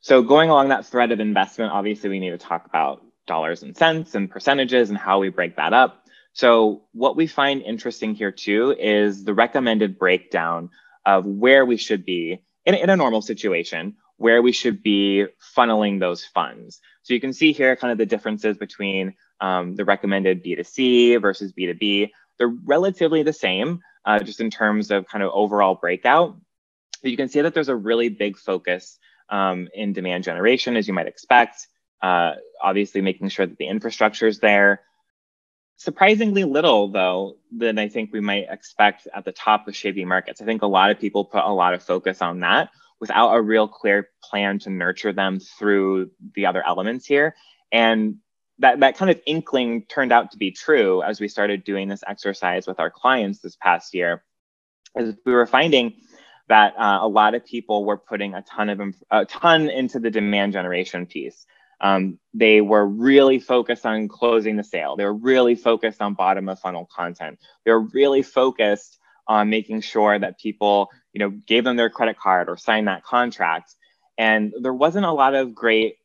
So 0.01 0.23
going 0.23 0.51
along 0.51 0.69
that 0.69 0.87
thread 0.87 1.12
of 1.12 1.21
investment, 1.21 1.73
obviously 1.73 2.09
we 2.09 2.21
need 2.21 2.31
to 2.31 2.38
talk 2.38 2.64
about 2.64 3.03
dollars 3.27 3.62
and 3.62 3.77
cents 3.77 4.14
and 4.14 4.31
percentages 4.31 4.88
and 4.88 4.97
how 4.97 5.19
we 5.19 5.29
break 5.29 5.57
that 5.57 5.73
up. 5.73 6.06
So 6.37 6.83
what 6.92 7.16
we 7.16 7.29
find 7.29 7.62
interesting 7.62 8.14
here 8.14 8.31
too 8.31 8.77
is 8.79 9.25
the 9.25 9.33
recommended 9.33 9.99
breakdown 9.99 10.68
of 11.07 11.25
where 11.25 11.64
we 11.64 11.79
should 11.79 12.05
be 12.05 12.42
in, 12.66 12.75
in 12.75 12.90
a 12.90 12.96
normal 12.96 13.22
situation, 13.22 13.96
where 14.18 14.42
we 14.42 14.53
should 14.53 14.83
be 14.83 15.25
funneling 15.57 15.99
those 15.99 16.27
funds. 16.27 16.79
So 17.05 17.14
you 17.14 17.22
can 17.22 17.33
see 17.33 17.55
here 17.55 17.75
kind 17.75 17.90
of 17.90 17.96
the 17.96 18.05
differences 18.05 18.59
between 18.59 19.14
um, 19.40 19.77
the 19.77 19.87
recommended 19.87 20.44
B2C 20.44 21.22
versus 21.22 21.55
B2B. 21.55 22.11
They're 22.37 22.55
relatively 22.66 23.22
the 23.22 23.33
same, 23.33 23.81
uh, 24.05 24.18
just 24.18 24.42
in 24.42 24.51
terms 24.51 24.90
of 24.90 25.09
kind 25.09 25.25
of 25.25 25.31
overall 25.33 25.75
breakout. 25.75 26.37
But 27.01 27.11
you 27.11 27.16
can 27.16 27.29
see 27.29 27.40
that 27.40 27.55
there's 27.55 27.70
a 27.70 27.75
really 27.75 28.11
big 28.11 28.37
focus 28.37 28.99
um, 29.31 29.68
in 29.72 29.94
demand 29.94 30.25
generation, 30.25 30.77
as 30.77 30.87
you 30.87 30.92
might 30.92 31.07
expect. 31.07 31.66
Uh, 32.03 32.33
obviously, 32.62 33.01
making 33.01 33.31
sure 33.31 33.46
that 33.46 33.57
the 33.57 33.68
infrastructure 33.68 34.27
is 34.27 34.38
there, 34.38 34.83
surprisingly 35.77 36.45
little 36.45 36.89
though 36.89 37.37
than 37.55 37.79
i 37.79 37.89
think 37.89 38.12
we 38.12 38.21
might 38.21 38.47
expect 38.51 39.07
at 39.15 39.25
the 39.25 39.33
top 39.33 39.69
of 39.69 39.77
shaping 39.77 40.09
markets. 40.09 40.41
I 40.41 40.45
think 40.45 40.62
a 40.62 40.67
lot 40.67 40.91
of 40.91 40.99
people 40.99 41.25
put 41.25 41.45
a 41.45 41.53
lot 41.53 41.75
of 41.75 41.83
focus 41.83 42.23
on 42.23 42.41
that 42.41 42.71
without 43.01 43.35
a 43.35 43.43
real 43.43 43.69
clear 43.69 44.09
plan 44.23 44.59
to 44.61 44.71
nurture 44.71 45.12
them 45.12 45.39
through 45.39 46.11
the 46.35 46.47
other 46.47 46.67
elements 46.67 47.07
here. 47.07 47.35
And 47.71 48.17
that, 48.59 48.81
that 48.81 48.97
kind 48.97 49.11
of 49.11 49.21
inkling 49.27 49.85
turned 49.85 50.12
out 50.12 50.31
to 50.31 50.39
be 50.39 50.51
true 50.51 51.03
as 51.03 51.21
we 51.21 51.29
started 51.29 51.65
doing 51.65 51.89
this 51.89 52.03
exercise 52.07 52.67
with 52.67 52.81
our 52.81 52.91
clients 52.91 53.41
this 53.41 53.57
past 53.57 53.95
year 53.95 54.25
as 54.97 55.15
we 55.27 55.33
were 55.33 55.47
finding 55.47 55.95
that 56.49 56.75
uh, 56.79 57.01
a 57.03 57.09
lot 57.09 57.35
of 57.35 57.45
people 57.45 57.85
were 57.85 57.99
putting 57.99 58.35
a 58.35 58.43
ton 58.43 58.71
of 58.71 58.81
a 59.11 59.27
ton 59.27 59.69
into 59.69 59.99
the 59.99 60.11
demand 60.11 60.53
generation 60.55 61.05
piece 61.05 61.45
um, 61.81 62.19
they 62.33 62.61
were 62.61 62.87
really 62.87 63.39
focused 63.39 63.85
on 63.85 64.09
closing 64.09 64.57
the 64.57 64.65
sale. 64.65 64.97
They 64.97 65.05
were 65.05 65.12
really 65.12 65.55
focused 65.55 66.01
on 66.01 66.15
bottom 66.15 66.49
of 66.49 66.59
funnel 66.59 66.89
content. 66.91 67.39
They 67.65 67.73
were 67.73 67.81
really 67.81 68.23
focused 68.23 68.99
on 69.29 69.51
making 69.51 69.81
sure 69.81 70.19
that 70.19 70.39
people, 70.39 70.91
you 71.12 71.19
know, 71.19 71.31
gave 71.31 71.65
them 71.65 71.77
their 71.77 71.91
credit 71.91 72.19
card 72.19 72.49
or 72.49 72.57
signed 72.57 72.89
that 72.89 73.05
contract. 73.05 73.75
And 74.17 74.55
there 74.61 74.73
wasn't 74.73 75.05
a 75.05 75.12
lot 75.12 75.35
of 75.35 75.55
great 75.55 75.97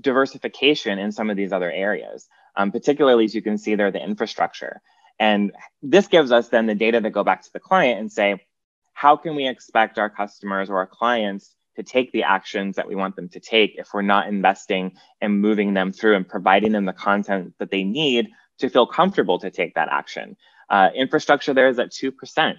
diversification 0.00 0.98
in 0.98 1.12
some 1.12 1.30
of 1.30 1.36
these 1.36 1.52
other 1.52 1.70
areas. 1.70 2.28
Um, 2.58 2.72
particularly 2.72 3.26
as 3.26 3.34
you 3.34 3.42
can 3.42 3.58
see 3.58 3.74
there, 3.74 3.90
the 3.90 4.02
infrastructure. 4.02 4.80
And 5.18 5.52
this 5.82 6.06
gives 6.06 6.32
us 6.32 6.48
then 6.48 6.66
the 6.66 6.74
data 6.74 7.00
that 7.00 7.10
go 7.10 7.22
back 7.22 7.42
to 7.42 7.52
the 7.52 7.60
client 7.60 8.00
and 8.00 8.10
say, 8.10 8.46
how 8.94 9.16
can 9.16 9.36
we 9.36 9.46
expect 9.46 9.98
our 9.98 10.08
customers 10.08 10.70
or 10.70 10.78
our 10.78 10.86
clients 10.86 11.54
to 11.76 11.82
take 11.82 12.12
the 12.12 12.22
actions 12.22 12.76
that 12.76 12.88
we 12.88 12.94
want 12.94 13.16
them 13.16 13.28
to 13.28 13.40
take 13.40 13.76
if 13.76 13.88
we're 13.94 14.02
not 14.02 14.28
investing 14.28 14.92
and 15.20 15.40
moving 15.40 15.74
them 15.74 15.92
through 15.92 16.16
and 16.16 16.28
providing 16.28 16.72
them 16.72 16.84
the 16.84 16.92
content 16.92 17.54
that 17.58 17.70
they 17.70 17.84
need 17.84 18.28
to 18.58 18.68
feel 18.68 18.86
comfortable 18.86 19.38
to 19.38 19.50
take 19.50 19.74
that 19.74 19.88
action. 19.90 20.36
Uh, 20.68 20.88
infrastructure 20.94 21.54
there 21.54 21.68
is 21.68 21.78
at 21.78 21.90
2%. 21.90 22.54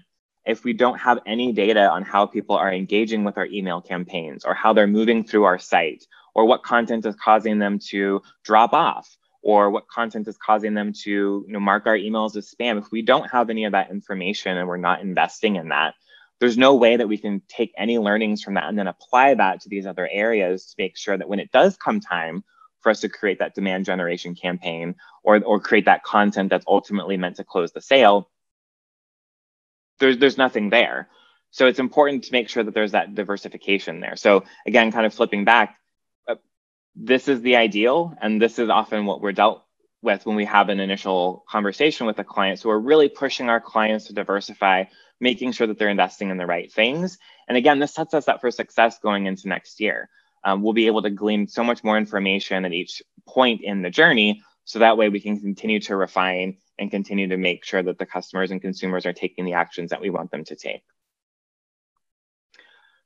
If 0.46 0.64
we 0.64 0.72
don't 0.72 0.98
have 1.00 1.20
any 1.26 1.52
data 1.52 1.90
on 1.90 2.04
how 2.04 2.26
people 2.26 2.56
are 2.56 2.72
engaging 2.72 3.24
with 3.26 3.38
our 3.38 3.48
email 3.48 3.82
campaigns 3.82 4.46
or 4.46 4.54
how 4.54 4.72
they're 4.72 4.88
moving 4.88 5.26
through 5.26 5.44
our 5.44 5.60
site 5.60 6.06
or 6.34 6.46
what 6.46 6.64
content 6.64 7.06
is 7.06 7.16
causing 7.16 7.60
them 7.60 7.80
to 7.90 8.22
drop 8.44 8.74
off 8.74 9.18
or 9.42 9.70
what 9.70 9.88
content 9.88 10.28
is 10.28 10.38
causing 10.38 10.74
them 10.74 10.94
to 10.94 11.44
you 11.48 11.54
know, 11.54 11.60
mark 11.60 11.86
our 11.86 11.98
emails 11.98 12.36
as 12.36 12.54
spam, 12.54 12.78
if 12.78 12.92
we 12.92 13.02
don't 13.02 13.30
have 13.30 13.50
any 13.50 13.66
of 13.66 13.72
that 13.72 13.90
information 13.90 14.58
and 14.58 14.68
we're 14.68 14.78
not 14.78 15.02
investing 15.02 15.56
in 15.58 15.70
that, 15.70 15.96
there's 16.40 16.58
no 16.58 16.76
way 16.76 16.98
that 16.98 17.08
we 17.08 17.18
can 17.18 17.42
take 17.48 17.74
any 17.78 17.98
learnings 17.98 18.44
from 18.44 18.56
that 18.56 18.66
and 18.66 18.78
then 18.78 18.88
apply 18.88 19.34
that 19.34 19.62
to 19.62 19.70
these 19.70 19.86
other 19.86 20.08
areas 20.12 20.68
to 20.68 20.76
make 20.78 20.98
sure 20.98 21.18
that 21.18 21.28
when 21.28 21.40
it 21.40 21.52
does 21.52 21.78
come 21.78 22.00
time 22.00 22.44
for 22.82 22.92
us 22.92 23.02
to 23.02 23.10
create 23.10 23.40
that 23.40 23.56
demand 23.56 23.86
generation 23.86 24.36
campaign 24.36 24.96
or, 25.24 25.44
or 25.44 25.60
create 25.60 25.86
that 25.86 26.04
content 26.04 26.50
that's 26.50 26.66
ultimately 26.68 27.18
meant 27.18 27.38
to 27.38 27.44
close 27.44 27.72
the 27.72 27.82
sale, 27.82 28.30
there's, 30.00 30.18
there's 30.20 30.38
nothing 30.38 30.70
there. 30.70 31.10
So 31.52 31.66
it's 31.66 31.80
important 31.80 32.26
to 32.26 32.32
make 32.32 32.50
sure 32.50 32.64
that 32.64 32.74
there's 32.74 32.92
that 32.92 33.16
diversification 33.16 34.00
there. 34.00 34.16
So 34.16 34.44
again, 34.66 34.92
kind 34.92 35.06
of 35.06 35.14
flipping 35.14 35.44
back, 35.44 35.78
uh, 36.28 36.36
this 36.96 37.28
is 37.28 37.42
the 37.42 37.56
ideal, 37.56 38.16
and 38.22 38.40
this 38.40 38.60
is 38.60 38.70
often 38.70 39.06
what 39.06 39.22
we're 39.22 39.32
dealt 39.32 39.64
with 40.02 40.26
when 40.26 40.36
we 40.36 40.46
have 40.46 40.70
an 40.70 40.80
initial 40.80 41.44
conversation 41.50 42.06
with 42.06 42.20
a 42.20 42.24
client. 42.24 42.60
So 42.60 42.70
we're 42.70 42.78
really 42.78 43.10
pushing 43.10 43.50
our 43.50 43.60
clients 43.60 44.06
to 44.06 44.14
diversify, 44.14 44.84
making 45.20 45.52
sure 45.52 45.68
that 45.68 45.80
they're 45.80 45.90
investing 45.90 46.30
in 46.30 46.38
the 46.38 46.46
right 46.46 46.72
things. 46.72 47.18
And 47.48 47.58
again, 47.58 47.80
this 47.80 47.94
sets 47.94 48.14
us 48.14 48.28
up 48.28 48.42
for 48.42 48.52
success 48.52 49.00
going 49.00 49.26
into 49.26 49.48
next 49.48 49.80
year. 49.80 50.10
Um, 50.44 50.62
we'll 50.62 50.74
be 50.74 50.88
able 50.88 51.02
to 51.02 51.10
glean 51.10 51.48
so 51.48 51.64
much 51.64 51.84
more 51.84 51.98
information 51.98 52.66
at 52.66 52.74
each 52.74 53.02
point 53.28 53.62
in 53.62 53.82
the 53.82 53.90
journey. 53.90 54.44
So 54.66 54.80
that 54.80 54.98
way 54.98 55.10
we 55.10 55.20
can 55.20 55.40
continue 55.40 55.80
to 55.82 55.96
refine 55.96 56.58
and 56.78 56.92
continue 56.92 57.28
to 57.30 57.38
make 57.38 57.64
sure 57.64 57.82
that 57.82 57.98
the 57.98 58.06
customers 58.06 58.52
and 58.52 58.62
consumers 58.62 59.06
are 59.06 59.14
taking 59.14 59.46
the 59.46 59.54
actions 59.54 59.90
that 59.90 60.02
we 60.02 60.10
want 60.10 60.32
them 60.32 60.44
to 60.46 60.56
take. 60.56 60.84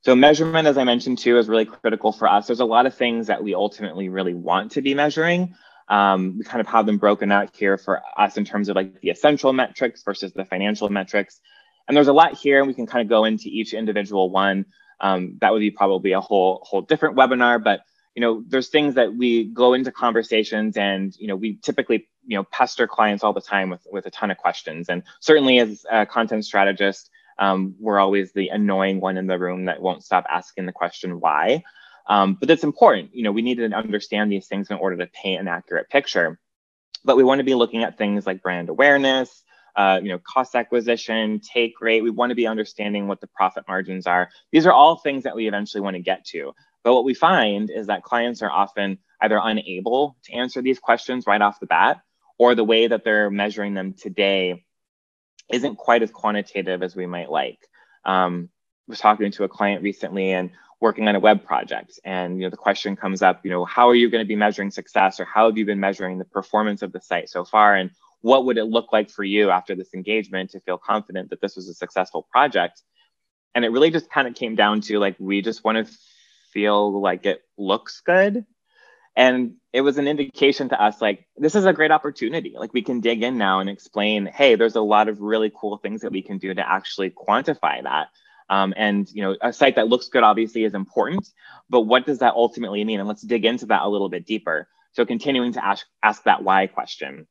So 0.04 0.16
measurement, 0.16 0.68
as 0.68 0.80
I 0.80 0.84
mentioned 0.84 1.20
too, 1.20 1.38
is 1.38 1.48
really 1.48 1.66
critical 1.66 2.12
for 2.12 2.28
us. 2.28 2.48
There's 2.48 2.60
a 2.60 2.66
lot 2.66 2.88
of 2.88 2.96
things 2.96 3.28
that 3.28 3.44
we 3.44 3.54
ultimately 3.54 4.10
really 4.10 4.34
want 4.34 4.72
to 4.72 4.82
be 4.82 4.96
measuring. 4.96 5.56
Um, 5.88 6.38
we 6.40 6.44
kind 6.44 6.62
of 6.62 6.68
have 6.68 6.88
them 6.88 6.98
broken 6.98 7.32
out 7.32 7.56
here 7.56 7.78
for 7.78 8.02
us 8.18 8.38
in 8.38 8.46
terms 8.46 8.70
of 8.70 8.76
like 8.76 9.00
the 9.02 9.10
essential 9.12 9.54
metrics 9.54 10.02
versus 10.04 10.34
the 10.34 10.46
financial 10.46 10.90
metrics. 10.90 11.40
And 11.88 11.98
there's 11.98 12.08
a 12.08 12.14
lot 12.14 12.38
here, 12.38 12.60
and 12.60 12.68
we 12.68 12.74
can 12.74 12.88
kind 12.88 13.02
of 13.02 13.10
go 13.10 13.26
into 13.26 13.48
each 13.48 13.74
individual 13.74 14.30
one. 14.30 14.66
Um, 15.00 15.38
that 15.42 15.52
would 15.52 15.60
be 15.60 15.72
probably 15.72 16.12
a 16.12 16.22
whole 16.22 16.62
whole 16.64 16.82
different 16.82 17.18
webinar, 17.18 17.62
but 17.64 17.82
you 18.16 18.22
know, 18.22 18.44
there's 18.48 18.68
things 18.70 18.96
that 18.96 19.16
we 19.16 19.46
go 19.46 19.74
into 19.74 19.92
conversations, 19.92 20.78
and 20.78 21.16
you 21.18 21.28
know, 21.28 21.36
we 21.36 21.58
typically 21.58 22.08
you 22.26 22.38
know 22.38 22.44
pester 22.44 22.88
clients 22.88 23.24
all 23.24 23.34
the 23.34 23.42
time 23.42 23.70
with 23.70 23.86
with 23.92 24.06
a 24.06 24.12
ton 24.12 24.32
of 24.32 24.38
questions. 24.38 24.90
And 24.90 25.04
certainly, 25.20 25.60
as 25.60 25.86
a 25.90 26.06
content 26.06 26.46
strategist, 26.46 27.10
um, 27.40 27.76
we're 27.80 28.00
always 28.00 28.34
the 28.34 28.50
annoying 28.50 29.00
one 29.00 29.18
in 29.18 29.28
the 29.28 29.40
room 29.40 29.66
that 29.66 29.82
won't 29.82 30.04
stop 30.04 30.26
asking 30.30 30.66
the 30.66 30.72
question 30.72 31.20
why. 31.20 31.64
Um, 32.08 32.36
but 32.40 32.48
that's 32.48 32.64
important. 32.64 33.16
You 33.16 33.24
know, 33.24 33.32
we 33.32 33.42
need 33.42 33.56
to 33.58 33.66
understand 33.72 34.32
these 34.32 34.48
things 34.48 34.70
in 34.70 34.78
order 34.78 34.98
to 34.98 35.08
paint 35.08 35.40
an 35.40 35.48
accurate 35.48 35.90
picture. 35.90 36.40
But 37.04 37.18
we 37.18 37.24
want 37.24 37.40
to 37.40 37.44
be 37.44 37.56
looking 37.56 37.84
at 37.84 37.98
things 37.98 38.28
like 38.28 38.44
brand 38.44 38.70
awareness, 38.70 39.44
uh, 39.76 40.00
you 40.02 40.10
know, 40.10 40.20
cost 40.20 40.56
acquisition, 40.56 41.40
take 41.40 41.80
rate. 41.82 42.02
We 42.02 42.10
want 42.10 42.32
to 42.32 42.36
be 42.36 42.48
understanding 42.48 43.08
what 43.08 43.22
the 43.22 43.28
profit 43.28 43.66
margins 43.68 44.08
are. 44.08 44.30
These 44.52 44.66
are 44.66 44.74
all 44.74 44.98
things 44.98 45.24
that 45.24 45.36
we 45.36 45.48
eventually 45.48 45.82
want 45.82 45.96
to 45.96 46.02
get 46.02 46.26
to. 46.28 46.54
But 46.84 46.94
what 46.94 47.06
we 47.06 47.14
find 47.14 47.70
is 47.70 47.88
that 47.88 48.04
clients 48.04 48.42
are 48.42 48.52
often 48.52 48.98
either 49.22 49.40
unable 49.42 50.18
to 50.24 50.34
answer 50.34 50.62
these 50.62 50.80
questions 50.80 51.28
right 51.28 51.42
off 51.42 51.60
the 51.60 51.68
bat, 51.68 52.02
or 52.38 52.56
the 52.56 52.64
way 52.64 52.88
that 52.88 53.04
they're 53.04 53.30
measuring 53.30 53.74
them 53.74 53.94
today 53.94 54.64
isn't 55.52 55.76
quite 55.76 56.02
as 56.02 56.12
quantitative 56.12 56.82
as 56.82 56.96
we 56.96 57.06
might 57.06 57.30
like. 57.30 57.60
Um, 58.04 58.50
I 58.88 58.92
was 58.92 59.00
talking 59.00 59.32
to 59.32 59.44
a 59.44 59.50
client 59.50 59.84
recently, 59.84 60.32
and 60.32 60.50
working 60.82 61.08
on 61.08 61.16
a 61.16 61.20
web 61.20 61.46
project 61.46 62.00
and 62.04 62.38
you 62.38 62.44
know 62.44 62.50
the 62.50 62.58
question 62.58 62.96
comes 62.96 63.22
up 63.22 63.46
you 63.46 63.52
know 63.52 63.64
how 63.64 63.88
are 63.88 63.96
you 63.96 64.10
going 64.10 64.24
to 64.24 64.28
be 64.28 64.36
measuring 64.36 64.72
success 64.72 65.20
or 65.20 65.26
how 65.26 65.46
have 65.46 65.58
you 65.58 65.66
been 65.66 65.80
measuring 65.80 66.18
the 66.18 66.26
performance 66.26 66.82
of 66.82 66.92
the 66.92 67.00
site 67.00 67.30
so 67.30 67.46
far 67.46 67.76
and 67.76 67.92
what 68.22 68.46
would 68.46 68.58
it 68.58 68.66
look 68.66 68.92
like 68.92 69.10
for 69.10 69.24
you 69.24 69.50
after 69.50 69.76
this 69.76 69.94
engagement 69.94 70.52
to 70.52 70.60
feel 70.62 70.78
confident 70.78 71.30
that 71.30 71.42
this 71.42 71.56
was 71.56 71.68
a 71.68 71.74
successful 71.74 72.28
project 72.32 72.82
and 73.54 73.66
it 73.66 73.70
really 73.70 73.92
just 73.92 74.10
kind 74.10 74.28
of 74.28 74.36
came 74.36 74.56
down 74.56 74.82
to 74.82 75.00
like 75.00 75.16
we 75.20 75.42
just 75.42 75.64
want 75.64 75.86
to 75.86 75.94
feel 76.54 77.02
like 77.02 77.26
it 77.26 77.42
looks 77.58 78.02
good 78.06 78.46
and 79.16 79.56
it 79.74 79.82
was 79.82 79.98
an 79.98 80.08
indication 80.08 80.70
to 80.70 80.82
us 80.82 81.02
like 81.02 81.28
this 81.38 81.56
is 81.56 81.66
a 81.66 81.74
great 81.74 81.92
opportunity 81.92 82.54
like 82.58 82.74
we 82.74 82.82
can 82.82 83.00
dig 83.00 83.24
in 83.24 83.38
now 83.38 83.60
and 83.60 83.70
explain 83.70 84.26
hey 84.26 84.56
there's 84.56 84.76
a 84.76 84.82
lot 84.82 85.08
of 85.08 85.22
really 85.22 85.52
cool 85.56 85.78
things 85.78 86.02
that 86.02 86.12
we 86.12 86.22
can 86.22 86.38
do 86.38 86.54
to 86.54 86.70
actually 86.70 87.10
quantify 87.10 87.82
that 87.84 88.08
um, 88.52 88.74
and 88.76 89.10
you 89.14 89.24
know, 89.24 89.38
a 89.42 89.54
site 89.54 89.78
that 89.78 89.88
looks 89.88 90.10
good 90.10 90.24
obviously 90.24 90.66
is 90.66 90.74
important, 90.74 91.26
but 91.70 91.82
what 91.82 92.06
does 92.06 92.20
that 92.20 92.34
ultimately 92.34 92.84
mean? 92.84 93.00
And 93.00 93.08
let's 93.08 93.22
dig 93.22 93.46
into 93.46 93.66
that 93.68 93.84
a 93.84 93.88
little 93.88 94.10
bit 94.10 94.26
deeper. 94.26 94.68
So 94.92 95.06
continuing 95.06 95.54
to 95.54 95.66
ask, 95.66 95.86
ask 96.04 96.24
that 96.24 96.44
why 96.44 96.68
question. 96.68 97.28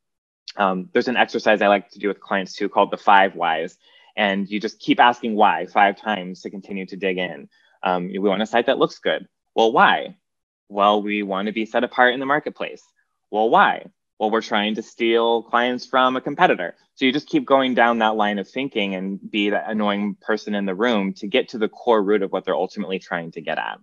Um, 0.56 0.88
there's 0.92 1.08
an 1.08 1.16
exercise 1.16 1.62
I 1.62 1.68
like 1.68 1.90
to 1.90 1.98
do 1.98 2.08
with 2.08 2.20
clients 2.20 2.54
too 2.54 2.68
called 2.68 2.90
the 2.90 2.96
five 2.96 3.34
whys. 3.34 3.76
And 4.16 4.48
you 4.48 4.60
just 4.60 4.80
keep 4.80 5.00
asking 5.00 5.36
why 5.36 5.66
five 5.66 5.96
times 5.96 6.42
to 6.42 6.50
continue 6.50 6.86
to 6.86 6.96
dig 6.96 7.18
in. 7.18 7.48
Um, 7.82 8.08
we 8.08 8.18
want 8.18 8.42
a 8.42 8.46
site 8.46 8.66
that 8.66 8.78
looks 8.78 8.98
good. 8.98 9.26
Well, 9.54 9.72
why? 9.72 10.16
Well, 10.68 11.02
we 11.02 11.22
want 11.22 11.46
to 11.46 11.52
be 11.52 11.66
set 11.66 11.84
apart 11.84 12.14
in 12.14 12.20
the 12.20 12.26
marketplace. 12.26 12.82
Well, 13.30 13.48
why? 13.48 13.86
well, 14.20 14.30
we're 14.30 14.42
trying 14.42 14.74
to 14.74 14.82
steal 14.82 15.42
clients 15.44 15.86
from 15.86 16.14
a 16.14 16.20
competitor. 16.20 16.76
So 16.94 17.06
you 17.06 17.12
just 17.12 17.26
keep 17.26 17.46
going 17.46 17.72
down 17.72 18.00
that 18.00 18.16
line 18.16 18.38
of 18.38 18.46
thinking 18.46 18.94
and 18.94 19.18
be 19.30 19.48
that 19.48 19.70
annoying 19.70 20.14
person 20.20 20.54
in 20.54 20.66
the 20.66 20.74
room 20.74 21.14
to 21.14 21.26
get 21.26 21.48
to 21.48 21.58
the 21.58 21.70
core 21.70 22.02
root 22.02 22.22
of 22.22 22.30
what 22.30 22.44
they're 22.44 22.54
ultimately 22.54 22.98
trying 22.98 23.30
to 23.32 23.40
get 23.40 23.56
at. 23.56 23.78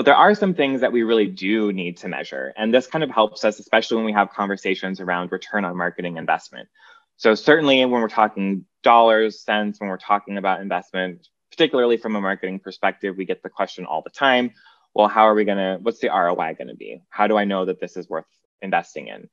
But 0.00 0.06
there 0.06 0.16
are 0.16 0.34
some 0.34 0.54
things 0.54 0.80
that 0.80 0.92
we 0.92 1.02
really 1.02 1.26
do 1.26 1.74
need 1.74 1.98
to 1.98 2.08
measure. 2.08 2.54
And 2.56 2.72
this 2.72 2.86
kind 2.86 3.04
of 3.04 3.10
helps 3.10 3.44
us, 3.44 3.58
especially 3.58 3.98
when 3.98 4.06
we 4.06 4.12
have 4.12 4.30
conversations 4.30 4.98
around 4.98 5.30
return 5.30 5.62
on 5.66 5.76
marketing 5.76 6.16
investment. 6.16 6.70
So 7.18 7.34
certainly 7.34 7.84
when 7.84 8.00
we're 8.00 8.08
talking 8.08 8.64
dollars, 8.82 9.42
cents, 9.42 9.78
when 9.78 9.90
we're 9.90 9.98
talking 9.98 10.38
about 10.38 10.62
investment, 10.62 11.28
particularly 11.50 11.98
from 11.98 12.16
a 12.16 12.20
marketing 12.22 12.60
perspective, 12.60 13.14
we 13.18 13.26
get 13.26 13.42
the 13.42 13.50
question 13.50 13.84
all 13.84 14.00
the 14.00 14.08
time, 14.08 14.52
well, 14.94 15.06
how 15.06 15.24
are 15.24 15.34
we 15.34 15.44
gonna, 15.44 15.78
what's 15.82 15.98
the 15.98 16.08
ROI 16.08 16.54
gonna 16.58 16.74
be? 16.74 17.02
How 17.10 17.26
do 17.26 17.36
I 17.36 17.44
know 17.44 17.66
that 17.66 17.78
this 17.78 17.98
is 17.98 18.08
worth 18.08 18.24
investing 18.62 19.08
in? 19.08 19.28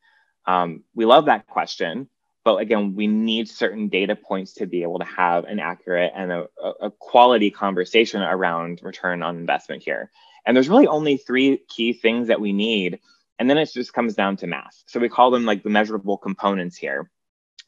Um, 0.47 0.83
we 0.93 1.05
love 1.05 1.27
that 1.27 1.47
question, 1.47 2.09
but 2.43 2.57
again, 2.57 2.93
we 2.93 3.07
need 3.07 3.47
certain 3.47 3.87
data 3.87 4.17
points 4.17 4.55
to 4.55 4.65
be 4.65 4.83
able 4.83 4.99
to 4.99 5.05
have 5.05 5.45
an 5.45 5.61
accurate 5.61 6.11
and 6.13 6.29
a, 6.29 6.47
a 6.81 6.91
quality 6.91 7.51
conversation 7.51 8.21
around 8.21 8.81
return 8.83 9.23
on 9.23 9.37
investment 9.37 9.81
here. 9.81 10.11
And 10.47 10.55
there's 10.55 10.69
really 10.69 10.87
only 10.87 11.17
three 11.17 11.59
key 11.67 11.93
things 11.93 12.29
that 12.29 12.41
we 12.41 12.53
need. 12.53 12.99
And 13.37 13.49
then 13.49 13.57
it 13.57 13.69
just 13.71 13.93
comes 13.93 14.15
down 14.15 14.37
to 14.37 14.47
math. 14.47 14.83
So 14.87 14.99
we 14.99 15.09
call 15.09 15.29
them 15.29 15.45
like 15.45 15.61
the 15.61 15.69
measurable 15.69 16.17
components 16.17 16.77
here. 16.77 17.11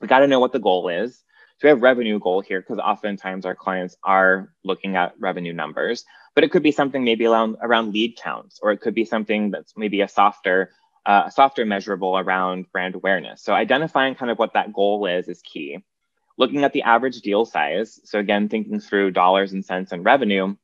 We 0.02 0.08
got 0.08 0.20
to 0.20 0.28
know 0.28 0.40
what 0.40 0.54
the 0.54 0.60
goal 0.60 0.90
is. 0.90 1.18
So 1.58 1.68
we 1.68 1.70
have 1.70 1.82
revenue 1.82 2.20
goal 2.20 2.40
here 2.40 2.62
because 2.62 2.80
oftentimes 2.80 3.46
our 3.46 3.54
clients 3.54 3.98
are 4.02 4.54
looking 4.64 4.96
at 4.96 5.14
revenue 5.20 5.52
numbers, 5.52 6.06
but 6.34 6.46
it 6.46 6.52
could 6.52 6.64
be 6.64 6.72
something 6.72 7.04
maybe 7.04 7.26
around, 7.26 7.58
around 7.62 7.92
lead 7.92 8.16
counts, 8.16 8.60
or 8.64 8.72
it 8.72 8.80
could 8.80 8.96
be 8.96 9.04
something 9.04 9.52
that's 9.52 9.74
maybe 9.76 10.00
a 10.00 10.08
softer 10.08 10.72
uh, 11.06 11.24
a 11.26 11.32
software 11.32 11.66
measurable 11.66 12.18
around 12.18 12.72
brand 12.72 12.96
awareness. 12.96 13.42
So 13.42 13.54
identifying 13.54 14.16
kind 14.16 14.32
of 14.32 14.38
what 14.38 14.54
that 14.54 14.74
goal 14.74 15.06
is 15.06 15.28
is 15.28 15.42
key. 15.42 15.80
Looking 16.38 16.64
at 16.64 16.72
the 16.72 16.84
average 16.84 17.22
deal 17.22 17.46
size. 17.46 18.00
So 18.04 18.20
again, 18.20 18.48
thinking 18.48 18.80
through 18.80 19.12
dollars 19.12 19.52
and 19.52 19.66
cents 19.66 19.92
and 19.92 20.06
revenue. 20.06 20.56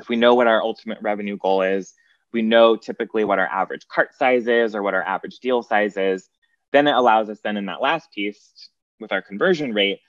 If 0.00 0.08
we 0.08 0.16
know 0.16 0.34
what 0.34 0.46
our 0.46 0.62
ultimate 0.62 0.98
revenue 1.02 1.36
goal 1.36 1.62
is, 1.62 1.92
we 2.32 2.42
know 2.42 2.76
typically 2.76 3.24
what 3.24 3.38
our 3.38 3.46
average 3.46 3.86
cart 3.88 4.14
size 4.14 4.46
is 4.46 4.74
or 4.74 4.82
what 4.82 4.94
our 4.94 5.02
average 5.02 5.40
deal 5.40 5.62
size 5.62 5.96
is. 5.96 6.28
Then 6.72 6.86
it 6.86 6.94
allows 6.94 7.28
us 7.28 7.40
then 7.42 7.56
in 7.56 7.66
that 7.66 7.82
last 7.82 8.12
piece 8.12 8.70
with 8.98 9.12
our 9.12 9.20
conversion 9.20 9.74
rate 9.74 10.00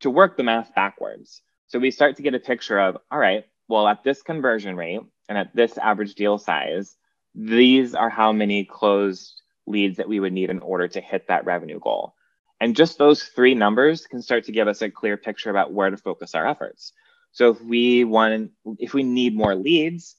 to 0.00 0.10
work 0.10 0.36
the 0.36 0.42
math 0.42 0.74
backwards. 0.74 1.42
So 1.66 1.78
we 1.78 1.90
start 1.90 2.16
to 2.16 2.22
get 2.22 2.34
a 2.34 2.40
picture 2.40 2.78
of, 2.78 2.98
all 3.10 3.18
right, 3.18 3.44
well, 3.68 3.88
at 3.88 4.04
this 4.04 4.22
conversion 4.22 4.76
rate 4.76 5.00
and 5.28 5.38
at 5.38 5.54
this 5.54 5.78
average 5.78 6.14
deal 6.14 6.38
size, 6.38 6.96
these 7.34 7.94
are 7.94 8.10
how 8.10 8.32
many 8.32 8.64
closed 8.64 9.40
leads 9.66 9.96
that 9.96 10.08
we 10.08 10.20
would 10.20 10.32
need 10.32 10.50
in 10.50 10.58
order 10.60 10.88
to 10.88 11.00
hit 11.00 11.28
that 11.28 11.44
revenue 11.44 11.78
goal. 11.80 12.14
And 12.60 12.76
just 12.76 12.98
those 12.98 13.22
three 13.22 13.54
numbers 13.54 14.06
can 14.06 14.20
start 14.20 14.44
to 14.44 14.52
give 14.52 14.68
us 14.68 14.82
a 14.82 14.90
clear 14.90 15.16
picture 15.16 15.50
about 15.50 15.72
where 15.72 15.90
to 15.90 15.96
focus 15.96 16.34
our 16.34 16.46
efforts. 16.46 16.92
So 17.32 17.50
if 17.50 17.60
we 17.60 18.04
want, 18.04 18.50
if 18.78 18.94
we 18.94 19.02
need 19.02 19.36
more 19.36 19.54
leads, 19.54 20.16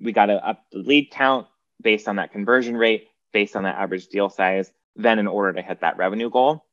we 0.00 0.12
got 0.12 0.26
to 0.26 0.48
up 0.48 0.64
the 0.72 0.78
lead 0.78 1.10
count 1.10 1.46
based 1.80 2.08
on 2.08 2.16
that 2.16 2.32
conversion 2.32 2.76
rate, 2.76 3.08
based 3.32 3.56
on 3.56 3.64
that 3.64 3.76
average 3.76 4.08
deal 4.08 4.30
size, 4.30 4.70
then 4.96 5.18
in 5.18 5.26
order 5.26 5.52
to 5.54 5.62
hit 5.62 5.80
that 5.80 5.96
revenue 5.96 6.30
goal. 6.30 6.64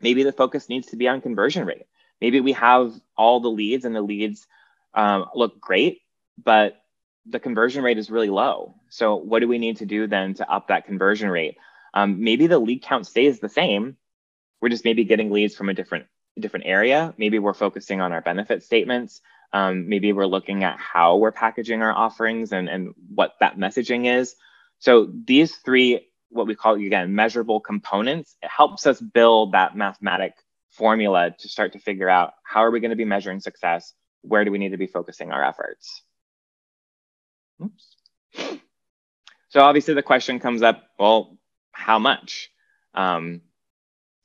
Maybe 0.00 0.22
the 0.22 0.32
focus 0.32 0.68
needs 0.68 0.88
to 0.88 0.96
be 0.96 1.08
on 1.08 1.20
conversion 1.20 1.66
rate. 1.66 1.86
Maybe 2.20 2.40
we 2.40 2.52
have 2.52 2.92
all 3.16 3.40
the 3.40 3.48
leads 3.48 3.84
and 3.84 3.94
the 3.94 4.02
leads 4.02 4.46
um, 4.94 5.26
look 5.34 5.60
great, 5.60 6.00
but 6.42 6.76
the 7.26 7.38
conversion 7.40 7.84
rate 7.84 7.98
is 7.98 8.10
really 8.10 8.30
low. 8.30 8.74
So 8.88 9.16
what 9.16 9.40
do 9.40 9.48
we 9.48 9.58
need 9.58 9.78
to 9.78 9.86
do 9.86 10.06
then 10.06 10.34
to 10.34 10.50
up 10.50 10.68
that 10.68 10.86
conversion 10.86 11.30
rate? 11.30 11.56
Um, 11.92 12.22
maybe 12.22 12.46
the 12.46 12.58
lead 12.58 12.82
count 12.82 13.06
stays 13.06 13.40
the 13.40 13.48
same. 13.48 13.96
We're 14.60 14.68
just 14.68 14.84
maybe 14.84 15.04
getting 15.04 15.30
leads 15.30 15.54
from 15.54 15.68
a 15.68 15.74
different 15.74 16.06
different 16.38 16.66
area. 16.66 17.14
Maybe 17.18 17.38
we're 17.38 17.54
focusing 17.54 18.00
on 18.00 18.12
our 18.12 18.20
benefit 18.20 18.62
statements. 18.62 19.20
Um, 19.52 19.88
maybe 19.88 20.12
we're 20.12 20.26
looking 20.26 20.62
at 20.62 20.78
how 20.78 21.16
we're 21.16 21.32
packaging 21.32 21.82
our 21.82 21.92
offerings 21.92 22.52
and, 22.52 22.68
and 22.68 22.94
what 23.14 23.34
that 23.40 23.58
messaging 23.58 24.06
is. 24.06 24.36
So 24.78 25.10
these 25.24 25.56
three, 25.56 26.08
what 26.28 26.46
we 26.46 26.54
call 26.54 26.74
again, 26.74 27.14
measurable 27.14 27.60
components, 27.60 28.36
it 28.42 28.48
helps 28.48 28.86
us 28.86 29.00
build 29.00 29.52
that 29.52 29.76
mathematic 29.76 30.34
formula 30.70 31.34
to 31.38 31.48
start 31.48 31.72
to 31.72 31.78
figure 31.80 32.08
out 32.08 32.34
how 32.44 32.60
are 32.60 32.70
we 32.70 32.80
going 32.80 32.90
to 32.90 32.96
be 32.96 33.04
measuring 33.04 33.40
success? 33.40 33.92
Where 34.22 34.44
do 34.44 34.52
we 34.52 34.58
need 34.58 34.70
to 34.70 34.76
be 34.76 34.86
focusing 34.86 35.32
our 35.32 35.42
efforts? 35.44 36.02
Oops. 37.62 37.96
So 39.48 39.60
obviously 39.60 39.94
the 39.94 40.02
question 40.02 40.38
comes 40.38 40.62
up, 40.62 40.84
well, 40.98 41.36
how 41.72 41.98
much? 41.98 42.50
Um, 42.94 43.42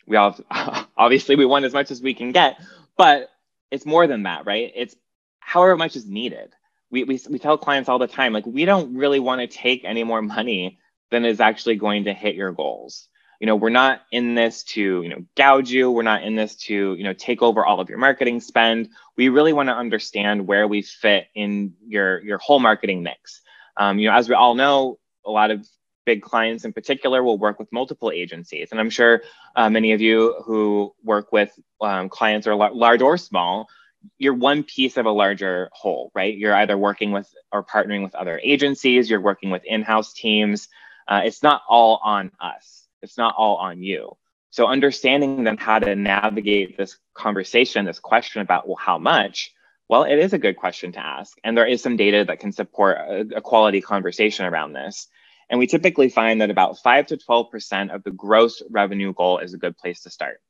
we 0.08 0.18
all 0.18 0.38
obviously 0.97 1.36
we 1.36 1.45
want 1.45 1.66
as 1.66 1.74
much 1.74 1.91
as 1.91 2.01
we 2.01 2.14
can 2.14 2.32
get, 2.32 2.60
but 2.97 3.30
it's 3.72 3.86
more 3.86 4.08
than 4.08 4.24
that, 4.24 4.45
right? 4.45 4.72
It's 4.76 4.95
however 5.39 5.78
much 5.78 5.95
is 5.95 6.06
needed. 6.06 6.53
We, 6.91 7.03
we, 7.03 7.20
we 7.30 7.39
tell 7.39 7.58
clients 7.58 7.89
all 7.89 7.99
the 7.99 8.08
time, 8.08 8.34
like, 8.34 8.45
we 8.45 8.66
don't 8.66 8.95
really 8.95 9.20
want 9.20 9.41
to 9.41 9.47
take 9.47 9.84
any 9.84 10.03
more 10.03 10.22
money 10.22 10.80
than 11.12 11.26
is 11.26 11.39
actually 11.39 11.76
going 11.76 12.06
to 12.06 12.14
hit 12.14 12.36
your 12.36 12.51
goals. 12.51 13.08
You 13.39 13.47
know, 13.47 13.56
we're 13.56 13.70
not 13.70 14.01
in 14.12 14.34
this 14.34 14.64
to, 14.64 14.82
you 14.82 15.10
know, 15.10 15.26
gouge 15.36 15.70
you. 15.70 15.91
We're 15.91 16.03
not 16.03 16.24
in 16.24 16.36
this 16.36 16.56
to, 16.56 16.95
you 16.95 17.03
know, 17.03 17.14
take 17.14 17.41
over 17.41 17.66
all 17.66 17.82
of 17.82 17.89
your 17.89 17.97
marketing 17.97 18.39
spend. 18.39 18.89
We 19.18 19.30
really 19.30 19.51
want 19.51 19.68
to 19.68 19.76
understand 19.76 20.47
where 20.47 20.68
we 20.68 20.82
fit 20.82 21.28
in 21.36 21.74
your, 21.86 22.24
your 22.24 22.38
whole 22.38 22.60
marketing 22.60 23.03
mix. 23.03 23.41
Um, 23.76 23.99
you 23.99 24.10
know, 24.10 24.16
as 24.16 24.30
we 24.30 24.36
all 24.36 24.56
know, 24.56 24.99
a 25.26 25.32
lot 25.32 25.51
of 25.51 25.68
big 26.06 26.22
clients 26.22 26.66
in 26.66 26.74
particular 26.74 27.24
will 27.24 27.38
work 27.38 27.60
with 27.60 27.72
multiple 27.72 28.12
agencies. 28.12 28.70
And 28.72 28.80
I'm 28.80 28.89
sure 28.89 29.22
uh, 29.56 29.70
many 29.70 29.91
of 29.93 30.01
you 30.01 30.36
who 30.45 30.93
work 31.03 31.32
with 31.32 31.58
um, 31.82 32.10
clients 32.10 32.47
are 32.47 32.56
large 32.56 33.01
or 33.01 33.18
small, 33.18 33.68
you're 34.18 34.34
one 34.34 34.64
piece 34.64 34.97
of 34.97 35.06
a 35.06 35.12
larger 35.12 35.70
whole, 35.74 36.12
right? 36.14 36.36
You're 36.36 36.56
either 36.56 36.78
working 36.78 37.12
with 37.12 37.28
or 37.51 37.64
partnering 37.64 38.03
with 38.03 38.16
other 38.16 38.39
agencies, 38.43 39.10
you're 39.10 39.22
working 39.22 39.49
with 39.49 39.64
in 39.66 39.82
house 39.82 40.14
teams. 40.14 40.68
Uh, 41.08 41.22
it's 41.26 41.43
not 41.43 41.62
all 41.68 41.99
on 42.03 42.32
us, 42.39 42.88
it's 43.01 43.18
not 43.18 43.36
all 43.38 43.58
on 43.58 43.82
you. 43.82 44.16
So, 44.51 44.68
understanding 44.68 45.43
then 45.43 45.58
how 45.58 45.80
to 45.80 45.95
navigate 45.95 46.78
this 46.78 46.97
conversation, 47.14 47.86
this 47.86 47.99
question 47.99 48.41
about, 48.41 48.68
well, 48.68 48.78
how 48.78 48.97
much? 48.97 49.51
Well, 49.89 50.03
it 50.03 50.18
is 50.18 50.34
a 50.34 50.39
good 50.39 50.56
question 50.56 50.93
to 50.93 50.99
ask. 50.99 51.38
And 51.43 51.58
there 51.58 51.68
is 51.68 51.84
some 51.84 51.97
data 51.97 52.24
that 52.26 52.39
can 52.39 52.51
support 52.51 52.97
a, 52.97 53.28
a 53.36 53.41
quality 53.41 53.82
conversation 53.82 54.45
around 54.45 54.74
this. 54.74 55.08
And 55.50 55.60
we 55.60 55.68
typically 55.68 56.10
find 56.10 56.41
that 56.41 56.50
about 56.50 56.80
5 56.80 57.08
to 57.08 57.18
12% 57.18 57.93
of 57.93 58.04
the 58.04 58.12
gross 58.12 58.62
revenue 58.70 59.14
goal 59.14 59.39
is 59.39 59.54
a 59.54 59.58
good 59.58 59.78
place 59.78 60.02
to 60.02 60.10
start. 60.10 60.41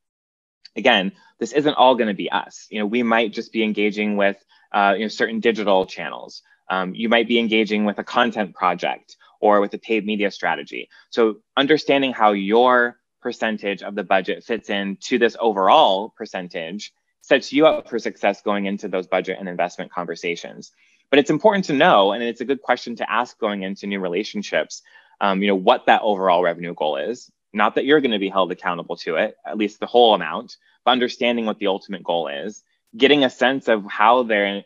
Again, 0.76 1.12
this 1.39 1.54
isn't 1.54 1.74
all 1.74 1.96
going 1.96 2.08
to 2.08 2.14
be 2.14 2.32
us. 2.32 2.68
You 2.70 2.80
know, 2.80 2.86
we 2.86 3.04
might 3.04 3.34
just 3.34 3.52
be 3.52 3.64
engaging 3.64 4.18
with 4.18 4.38
uh, 4.74 4.93
you 4.98 5.06
know, 5.06 5.10
certain 5.10 5.39
digital 5.39 5.86
channels. 5.86 6.41
Um, 6.70 6.96
you 6.96 7.10
might 7.10 7.28
be 7.28 7.39
engaging 7.39 7.86
with 7.86 8.00
a 8.00 8.04
content 8.04 8.56
project 8.56 9.16
or 9.39 9.62
with 9.62 9.74
a 9.74 9.78
paid 9.78 10.06
media 10.06 10.32
strategy. 10.32 10.89
So 11.12 11.38
understanding 11.56 12.14
how 12.14 12.32
your 12.32 12.98
percentage 13.22 13.84
of 13.84 13.96
the 13.96 14.04
budget 14.04 14.43
fits 14.43 14.70
in 14.70 14.98
to 15.02 15.18
this 15.18 15.38
overall 15.39 16.14
percentage 16.18 16.93
sets 17.22 17.52
you 17.52 17.66
up 17.66 17.89
for 17.89 17.98
success 17.98 18.41
going 18.41 18.66
into 18.66 18.88
those 18.88 19.08
budget 19.08 19.38
and 19.39 19.50
investment 19.50 19.91
conversations. 19.91 20.72
But 21.10 21.20
it's 21.20 21.30
important 21.30 21.66
to 21.66 21.74
know, 21.74 22.12
and 22.12 22.24
it's 22.24 22.41
a 22.41 22.45
good 22.45 22.62
question 22.62 22.95
to 22.97 23.12
ask 23.12 23.38
going 23.39 23.64
into 23.64 23.88
new 23.88 23.99
relationships, 23.99 24.82
um, 25.22 25.41
you 25.41 25.47
know, 25.47 25.56
what 25.56 25.86
that 25.86 26.01
overall 26.01 26.43
revenue 26.43 26.74
goal 26.74 26.97
is. 26.97 27.32
Not 27.53 27.76
that 27.76 27.86
you're 27.86 28.01
going 28.01 28.12
to 28.12 28.20
be 28.20 28.30
held 28.30 28.51
accountable 28.51 28.97
to 28.97 29.16
it, 29.16 29.38
at 29.45 29.58
least 29.58 29.80
the 29.80 29.86
whole 29.86 30.14
amount, 30.14 30.58
but 30.84 30.91
understanding 30.91 31.45
what 31.45 31.60
the 31.60 31.68
ultimate 31.68 32.03
goal 32.03 32.28
is, 32.28 32.64
getting 32.97 33.24
a 33.24 33.30
sense 33.30 33.68
of 33.68 33.86
how 33.86 34.24
they're 34.24 34.64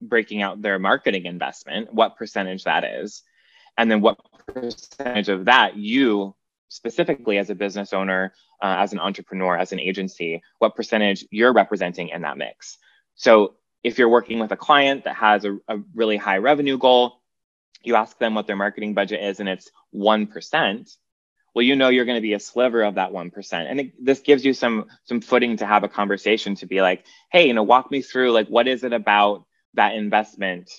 breaking 0.00 0.42
out 0.42 0.62
their 0.62 0.78
marketing 0.78 1.24
investment, 1.24 1.92
what 1.92 2.16
percentage 2.16 2.64
that 2.64 2.84
is, 2.84 3.22
and 3.76 3.90
then 3.90 4.00
what 4.00 4.18
percentage 4.46 5.28
of 5.28 5.46
that 5.46 5.76
you 5.76 6.34
specifically 6.68 7.38
as 7.38 7.50
a 7.50 7.54
business 7.54 7.92
owner, 7.92 8.32
uh, 8.62 8.76
as 8.78 8.92
an 8.92 8.98
entrepreneur, 8.98 9.56
as 9.56 9.72
an 9.72 9.80
agency, 9.80 10.42
what 10.58 10.76
percentage 10.76 11.24
you're 11.30 11.52
representing 11.52 12.08
in 12.10 12.22
that 12.22 12.36
mix. 12.36 12.78
So 13.14 13.54
if 13.82 13.98
you're 13.98 14.08
working 14.08 14.38
with 14.38 14.52
a 14.52 14.56
client 14.56 15.04
that 15.04 15.16
has 15.16 15.44
a, 15.44 15.56
a 15.68 15.78
really 15.94 16.16
high 16.16 16.38
revenue 16.38 16.78
goal, 16.78 17.20
you 17.82 17.94
ask 17.94 18.18
them 18.18 18.34
what 18.34 18.46
their 18.46 18.56
marketing 18.56 18.94
budget 18.94 19.22
is 19.22 19.40
and 19.40 19.48
it's 19.48 19.70
1%, 19.94 20.96
well, 21.54 21.64
you 21.64 21.74
know 21.74 21.88
you're 21.88 22.04
going 22.04 22.16
to 22.16 22.22
be 22.22 22.34
a 22.34 22.38
sliver 22.40 22.84
of 22.84 22.94
that 22.94 23.10
1%. 23.10 23.52
And 23.52 23.80
it, 23.80 24.04
this 24.04 24.20
gives 24.20 24.44
you 24.44 24.52
some 24.52 24.86
some 25.02 25.20
footing 25.20 25.56
to 25.56 25.66
have 25.66 25.82
a 25.82 25.88
conversation 25.88 26.54
to 26.56 26.66
be 26.66 26.80
like, 26.82 27.04
hey, 27.32 27.48
you 27.48 27.52
know, 27.52 27.64
walk 27.64 27.90
me 27.90 28.00
through 28.00 28.30
like 28.30 28.46
what 28.46 28.68
is 28.68 28.84
it 28.84 28.92
about 28.92 29.44
that 29.74 29.96
investment 29.96 30.70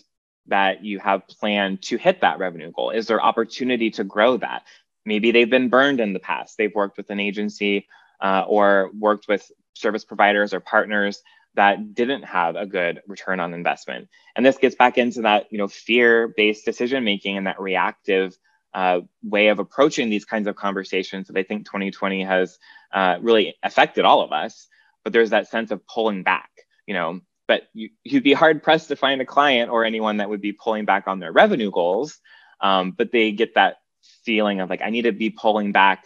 that 0.48 0.84
you 0.84 1.00
have 1.00 1.28
planned 1.28 1.82
to 1.84 1.98
hit 1.98 2.22
that 2.22 2.40
revenue 2.40 2.72
goal? 2.72 2.92
Is 2.92 3.08
there 3.08 3.22
opportunity 3.22 3.92
to 3.92 4.06
grow 4.06 4.38
that? 4.38 4.64
Maybe 5.06 5.32
they've 5.32 5.50
been 5.50 5.68
burned 5.68 6.00
in 6.00 6.14
the 6.14 6.20
past. 6.20 6.58
They've 6.58 6.74
worked 6.74 6.96
with 6.96 7.10
an 7.10 7.20
agency 7.20 7.88
uh, 8.22 8.46
or 8.48 8.92
worked 8.98 9.28
with 9.28 9.52
service 9.74 10.06
providers 10.06 10.54
or 10.54 10.62
partners 10.62 11.22
that 11.60 11.94
didn't 11.94 12.24
have 12.24 12.56
a 12.56 12.66
good 12.66 13.02
return 13.06 13.42
on 13.42 13.54
investment. 13.54 14.08
And 14.34 14.46
this 14.46 14.58
gets 14.58 14.76
back 14.76 14.98
into 14.98 15.24
that, 15.24 15.48
you 15.52 15.58
know, 15.58 15.68
fear-based 15.68 16.64
decision 16.64 17.04
making 17.04 17.36
and 17.36 17.48
that 17.48 17.60
reactive 17.60 18.38
uh, 18.74 19.02
way 19.22 19.50
of 19.50 19.60
approaching 19.60 20.10
these 20.10 20.24
kinds 20.24 20.48
of 20.48 20.56
conversations 20.56 21.28
that 21.28 21.38
I 21.38 21.44
think 21.44 21.66
2020 21.66 22.24
has 22.24 22.58
uh, 22.94 23.18
really 23.20 23.58
affected 23.62 24.06
all 24.06 24.22
of 24.22 24.32
us. 24.32 24.68
But 25.04 25.12
there's 25.12 25.32
that 25.32 25.50
sense 25.50 25.72
of 25.72 25.86
pulling 25.86 26.24
back, 26.24 26.50
you 26.88 26.94
know. 26.94 27.20
But 27.46 27.64
you, 27.74 27.90
would 28.14 28.24
be 28.24 28.32
hard 28.32 28.64
pressed 28.64 28.88
to 28.88 28.96
find 28.96 29.20
a 29.20 29.26
client 29.26 29.70
or 29.70 29.84
anyone 29.84 30.18
that 30.18 30.30
would 30.30 30.42
be 30.42 30.54
pulling 30.54 30.86
back 30.86 31.08
on 31.08 31.20
their 31.20 31.34
revenue 31.34 31.72
goals. 31.72 32.20
Um, 32.62 32.92
but 32.92 33.12
they 33.12 33.34
get 33.34 33.56
that 33.56 33.80
feeling 34.24 34.62
of 34.62 34.70
like, 34.70 34.82
I 34.82 34.92
need 34.92 35.02
to 35.02 35.12
be 35.12 35.30
pulling 35.30 35.74
back 35.74 36.06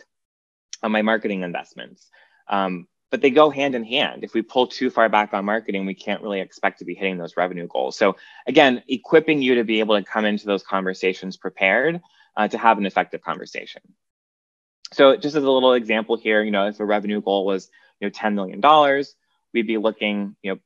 on 0.82 0.92
my 0.92 1.04
marketing 1.04 1.44
investments. 1.44 2.10
Um, 2.48 2.88
but 3.14 3.22
they 3.22 3.30
go 3.30 3.52
hand 3.52 3.76
in 3.76 3.84
hand. 3.84 4.24
If 4.24 4.34
we 4.34 4.42
pull 4.42 4.66
too 4.66 4.90
far 4.90 5.08
back 5.08 5.36
on 5.36 5.46
marketing, 5.46 5.86
we 5.86 5.94
can't 5.94 6.24
really 6.24 6.40
expect 6.40 6.80
to 6.80 6.86
be 6.86 6.96
hitting 6.96 7.20
those 7.20 7.38
revenue 7.38 7.68
goals. 7.68 7.96
So 7.96 8.16
again, 8.48 8.82
equipping 8.88 9.40
you 9.40 9.54
to 9.54 9.64
be 9.64 9.82
able 9.82 9.96
to 10.00 10.04
come 10.04 10.26
into 10.26 10.48
those 10.48 10.64
conversations 10.64 11.38
prepared 11.38 12.02
uh, 12.36 12.48
to 12.48 12.58
have 12.58 12.80
an 12.80 12.88
effective 12.88 13.22
conversation. 13.22 13.84
So 14.94 15.16
just 15.16 15.36
as 15.36 15.44
a 15.44 15.52
little 15.52 15.74
example 15.74 16.18
here, 16.18 16.42
you 16.42 16.50
know, 16.50 16.66
if 16.66 16.80
a 16.80 16.86
revenue 16.86 17.22
goal 17.22 17.46
was, 17.46 17.70
you 18.00 18.08
know, 18.08 18.12
$10 18.12 18.34
million, 18.34 19.06
we'd 19.54 19.68
be 19.68 19.78
looking, 19.78 20.36
you 20.42 20.54
know, 20.54 20.60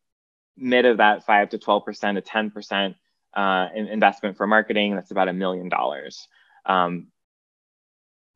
mid 0.56 0.86
of 0.86 1.00
that 1.00 1.26
five 1.26 1.50
to 1.50 1.58
12% 1.58 2.16
to 2.16 2.22
10% 2.22 2.96
uh, 3.34 3.68
investment 3.76 4.38
for 4.38 4.48
marketing. 4.48 4.96
That's 4.96 5.12
about 5.12 5.28
a 5.28 5.34
million 5.34 5.68
dollars. 5.68 6.30
Um, 6.66 7.08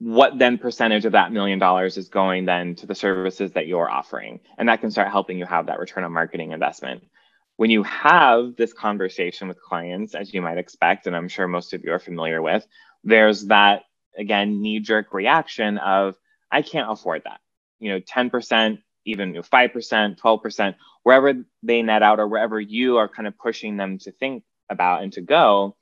what 0.01 0.39
then 0.39 0.57
percentage 0.57 1.05
of 1.05 1.11
that 1.11 1.31
million 1.31 1.59
dollars 1.59 1.95
is 1.95 2.09
going 2.09 2.45
then 2.45 2.73
to 2.73 2.87
the 2.87 2.95
services 2.95 3.51
that 3.51 3.67
you're 3.67 3.89
offering? 3.89 4.39
And 4.57 4.67
that 4.67 4.81
can 4.81 4.89
start 4.89 5.09
helping 5.09 5.37
you 5.37 5.45
have 5.45 5.67
that 5.67 5.77
return 5.77 6.03
on 6.03 6.11
marketing 6.11 6.53
investment. 6.53 7.03
When 7.57 7.69
you 7.69 7.83
have 7.83 8.55
this 8.55 8.73
conversation 8.73 9.47
with 9.47 9.61
clients 9.61 10.15
as 10.15 10.33
you 10.33 10.41
might 10.41 10.57
expect 10.57 11.05
and 11.05 11.15
i'm 11.15 11.27
sure 11.27 11.47
most 11.47 11.73
of 11.73 11.83
you 11.83 11.91
are 11.93 11.99
familiar 11.99 12.41
with 12.41 12.65
there's 13.03 13.45
that 13.45 13.83
again 14.17 14.59
knee 14.63 14.79
jerk 14.79 15.13
reaction 15.13 15.77
of 15.77 16.15
i 16.51 16.63
can't 16.63 16.91
afford 16.91 17.21
that. 17.25 17.39
You 17.79 17.91
know 17.91 17.99
10% 17.99 18.79
even 19.05 19.33
5% 19.33 20.17
12% 20.19 20.75
wherever 21.03 21.33
they 21.61 21.81
net 21.83 22.01
out 22.01 22.19
or 22.19 22.27
wherever 22.27 22.59
you 22.59 22.97
are 22.97 23.07
kind 23.07 23.27
of 23.27 23.37
pushing 23.37 23.77
them 23.77 23.99
to 23.99 24.11
think 24.11 24.43
about 24.67 25.03
and 25.03 25.13
to 25.13 25.21
go 25.21 25.75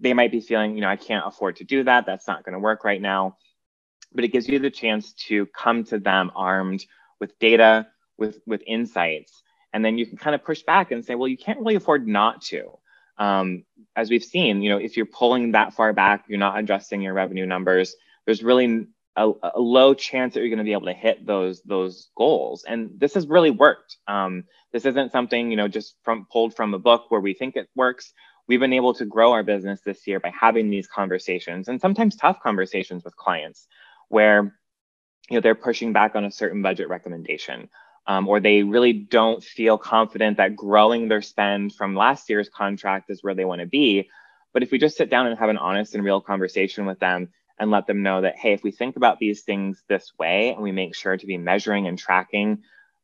they 0.00 0.14
might 0.14 0.32
be 0.32 0.40
feeling, 0.40 0.74
you 0.74 0.80
know, 0.80 0.88
I 0.88 0.96
can't 0.96 1.26
afford 1.26 1.56
to 1.56 1.64
do 1.64 1.84
that. 1.84 2.06
That's 2.06 2.26
not 2.26 2.44
going 2.44 2.52
to 2.52 2.58
work 2.58 2.84
right 2.84 3.00
now. 3.00 3.36
But 4.12 4.24
it 4.24 4.28
gives 4.28 4.48
you 4.48 4.58
the 4.58 4.70
chance 4.70 5.12
to 5.28 5.46
come 5.46 5.84
to 5.84 5.98
them 5.98 6.30
armed 6.34 6.84
with 7.20 7.38
data, 7.38 7.88
with 8.16 8.40
with 8.46 8.62
insights, 8.66 9.42
and 9.72 9.84
then 9.84 9.98
you 9.98 10.06
can 10.06 10.16
kind 10.16 10.34
of 10.34 10.44
push 10.44 10.62
back 10.62 10.90
and 10.90 11.04
say, 11.04 11.14
well, 11.14 11.28
you 11.28 11.36
can't 11.36 11.58
really 11.58 11.74
afford 11.74 12.06
not 12.06 12.42
to. 12.42 12.78
Um, 13.18 13.64
as 13.96 14.10
we've 14.10 14.24
seen, 14.24 14.62
you 14.62 14.70
know, 14.70 14.78
if 14.78 14.96
you're 14.96 15.06
pulling 15.06 15.52
that 15.52 15.74
far 15.74 15.92
back, 15.92 16.24
you're 16.28 16.38
not 16.38 16.58
adjusting 16.58 17.02
your 17.02 17.14
revenue 17.14 17.46
numbers. 17.46 17.94
There's 18.24 18.42
really 18.42 18.86
a, 19.16 19.32
a 19.54 19.60
low 19.60 19.94
chance 19.94 20.34
that 20.34 20.40
you're 20.40 20.48
going 20.48 20.58
to 20.58 20.64
be 20.64 20.72
able 20.72 20.86
to 20.86 20.92
hit 20.92 21.26
those 21.26 21.60
those 21.62 22.10
goals. 22.16 22.64
And 22.66 22.90
this 22.98 23.14
has 23.14 23.26
really 23.26 23.50
worked. 23.50 23.96
Um, 24.06 24.44
this 24.72 24.84
isn't 24.86 25.12
something 25.12 25.50
you 25.50 25.56
know 25.56 25.68
just 25.68 25.96
from 26.02 26.26
pulled 26.30 26.54
from 26.54 26.74
a 26.74 26.78
book 26.78 27.06
where 27.10 27.20
we 27.20 27.34
think 27.34 27.56
it 27.56 27.68
works 27.74 28.12
we've 28.48 28.60
been 28.60 28.72
able 28.72 28.94
to 28.94 29.04
grow 29.04 29.32
our 29.32 29.42
business 29.42 29.80
this 29.82 30.06
year 30.06 30.18
by 30.20 30.30
having 30.38 30.70
these 30.70 30.86
conversations 30.88 31.68
and 31.68 31.80
sometimes 31.80 32.16
tough 32.16 32.40
conversations 32.42 33.04
with 33.04 33.16
clients 33.16 33.68
where 34.08 34.58
you 35.30 35.36
know 35.36 35.40
they're 35.40 35.54
pushing 35.54 35.92
back 35.92 36.16
on 36.16 36.24
a 36.24 36.32
certain 36.32 36.62
budget 36.62 36.88
recommendation 36.88 37.68
um, 38.08 38.26
or 38.26 38.40
they 38.40 38.62
really 38.62 38.94
don't 38.94 39.44
feel 39.44 39.76
confident 39.76 40.38
that 40.38 40.56
growing 40.56 41.08
their 41.08 41.20
spend 41.20 41.74
from 41.74 41.94
last 41.94 42.30
year's 42.30 42.48
contract 42.48 43.10
is 43.10 43.22
where 43.22 43.34
they 43.34 43.44
want 43.44 43.60
to 43.60 43.66
be. 43.66 44.08
But 44.54 44.62
if 44.62 44.70
we 44.70 44.78
just 44.78 44.96
sit 44.96 45.10
down 45.10 45.26
and 45.26 45.38
have 45.38 45.50
an 45.50 45.58
honest 45.58 45.94
and 45.94 46.02
real 46.02 46.22
conversation 46.22 46.86
with 46.86 46.98
them 46.98 47.28
and 47.58 47.70
let 47.70 47.86
them 47.86 48.02
know 48.02 48.22
that 48.22 48.36
hey 48.38 48.54
if 48.54 48.62
we 48.62 48.70
think 48.70 48.96
about 48.96 49.18
these 49.18 49.42
things 49.42 49.82
this 49.88 50.12
way 50.18 50.52
and 50.54 50.62
we 50.62 50.72
make 50.72 50.94
sure 50.94 51.16
to 51.16 51.26
be 51.26 51.36
measuring 51.36 51.86
and 51.86 51.98
tracking 51.98 52.62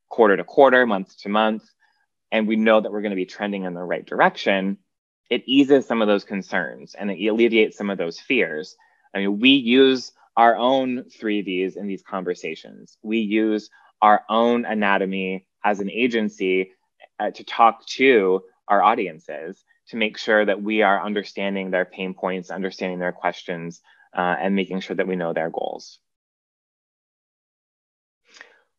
quarter 0.09 0.37
to 0.37 0.45
quarter 0.45 0.87
month 0.87 1.17
to 1.19 1.29
month 1.29 1.65
and 2.33 2.49
we 2.49 2.57
know 2.57 2.81
that 2.81 2.91
we're 2.91 3.03
going 3.03 3.11
to 3.11 3.17
be 3.17 3.27
trending 3.27 3.65
in 3.65 3.75
the 3.75 3.83
right 3.83 4.07
direction 4.07 4.79
it 5.31 5.43
eases 5.47 5.87
some 5.87 6.03
of 6.03 6.09
those 6.09 6.25
concerns 6.25 6.95
and 6.95 7.11
it 7.11 7.27
alleviates 7.27 7.77
some 7.77 7.91
of 7.91 7.99
those 7.99 8.21
fears. 8.21 8.77
I 9.15 9.19
mean, 9.19 9.39
we 9.39 9.51
use 9.51 10.13
our 10.37 10.57
own 10.57 11.05
three 11.05 11.43
V's 11.43 11.77
in 11.77 11.87
these 11.87 12.03
conversations. 12.03 12.99
We 13.03 13.19
use 13.19 13.71
our 14.03 14.25
own 14.29 14.65
anatomy 14.65 15.47
as 15.65 15.81
an 15.81 15.91
agency 15.91 16.73
uh, 17.21 17.31
to 17.31 17.45
talk 17.45 17.87
to 17.87 18.43
our 18.69 18.83
audiences 18.83 19.65
to 19.89 19.97
make 19.97 20.19
sure 20.19 20.45
that 20.45 20.63
we 20.63 20.83
are 20.83 21.05
understanding 21.05 21.71
their 21.71 21.85
pain 21.85 22.15
points, 22.15 22.51
understanding 22.51 22.99
their 22.99 23.13
questions, 23.13 23.81
uh, 24.17 24.37
and 24.41 24.55
making 24.55 24.81
sure 24.81 24.97
that 24.97 25.07
we 25.07 25.17
know 25.17 25.33
their 25.33 25.51
goals. 25.51 25.99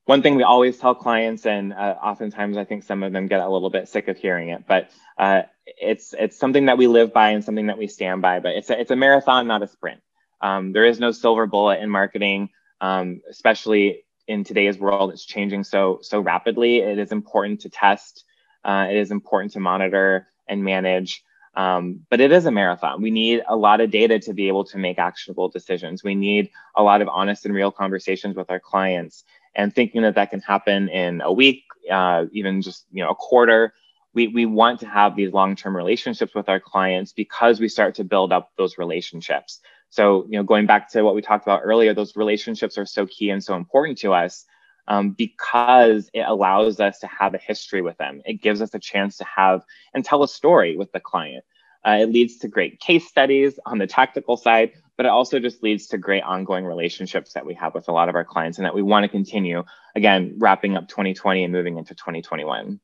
One 0.06 0.22
thing 0.22 0.36
we 0.36 0.43
always 0.43 0.78
tell 0.78 0.93
clients, 0.93 1.45
and 1.47 1.74
uh, 1.74 1.95
oftentimes 2.01 2.58
I 2.58 2.64
think 2.64 2.84
some 2.84 3.01
of 3.01 3.12
them 3.12 3.28
get 3.28 3.39
a 3.39 3.49
little 3.49 3.72
bit 3.72 3.89
sick 3.89 4.08
of 4.08 4.18
hearing 4.18 4.49
it, 4.49 4.66
but 4.68 4.89
uh, 5.18 5.43
it's 5.66 6.14
it's 6.18 6.38
something 6.38 6.68
that 6.68 6.78
we 6.78 6.86
live 6.86 7.12
by 7.12 7.32
and 7.32 7.43
something 7.43 7.68
that 7.68 7.78
we 7.78 7.88
stand 7.88 8.22
by. 8.22 8.39
But 8.39 8.56
it's 8.56 8.70
a, 8.70 8.80
it's 8.80 8.91
a 8.91 8.95
marathon, 8.95 9.47
not 9.47 9.64
a 9.64 9.68
sprint. 9.68 10.01
Um, 10.41 10.74
there 10.74 10.86
is 10.86 10.99
no 10.99 11.12
silver 11.12 11.47
bullet 11.47 11.80
in 11.80 11.89
marketing, 11.89 12.49
um, 12.82 13.22
especially 13.30 14.03
in 14.28 14.43
today's 14.43 14.78
world. 14.78 15.12
It's 15.12 15.26
changing 15.26 15.64
so 15.64 15.99
so 16.03 16.20
rapidly. 16.20 16.80
It 16.80 16.99
is 16.99 17.12
important 17.12 17.62
to 17.62 17.70
test. 17.70 18.26
Uh, 18.64 18.88
it 18.89 18.97
is 18.97 19.10
important 19.10 19.53
to 19.53 19.60
monitor 19.60 20.28
and 20.47 20.64
manage. 20.64 21.24
Um, 21.56 22.01
but 22.10 22.20
it 22.20 22.32
is 22.32 22.45
a 22.45 22.51
marathon. 22.51 23.01
We 23.01 23.12
need 23.12 23.41
a 23.47 23.56
lot 23.56 23.80
of 23.80 23.89
data 23.89 24.20
to 24.20 24.34
be 24.34 24.49
able 24.49 24.66
to 24.66 24.78
make 24.78 24.99
actionable 24.99 25.47
decisions. 25.47 26.03
We 26.03 26.14
need 26.14 26.49
a 26.76 26.84
lot 26.84 27.01
of 27.01 27.08
honest 27.08 27.45
and 27.45 27.56
real 27.56 27.72
conversations 27.72 28.36
with 28.36 28.51
our 28.51 28.60
clients. 28.60 29.24
And 29.56 29.74
thinking 29.74 30.01
that 30.01 30.16
that 30.16 30.32
can 30.32 30.41
happen 30.41 30.89
in 30.89 31.22
a 31.22 31.32
week, 31.32 31.64
uh, 31.91 32.26
even 32.32 32.62
just 32.62 32.86
you 32.91 33.03
know 33.03 33.12
a 33.12 33.16
quarter, 33.16 33.74
we, 34.14 34.28
we 34.28 34.45
want 34.45 34.80
to 34.80 34.88
have 34.88 35.16
these 35.16 35.34
long-term 35.34 35.76
relationships 35.76 36.34
with 36.34 36.49
our 36.49 36.60
clients 36.60 37.14
because 37.14 37.60
we 37.60 37.70
start 37.70 37.95
to 37.95 38.03
build 38.03 38.32
up 38.32 38.51
those 38.58 38.78
relationships. 38.78 39.60
So 39.89 40.26
you 40.30 40.38
know, 40.38 40.43
going 40.43 40.66
back 40.66 40.89
to 40.91 41.03
what 41.03 41.16
we 41.16 41.22
talked 41.22 41.45
about 41.45 41.62
earlier, 41.64 41.93
those 41.93 42.16
relationships 42.16 42.78
are 42.78 42.86
so 42.86 43.06
key 43.06 43.30
and 43.30 43.43
so 43.43 43.56
important 43.56 43.97
to 43.99 44.14
us 44.14 44.45
um, 44.88 45.12
because 45.12 46.10
it 46.14 46.26
allows 46.28 46.80
us 46.80 46.99
to 46.99 47.08
have 47.08 47.34
a 47.34 47.39
history 47.39 47.82
with 47.82 47.97
them. 47.97 48.22
It 48.26 48.41
gives 48.41 48.62
us 48.62 48.74
a 48.74 48.80
chance 48.80 49.18
to 49.18 49.26
have 49.26 49.64
and 49.93 50.03
tell 50.03 50.24
a 50.24 50.28
story 50.28 50.78
with 50.78 50.91
the 50.91 50.99
client. 50.99 51.43
Uh, 51.86 52.00
it 52.02 52.12
leads 52.12 52.38
to 52.38 52.48
great 52.48 52.80
case 52.80 53.08
studies 53.08 53.60
on 53.66 53.78
the 53.78 53.86
tactical 53.86 54.38
side, 54.38 54.72
but 54.98 55.06
it 55.06 55.10
also 55.10 55.40
just 55.40 55.62
leads 55.62 55.88
to 55.88 55.98
great 55.98 56.24
ongoing 56.24 56.66
relationships 56.66 57.34
that 57.34 57.46
we 57.46 57.54
have 57.54 57.76
with 57.76 57.88
a 57.90 57.92
lot 57.92 58.10
of 58.10 58.16
our 58.16 58.26
clients 58.26 58.58
and 58.58 58.66
that 58.66 58.74
we 58.74 58.82
want 58.82 59.04
to 59.04 59.10
continue, 59.10 59.64
again, 59.96 60.36
wrapping 60.38 60.76
up 60.76 60.88
2020 60.88 61.44
and 61.44 61.54
moving 61.54 61.78
into 61.78 61.94
2021. 61.94 62.80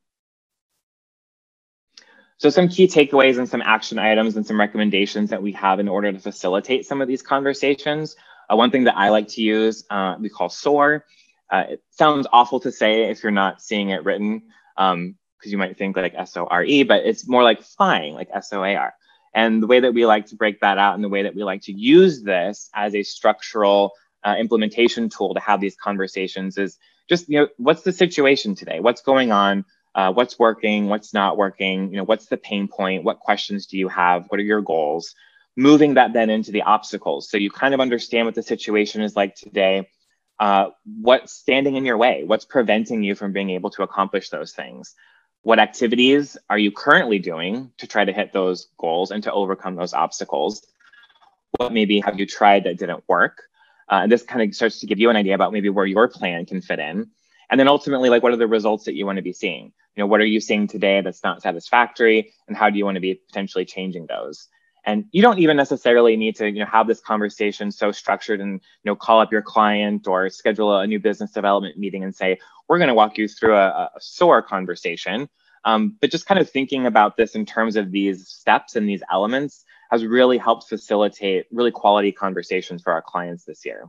So 2.38 2.50
some 2.50 2.70
key 2.70 2.88
takeaways 2.88 3.38
and 3.38 3.48
some 3.48 3.62
action 3.62 4.00
items 4.00 4.36
and 4.36 4.46
some 4.46 4.60
recommendations 4.60 5.30
that 5.30 5.44
we 5.44 5.52
have 5.54 5.80
in 5.80 5.88
order 5.88 6.12
to 6.12 6.20
facilitate 6.20 6.86
some 6.86 7.02
of 7.02 7.08
these 7.08 7.22
conversations. 7.22 8.16
Uh, 8.52 8.56
one 8.56 8.72
thing 8.72 8.86
that 8.86 8.98
I 8.98 9.10
like 9.10 9.28
to 9.30 9.42
use, 9.42 9.84
uh, 9.90 10.16
we 10.20 10.30
call 10.30 10.50
SOAR. 10.50 11.06
Uh, 11.52 11.64
it 11.70 11.84
sounds 11.92 12.28
awful 12.32 12.60
to 12.62 12.72
say 12.72 13.10
if 13.10 13.22
you're 13.24 13.32
not 13.32 13.62
seeing 13.62 13.90
it 13.90 14.04
written, 14.06 14.44
because 15.42 15.52
you 15.52 15.58
might 15.58 15.78
think 15.78 15.98
like 15.98 16.14
S 16.16 16.38
O 16.38 16.46
R 16.46 16.64
E, 16.64 16.84
but 16.84 17.04
it's 17.04 17.28
more 17.28 17.44
like 17.44 17.64
flying, 17.64 18.14
like 18.14 18.30
S 18.32 18.54
O 18.54 18.64
A 18.64 18.76
R. 18.76 18.94
And 19.34 19.64
the 19.64 19.68
way 19.68 19.80
that 19.80 19.94
we 19.94 20.06
like 20.06 20.28
to 20.28 20.36
break 20.36 20.60
that 20.60 20.78
out 20.78 20.96
and 20.96 21.04
the 21.04 21.10
way 21.10 21.24
that 21.24 21.36
we 21.36 21.44
like 21.44 21.64
to 21.64 21.74
use 21.74 22.22
this 22.22 22.70
as 22.76 22.94
a 22.94 23.04
structural 23.04 23.94
uh, 24.24 24.36
implementation 24.38 25.10
tool 25.10 25.34
to 25.34 25.40
have 25.40 25.60
these 25.62 25.76
conversations 25.76 26.58
is 26.58 26.78
just, 27.10 27.28
you 27.30 27.40
know, 27.40 27.48
what's 27.58 27.82
the 27.82 27.94
situation 27.94 28.56
today? 28.56 28.80
What's 28.80 29.02
going 29.02 29.32
on? 29.32 29.66
Uh, 29.96 30.14
what's 30.14 30.38
working? 30.38 30.88
What's 30.88 31.14
not 31.14 31.38
working? 31.38 31.92
You 31.92 31.98
know, 31.98 32.04
what's 32.04 32.28
the 32.28 32.38
pain 32.38 32.68
point? 32.68 33.04
What 33.04 33.20
questions 33.20 33.66
do 33.66 33.78
you 33.78 33.88
have? 33.88 34.26
What 34.28 34.40
are 34.40 34.44
your 34.44 34.62
goals? 34.62 35.16
Moving 35.58 35.96
that 35.96 36.14
then 36.14 36.30
into 36.30 36.52
the 36.52 36.62
obstacles. 36.62 37.30
So 37.30 37.38
you 37.38 37.50
kind 37.50 37.74
of 37.74 37.80
understand 37.80 38.26
what 38.26 38.36
the 38.36 38.44
situation 38.44 39.02
is 39.02 39.16
like 39.16 39.36
today 39.36 39.88
uh, 40.42 40.72
what's 41.00 41.34
standing 41.34 41.76
in 41.76 41.86
your 41.86 41.98
way? 41.98 42.24
What's 42.26 42.46
preventing 42.46 43.04
you 43.04 43.14
from 43.14 43.32
being 43.32 43.52
able 43.52 43.70
to 43.72 43.84
accomplish 43.84 44.30
those 44.30 44.54
things? 44.54 44.96
What 45.44 45.60
activities 45.60 46.38
are 46.50 46.58
you 46.58 46.72
currently 46.72 47.18
doing 47.18 47.72
to 47.78 47.88
try 47.88 48.06
to 48.06 48.14
hit 48.14 48.32
those 48.32 48.68
goals 48.78 49.10
and 49.12 49.24
to 49.24 49.34
overcome 49.34 49.76
those 49.76 49.94
obstacles? 49.94 50.66
What 51.58 51.74
maybe 51.74 52.00
have 52.02 52.20
you 52.20 52.28
tried 52.28 52.66
that 52.66 52.78
didn't 52.78 53.04
work? 53.08 53.42
Uh, 53.90 54.08
this 54.08 54.24
kind 54.24 54.42
of 54.42 54.56
starts 54.56 54.80
to 54.80 54.86
give 54.86 55.00
you 55.00 55.10
an 55.10 55.16
idea 55.16 55.36
about 55.36 55.52
maybe 55.52 55.70
where 55.70 55.86
your 55.86 56.08
plan 56.08 56.46
can 56.46 56.62
fit 56.62 56.80
in. 56.80 57.10
And 57.50 57.60
then 57.60 57.68
ultimately, 57.68 58.10
like, 58.10 58.24
what 58.24 58.32
are 58.32 58.38
the 58.38 58.48
results 58.48 58.86
that 58.86 58.94
you 58.94 59.06
want 59.06 59.18
to 59.18 59.22
be 59.24 59.34
seeing? 59.34 59.74
You 59.96 60.04
know, 60.04 60.08
what 60.08 60.22
are 60.22 60.26
you 60.26 60.40
seeing 60.40 60.68
today 60.68 61.02
that's 61.02 61.24
not 61.24 61.42
satisfactory? 61.42 62.34
And 62.48 62.56
how 62.56 62.70
do 62.70 62.78
you 62.78 62.86
want 62.86 62.96
to 62.96 63.02
be 63.02 63.16
potentially 63.16 63.66
changing 63.66 64.06
those? 64.08 64.48
And 64.84 65.06
you 65.12 65.22
don't 65.22 65.40
even 65.40 65.58
necessarily 65.58 66.16
need 66.18 66.36
to, 66.38 66.50
you 66.50 66.60
know, 66.60 66.66
have 66.66 66.88
this 66.88 67.00
conversation 67.00 67.72
so 67.72 67.92
structured 67.92 68.42
and, 68.42 68.54
you 68.54 68.90
know, 68.90 68.96
call 68.96 69.20
up 69.20 69.32
your 69.32 69.42
client 69.42 70.08
or 70.08 70.30
schedule 70.30 70.76
a 70.76 70.88
new 70.88 71.00
business 71.00 71.32
development 71.32 71.78
meeting 71.78 72.04
and 72.04 72.16
say, 72.16 72.40
we're 72.68 72.80
going 72.80 72.88
to 72.88 72.94
walk 72.94 73.18
you 73.18 73.28
through 73.28 73.56
a, 73.56 73.68
a 73.68 73.90
SOAR 74.00 74.42
conversation. 74.42 75.30
Um, 75.66 75.98
but 76.02 76.10
just 76.10 76.26
kind 76.26 76.40
of 76.40 76.50
thinking 76.50 76.88
about 76.88 77.18
this 77.18 77.36
in 77.36 77.46
terms 77.46 77.76
of 77.76 77.92
these 77.92 78.28
steps 78.28 78.76
and 78.76 78.90
these 78.90 79.04
elements 79.12 79.64
has 79.92 80.06
really 80.06 80.38
helped 80.38 80.68
facilitate 80.68 81.46
really 81.52 81.72
quality 81.72 82.12
conversations 82.12 82.82
for 82.82 82.94
our 82.94 83.02
clients 83.02 83.46
this 83.46 83.66
year. 83.66 83.88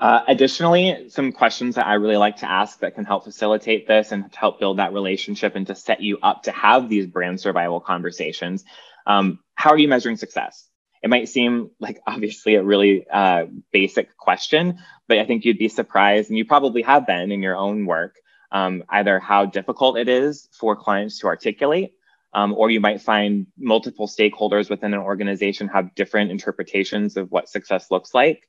Uh, 0.00 0.22
additionally, 0.28 1.10
some 1.10 1.30
questions 1.30 1.74
that 1.74 1.86
I 1.86 1.94
really 1.94 2.16
like 2.16 2.38
to 2.38 2.50
ask 2.50 2.80
that 2.80 2.94
can 2.94 3.04
help 3.04 3.24
facilitate 3.24 3.86
this 3.86 4.12
and 4.12 4.34
help 4.34 4.58
build 4.58 4.78
that 4.78 4.94
relationship 4.94 5.54
and 5.56 5.66
to 5.66 5.74
set 5.74 6.00
you 6.00 6.18
up 6.22 6.44
to 6.44 6.52
have 6.52 6.88
these 6.88 7.06
brand 7.06 7.38
survival 7.38 7.80
conversations. 7.80 8.64
Um, 9.06 9.40
how 9.54 9.70
are 9.70 9.78
you 9.78 9.88
measuring 9.88 10.16
success? 10.16 10.66
It 11.02 11.10
might 11.10 11.28
seem 11.28 11.70
like 11.80 12.00
obviously 12.06 12.54
a 12.54 12.62
really 12.62 13.06
uh, 13.12 13.44
basic 13.72 14.16
question, 14.16 14.78
but 15.06 15.18
I 15.18 15.26
think 15.26 15.44
you'd 15.44 15.58
be 15.58 15.68
surprised, 15.68 16.30
and 16.30 16.38
you 16.38 16.46
probably 16.46 16.80
have 16.80 17.06
been 17.06 17.30
in 17.30 17.42
your 17.42 17.56
own 17.56 17.84
work, 17.84 18.16
um, 18.52 18.84
either 18.88 19.20
how 19.20 19.44
difficult 19.44 19.98
it 19.98 20.08
is 20.08 20.48
for 20.58 20.76
clients 20.76 21.18
to 21.18 21.26
articulate, 21.26 21.92
um, 22.32 22.54
or 22.54 22.70
you 22.70 22.80
might 22.80 23.02
find 23.02 23.48
multiple 23.58 24.08
stakeholders 24.08 24.70
within 24.70 24.94
an 24.94 25.00
organization 25.00 25.68
have 25.68 25.94
different 25.94 26.30
interpretations 26.30 27.18
of 27.18 27.30
what 27.30 27.50
success 27.50 27.90
looks 27.90 28.14
like. 28.14 28.46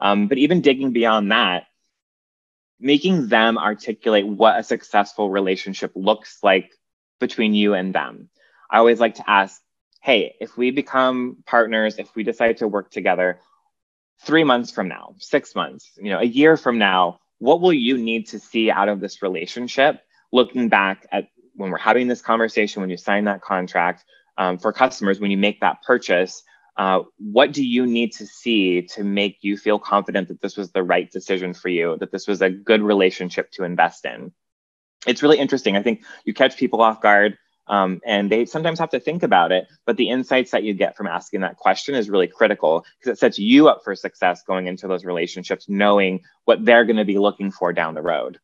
Um, 0.00 0.28
but 0.28 0.38
even 0.38 0.60
digging 0.60 0.92
beyond 0.92 1.30
that, 1.32 1.64
making 2.80 3.28
them 3.28 3.56
articulate 3.56 4.26
what 4.26 4.58
a 4.58 4.62
successful 4.62 5.30
relationship 5.30 5.92
looks 5.94 6.38
like 6.42 6.72
between 7.20 7.54
you 7.54 7.74
and 7.74 7.94
them. 7.94 8.28
I 8.70 8.78
always 8.78 9.00
like 9.00 9.16
to 9.16 9.30
ask, 9.30 9.60
hey, 10.02 10.34
if 10.40 10.56
we 10.56 10.70
become 10.70 11.38
partners, 11.46 11.98
if 11.98 12.14
we 12.14 12.24
decide 12.24 12.58
to 12.58 12.68
work 12.68 12.90
together, 12.90 13.40
three 14.20 14.44
months 14.44 14.70
from 14.70 14.88
now, 14.88 15.14
six 15.18 15.54
months, 15.54 15.92
you 15.96 16.10
know, 16.10 16.18
a 16.18 16.24
year 16.24 16.56
from 16.56 16.78
now, 16.78 17.20
what 17.38 17.60
will 17.60 17.72
you 17.72 17.96
need 17.96 18.28
to 18.28 18.38
see 18.38 18.70
out 18.70 18.88
of 18.88 19.00
this 19.00 19.22
relationship? 19.22 20.00
Looking 20.32 20.68
back 20.68 21.06
at 21.12 21.28
when 21.54 21.70
we're 21.70 21.78
having 21.78 22.08
this 22.08 22.20
conversation, 22.20 22.80
when 22.80 22.90
you 22.90 22.96
sign 22.96 23.24
that 23.24 23.40
contract, 23.40 24.04
um, 24.36 24.58
for 24.58 24.72
customers, 24.72 25.20
when 25.20 25.30
you 25.30 25.38
make 25.38 25.60
that 25.60 25.82
purchase, 25.82 26.42
uh, 26.76 27.00
what 27.18 27.52
do 27.52 27.64
you 27.64 27.86
need 27.86 28.12
to 28.12 28.26
see 28.26 28.82
to 28.82 29.04
make 29.04 29.38
you 29.42 29.56
feel 29.56 29.78
confident 29.78 30.28
that 30.28 30.40
this 30.40 30.56
was 30.56 30.72
the 30.72 30.82
right 30.82 31.10
decision 31.10 31.54
for 31.54 31.68
you, 31.68 31.96
that 32.00 32.10
this 32.10 32.26
was 32.26 32.42
a 32.42 32.50
good 32.50 32.82
relationship 32.82 33.50
to 33.52 33.64
invest 33.64 34.04
in? 34.04 34.32
It's 35.06 35.22
really 35.22 35.38
interesting. 35.38 35.76
I 35.76 35.82
think 35.82 36.04
you 36.24 36.34
catch 36.34 36.56
people 36.56 36.80
off 36.80 37.00
guard 37.00 37.38
um, 37.66 38.00
and 38.04 38.30
they 38.30 38.44
sometimes 38.44 38.78
have 38.78 38.90
to 38.90 39.00
think 39.00 39.22
about 39.22 39.52
it, 39.52 39.68
but 39.86 39.96
the 39.96 40.10
insights 40.10 40.50
that 40.50 40.64
you 40.64 40.74
get 40.74 40.96
from 40.96 41.06
asking 41.06 41.40
that 41.40 41.56
question 41.56 41.94
is 41.94 42.10
really 42.10 42.26
critical 42.26 42.84
because 42.98 43.16
it 43.16 43.18
sets 43.18 43.38
you 43.38 43.68
up 43.68 43.82
for 43.84 43.94
success 43.94 44.42
going 44.42 44.66
into 44.66 44.86
those 44.86 45.04
relationships, 45.04 45.66
knowing 45.68 46.20
what 46.44 46.64
they're 46.64 46.84
going 46.84 46.96
to 46.96 47.04
be 47.04 47.18
looking 47.18 47.50
for 47.50 47.72
down 47.72 47.94
the 47.94 48.02
road. 48.02 48.38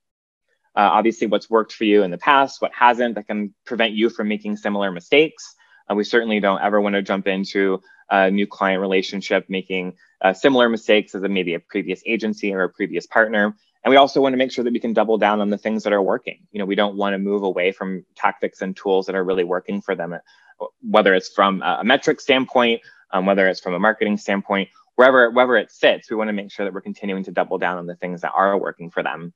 Uh, 0.75 0.89
obviously, 0.93 1.27
what's 1.27 1.51
worked 1.51 1.73
for 1.73 1.85
you 1.85 2.03
in 2.03 2.11
the 2.11 2.19
past, 2.19 2.63
what 2.63 2.73
hasn't, 2.73 3.17
that 3.17 3.27
can 3.27 3.53
prevent 3.67 3.93
you 3.93 4.09
from 4.09 4.29
making 4.29 4.57
similar 4.57 4.91
mistakes. 4.91 5.55
Uh, 5.91 5.95
we 5.95 6.05
certainly 6.05 6.41
don't 6.41 6.61
ever 6.63 6.81
want 6.81 6.95
to 6.95 7.03
jump 7.03 7.27
into 7.27 7.81
a 8.11 8.31
new 8.31 8.47
client 8.47 8.81
relationship 8.81 9.47
making 9.49 9.95
uh, 10.23 10.33
similar 10.33 10.69
mistakes 10.69 11.15
as 11.15 11.23
a, 11.23 11.29
maybe 11.29 11.55
a 11.55 11.61
previous 11.61 12.03
agency 12.07 12.53
or 12.53 12.63
a 12.63 12.69
previous 12.69 13.07
partner. 13.07 13.57
And 13.83 13.91
we 13.91 13.97
also 13.97 14.21
want 14.21 14.35
to 14.35 14.37
make 14.37 14.53
sure 14.53 14.65
that 14.65 14.73
we 14.73 14.81
can 14.81 14.93
double 14.93 15.17
down 15.17 15.41
on 15.41 15.49
the 15.49 15.57
things 15.57 15.85
that 15.85 15.93
are 15.93 16.03
working. 16.03 16.47
You 16.53 16.59
know, 16.59 16.67
we 16.67 16.75
don't 16.75 16.97
want 16.97 17.15
to 17.15 17.19
move 17.19 17.43
away 17.43 17.73
from 17.73 18.05
tactics 18.15 18.61
and 18.61 18.77
tools 18.77 19.07
that 19.07 19.15
are 19.15 19.25
really 19.25 19.45
working 19.45 19.81
for 19.81 19.95
them, 19.95 20.19
whether 20.83 21.15
it's 21.15 21.31
from 21.31 21.63
a 21.63 21.83
metric 21.83 22.21
standpoint, 22.21 22.83
um, 23.13 23.25
whether 23.25 23.49
it's 23.49 23.61
from 23.61 23.75
a 23.75 23.79
marketing 23.79 24.19
standpoint, 24.19 24.69
wherever 24.97 25.31
wherever 25.31 25.57
it 25.57 25.71
sits. 25.71 26.11
We 26.11 26.17
want 26.17 26.29
to 26.29 26.35
make 26.35 26.51
sure 26.51 26.67
that 26.67 26.75
we're 26.75 26.83
continuing 26.83 27.25
to 27.25 27.33
double 27.33 27.57
down 27.57 27.79
on 27.79 27.87
the 27.87 27.97
things 27.97 28.21
that 28.21 28.33
are 28.35 28.59
working 28.59 28.91
for 28.91 29.03
them. 29.03 29.33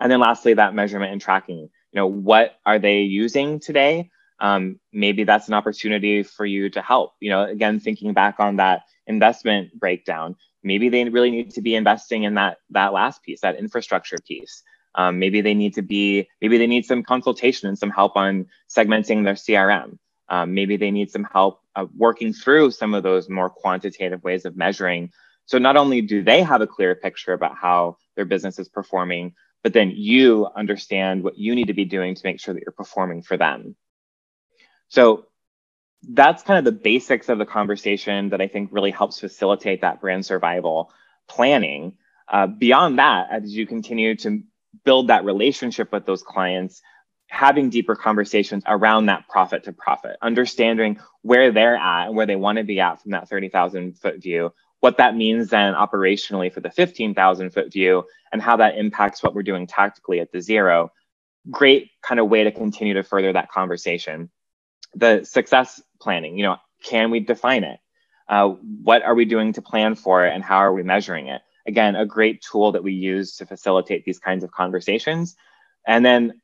And 0.00 0.10
then 0.10 0.20
lastly, 0.20 0.54
that 0.54 0.74
measurement 0.74 1.12
and 1.12 1.20
tracking. 1.20 1.58
You 1.58 2.00
know, 2.00 2.06
what 2.06 2.56
are 2.64 2.78
they 2.78 3.00
using 3.00 3.60
today? 3.60 4.10
Um, 4.40 4.78
maybe 4.92 5.24
that's 5.24 5.48
an 5.48 5.54
opportunity 5.54 6.22
for 6.22 6.44
you 6.46 6.70
to 6.70 6.82
help. 6.82 7.14
You 7.20 7.30
know, 7.30 7.44
again, 7.44 7.80
thinking 7.80 8.12
back 8.12 8.40
on 8.40 8.56
that 8.56 8.82
investment 9.06 9.78
breakdown, 9.78 10.36
maybe 10.62 10.88
they 10.88 11.04
really 11.04 11.30
need 11.30 11.50
to 11.52 11.62
be 11.62 11.74
investing 11.74 12.24
in 12.24 12.34
that 12.34 12.58
that 12.70 12.92
last 12.92 13.22
piece, 13.22 13.40
that 13.40 13.56
infrastructure 13.56 14.18
piece. 14.26 14.62
Um, 14.96 15.18
maybe 15.18 15.40
they 15.40 15.54
need 15.54 15.74
to 15.74 15.82
be, 15.82 16.28
maybe 16.40 16.56
they 16.56 16.66
need 16.66 16.86
some 16.86 17.02
consultation 17.02 17.68
and 17.68 17.78
some 17.78 17.90
help 17.90 18.16
on 18.16 18.46
segmenting 18.70 19.24
their 19.24 19.34
CRM. 19.34 19.98
Um, 20.28 20.54
maybe 20.54 20.76
they 20.76 20.90
need 20.90 21.10
some 21.10 21.24
help 21.24 21.60
uh, 21.76 21.86
working 21.96 22.32
through 22.32 22.70
some 22.70 22.94
of 22.94 23.02
those 23.02 23.28
more 23.28 23.50
quantitative 23.50 24.22
ways 24.22 24.44
of 24.44 24.56
measuring. 24.56 25.10
So 25.46 25.58
not 25.58 25.76
only 25.76 26.00
do 26.00 26.22
they 26.22 26.42
have 26.42 26.60
a 26.60 26.66
clear 26.66 26.94
picture 26.94 27.32
about 27.32 27.56
how 27.56 27.96
their 28.16 28.24
business 28.24 28.58
is 28.58 28.68
performing, 28.68 29.34
but 29.62 29.72
then 29.72 29.90
you 29.90 30.48
understand 30.56 31.22
what 31.22 31.38
you 31.38 31.54
need 31.54 31.66
to 31.66 31.74
be 31.74 31.84
doing 31.84 32.14
to 32.14 32.20
make 32.24 32.40
sure 32.40 32.54
that 32.54 32.62
you're 32.64 32.72
performing 32.72 33.22
for 33.22 33.36
them. 33.36 33.74
So 34.88 35.26
that's 36.08 36.42
kind 36.42 36.58
of 36.58 36.64
the 36.64 36.80
basics 36.80 37.28
of 37.28 37.38
the 37.38 37.46
conversation 37.46 38.30
that 38.30 38.40
I 38.40 38.48
think 38.48 38.70
really 38.72 38.90
helps 38.90 39.20
facilitate 39.20 39.80
that 39.80 40.00
brand 40.00 40.26
survival 40.26 40.92
planning. 41.28 41.96
Uh, 42.28 42.46
beyond 42.46 42.98
that, 42.98 43.28
as 43.30 43.54
you 43.54 43.66
continue 43.66 44.16
to 44.16 44.42
build 44.84 45.08
that 45.08 45.24
relationship 45.24 45.92
with 45.92 46.06
those 46.06 46.22
clients, 46.22 46.82
having 47.28 47.70
deeper 47.70 47.96
conversations 47.96 48.62
around 48.66 49.06
that 49.06 49.28
profit 49.28 49.64
to 49.64 49.72
profit, 49.72 50.16
understanding 50.22 50.98
where 51.22 51.50
they're 51.52 51.76
at 51.76 52.06
and 52.06 52.16
where 52.16 52.26
they 52.26 52.36
want 52.36 52.58
to 52.58 52.64
be 52.64 52.80
at 52.80 53.00
from 53.00 53.12
that 53.12 53.28
30,000 53.28 53.98
foot 53.98 54.22
view, 54.22 54.52
what 54.80 54.98
that 54.98 55.16
means 55.16 55.48
then 55.48 55.74
operationally 55.74 56.52
for 56.52 56.60
the 56.60 56.70
15,000 56.70 57.50
foot 57.50 57.72
view, 57.72 58.04
and 58.32 58.42
how 58.42 58.56
that 58.56 58.76
impacts 58.76 59.22
what 59.22 59.34
we're 59.34 59.42
doing 59.42 59.66
tactically 59.66 60.20
at 60.20 60.30
the 60.32 60.40
zero. 60.40 60.92
Great 61.50 61.90
kind 62.02 62.20
of 62.20 62.28
way 62.28 62.44
to 62.44 62.52
continue 62.52 62.94
to 62.94 63.02
further 63.02 63.32
that 63.32 63.50
conversation. 63.50 64.30
The 64.96 65.24
success 65.24 65.82
planning, 66.00 66.36
you 66.36 66.44
know, 66.44 66.56
can 66.82 67.10
we 67.10 67.20
define 67.20 67.64
it? 67.64 67.80
Uh, 68.28 68.48
what 68.82 69.02
are 69.02 69.14
we 69.14 69.24
doing 69.24 69.52
to 69.52 69.62
plan 69.62 69.94
for 69.94 70.26
it 70.26 70.34
and 70.34 70.42
how 70.42 70.56
are 70.58 70.72
we 70.72 70.82
measuring 70.82 71.28
it? 71.28 71.42
Again, 71.66 71.96
a 71.96 72.06
great 72.06 72.42
tool 72.42 72.72
that 72.72 72.82
we 72.82 72.92
use 72.92 73.36
to 73.36 73.46
facilitate 73.46 74.04
these 74.04 74.18
kinds 74.18 74.44
of 74.44 74.52
conversations. 74.52 75.36
And 75.86 76.04
then 76.04 76.40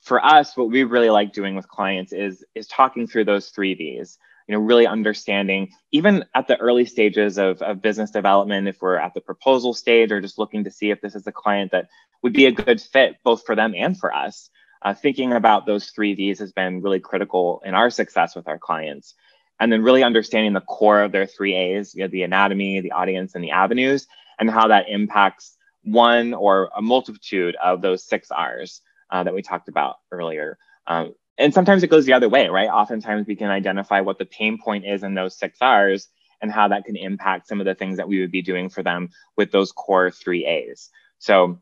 for 0.00 0.24
us, 0.24 0.56
what 0.56 0.70
we 0.70 0.84
really 0.84 1.10
like 1.10 1.32
doing 1.32 1.54
with 1.54 1.68
clients 1.68 2.12
is, 2.12 2.44
is 2.54 2.66
talking 2.66 3.06
through 3.06 3.24
those 3.24 3.50
three 3.50 3.74
V's, 3.74 4.18
you 4.48 4.54
know, 4.54 4.60
really 4.60 4.86
understanding, 4.86 5.70
even 5.92 6.24
at 6.34 6.48
the 6.48 6.56
early 6.58 6.84
stages 6.84 7.38
of, 7.38 7.62
of 7.62 7.80
business 7.80 8.10
development, 8.10 8.66
if 8.66 8.82
we're 8.82 8.96
at 8.96 9.14
the 9.14 9.20
proposal 9.20 9.72
stage 9.72 10.10
or 10.10 10.20
just 10.20 10.38
looking 10.38 10.64
to 10.64 10.70
see 10.70 10.90
if 10.90 11.00
this 11.00 11.14
is 11.14 11.26
a 11.26 11.32
client 11.32 11.70
that 11.70 11.88
would 12.22 12.32
be 12.32 12.46
a 12.46 12.52
good 12.52 12.80
fit 12.80 13.16
both 13.24 13.44
for 13.44 13.54
them 13.54 13.74
and 13.76 13.98
for 13.98 14.12
us. 14.14 14.50
Uh, 14.84 14.94
thinking 14.94 15.32
about 15.32 15.64
those 15.64 15.90
three 15.90 16.14
V's 16.14 16.40
has 16.40 16.52
been 16.52 16.82
really 16.82 17.00
critical 17.00 17.62
in 17.64 17.74
our 17.74 17.90
success 17.90 18.34
with 18.34 18.48
our 18.48 18.58
clients. 18.58 19.14
And 19.60 19.70
then 19.70 19.82
really 19.82 20.02
understanding 20.02 20.54
the 20.54 20.60
core 20.60 21.02
of 21.02 21.12
their 21.12 21.26
three 21.26 21.54
A's, 21.54 21.94
you 21.94 22.02
know, 22.02 22.08
the 22.08 22.24
anatomy, 22.24 22.80
the 22.80 22.92
audience, 22.92 23.34
and 23.34 23.44
the 23.44 23.52
avenues, 23.52 24.08
and 24.38 24.50
how 24.50 24.68
that 24.68 24.88
impacts 24.88 25.56
one 25.84 26.34
or 26.34 26.70
a 26.76 26.82
multitude 26.82 27.56
of 27.62 27.80
those 27.80 28.04
six 28.04 28.30
R's 28.30 28.80
uh, 29.10 29.22
that 29.22 29.34
we 29.34 29.42
talked 29.42 29.68
about 29.68 29.96
earlier. 30.10 30.58
Um, 30.86 31.14
and 31.38 31.54
sometimes 31.54 31.82
it 31.82 31.90
goes 31.90 32.06
the 32.06 32.12
other 32.12 32.28
way, 32.28 32.48
right? 32.48 32.68
Oftentimes 32.68 33.26
we 33.26 33.36
can 33.36 33.50
identify 33.50 34.00
what 34.00 34.18
the 34.18 34.26
pain 34.26 34.58
point 34.58 34.84
is 34.84 35.02
in 35.02 35.14
those 35.14 35.38
six 35.38 35.58
R's 35.60 36.08
and 36.40 36.50
how 36.50 36.68
that 36.68 36.84
can 36.84 36.96
impact 36.96 37.46
some 37.46 37.60
of 37.60 37.66
the 37.66 37.74
things 37.74 37.98
that 37.98 38.08
we 38.08 38.20
would 38.20 38.32
be 38.32 38.42
doing 38.42 38.68
for 38.68 38.82
them 38.82 39.10
with 39.36 39.52
those 39.52 39.70
core 39.70 40.10
three 40.10 40.44
A's. 40.44 40.90
So 41.18 41.60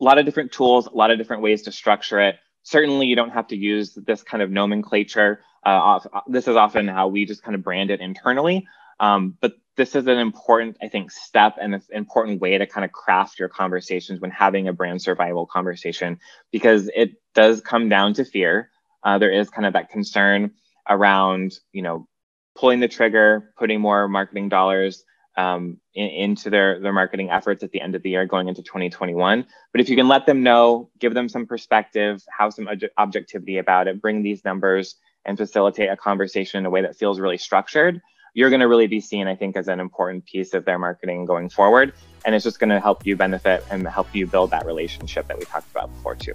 a 0.00 0.04
lot 0.04 0.18
of 0.18 0.24
different 0.24 0.52
tools, 0.52 0.86
a 0.86 0.96
lot 0.96 1.10
of 1.10 1.18
different 1.18 1.42
ways 1.42 1.62
to 1.62 1.72
structure 1.72 2.20
it. 2.20 2.36
Certainly, 2.62 3.06
you 3.06 3.16
don't 3.16 3.30
have 3.30 3.48
to 3.48 3.56
use 3.56 3.94
this 3.94 4.22
kind 4.22 4.42
of 4.42 4.50
nomenclature. 4.50 5.42
Uh, 5.64 6.00
this 6.26 6.48
is 6.48 6.56
often 6.56 6.88
how 6.88 7.08
we 7.08 7.24
just 7.24 7.42
kind 7.42 7.54
of 7.54 7.62
brand 7.62 7.90
it 7.90 8.00
internally. 8.00 8.66
Um, 8.98 9.36
but 9.40 9.54
this 9.76 9.94
is 9.94 10.06
an 10.06 10.18
important, 10.18 10.76
I 10.82 10.88
think, 10.88 11.10
step 11.10 11.56
and 11.60 11.74
an 11.74 11.82
important 11.90 12.40
way 12.40 12.58
to 12.58 12.66
kind 12.66 12.84
of 12.84 12.92
craft 12.92 13.38
your 13.38 13.48
conversations 13.48 14.20
when 14.20 14.30
having 14.30 14.68
a 14.68 14.72
brand 14.74 15.00
survival 15.00 15.46
conversation, 15.46 16.18
because 16.50 16.90
it 16.94 17.12
does 17.34 17.60
come 17.62 17.88
down 17.88 18.12
to 18.14 18.24
fear. 18.24 18.70
Uh, 19.02 19.18
there 19.18 19.32
is 19.32 19.48
kind 19.48 19.66
of 19.66 19.72
that 19.72 19.88
concern 19.88 20.50
around, 20.88 21.58
you 21.72 21.80
know, 21.80 22.06
pulling 22.54 22.80
the 22.80 22.88
trigger, 22.88 23.52
putting 23.56 23.80
more 23.80 24.06
marketing 24.08 24.50
dollars 24.50 25.02
um, 25.36 25.78
in, 25.94 26.08
into 26.08 26.50
their, 26.50 26.80
their 26.80 26.92
marketing 26.92 27.30
efforts 27.30 27.62
at 27.62 27.70
the 27.70 27.80
end 27.80 27.94
of 27.94 28.02
the 28.02 28.10
year 28.10 28.26
going 28.26 28.48
into 28.48 28.62
2021. 28.62 29.46
But 29.72 29.80
if 29.80 29.88
you 29.88 29.96
can 29.96 30.08
let 30.08 30.26
them 30.26 30.42
know, 30.42 30.90
give 30.98 31.14
them 31.14 31.28
some 31.28 31.46
perspective, 31.46 32.22
have 32.36 32.52
some 32.52 32.68
ob- 32.68 32.90
objectivity 32.98 33.58
about 33.58 33.88
it, 33.88 34.00
bring 34.00 34.22
these 34.22 34.44
numbers 34.44 34.96
and 35.24 35.36
facilitate 35.36 35.90
a 35.90 35.96
conversation 35.96 36.58
in 36.58 36.66
a 36.66 36.70
way 36.70 36.82
that 36.82 36.96
feels 36.96 37.20
really 37.20 37.38
structured, 37.38 38.00
you're 38.34 38.50
going 38.50 38.60
to 38.60 38.68
really 38.68 38.86
be 38.86 39.00
seen, 39.00 39.26
I 39.26 39.34
think, 39.34 39.56
as 39.56 39.68
an 39.68 39.80
important 39.80 40.24
piece 40.24 40.54
of 40.54 40.64
their 40.64 40.78
marketing 40.78 41.26
going 41.26 41.48
forward. 41.48 41.92
And 42.24 42.34
it's 42.34 42.44
just 42.44 42.58
going 42.58 42.70
to 42.70 42.80
help 42.80 43.04
you 43.06 43.16
benefit 43.16 43.64
and 43.70 43.86
help 43.88 44.14
you 44.14 44.26
build 44.26 44.50
that 44.50 44.66
relationship 44.66 45.26
that 45.28 45.38
we 45.38 45.44
talked 45.44 45.70
about 45.70 45.92
before 45.94 46.14
too. 46.14 46.34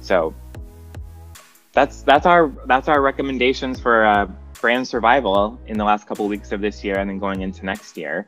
So 0.00 0.34
that's 1.72 2.02
that's 2.02 2.26
our 2.26 2.52
that's 2.66 2.88
our 2.88 3.00
recommendations 3.00 3.80
for 3.80 4.04
uh, 4.04 4.28
brand 4.64 4.88
survival 4.88 5.60
in 5.66 5.76
the 5.76 5.84
last 5.84 6.06
couple 6.06 6.24
of 6.24 6.30
weeks 6.30 6.50
of 6.50 6.62
this 6.62 6.82
year 6.82 6.96
and 6.96 7.10
then 7.10 7.18
going 7.18 7.42
into 7.42 7.66
next 7.66 7.98
year. 7.98 8.26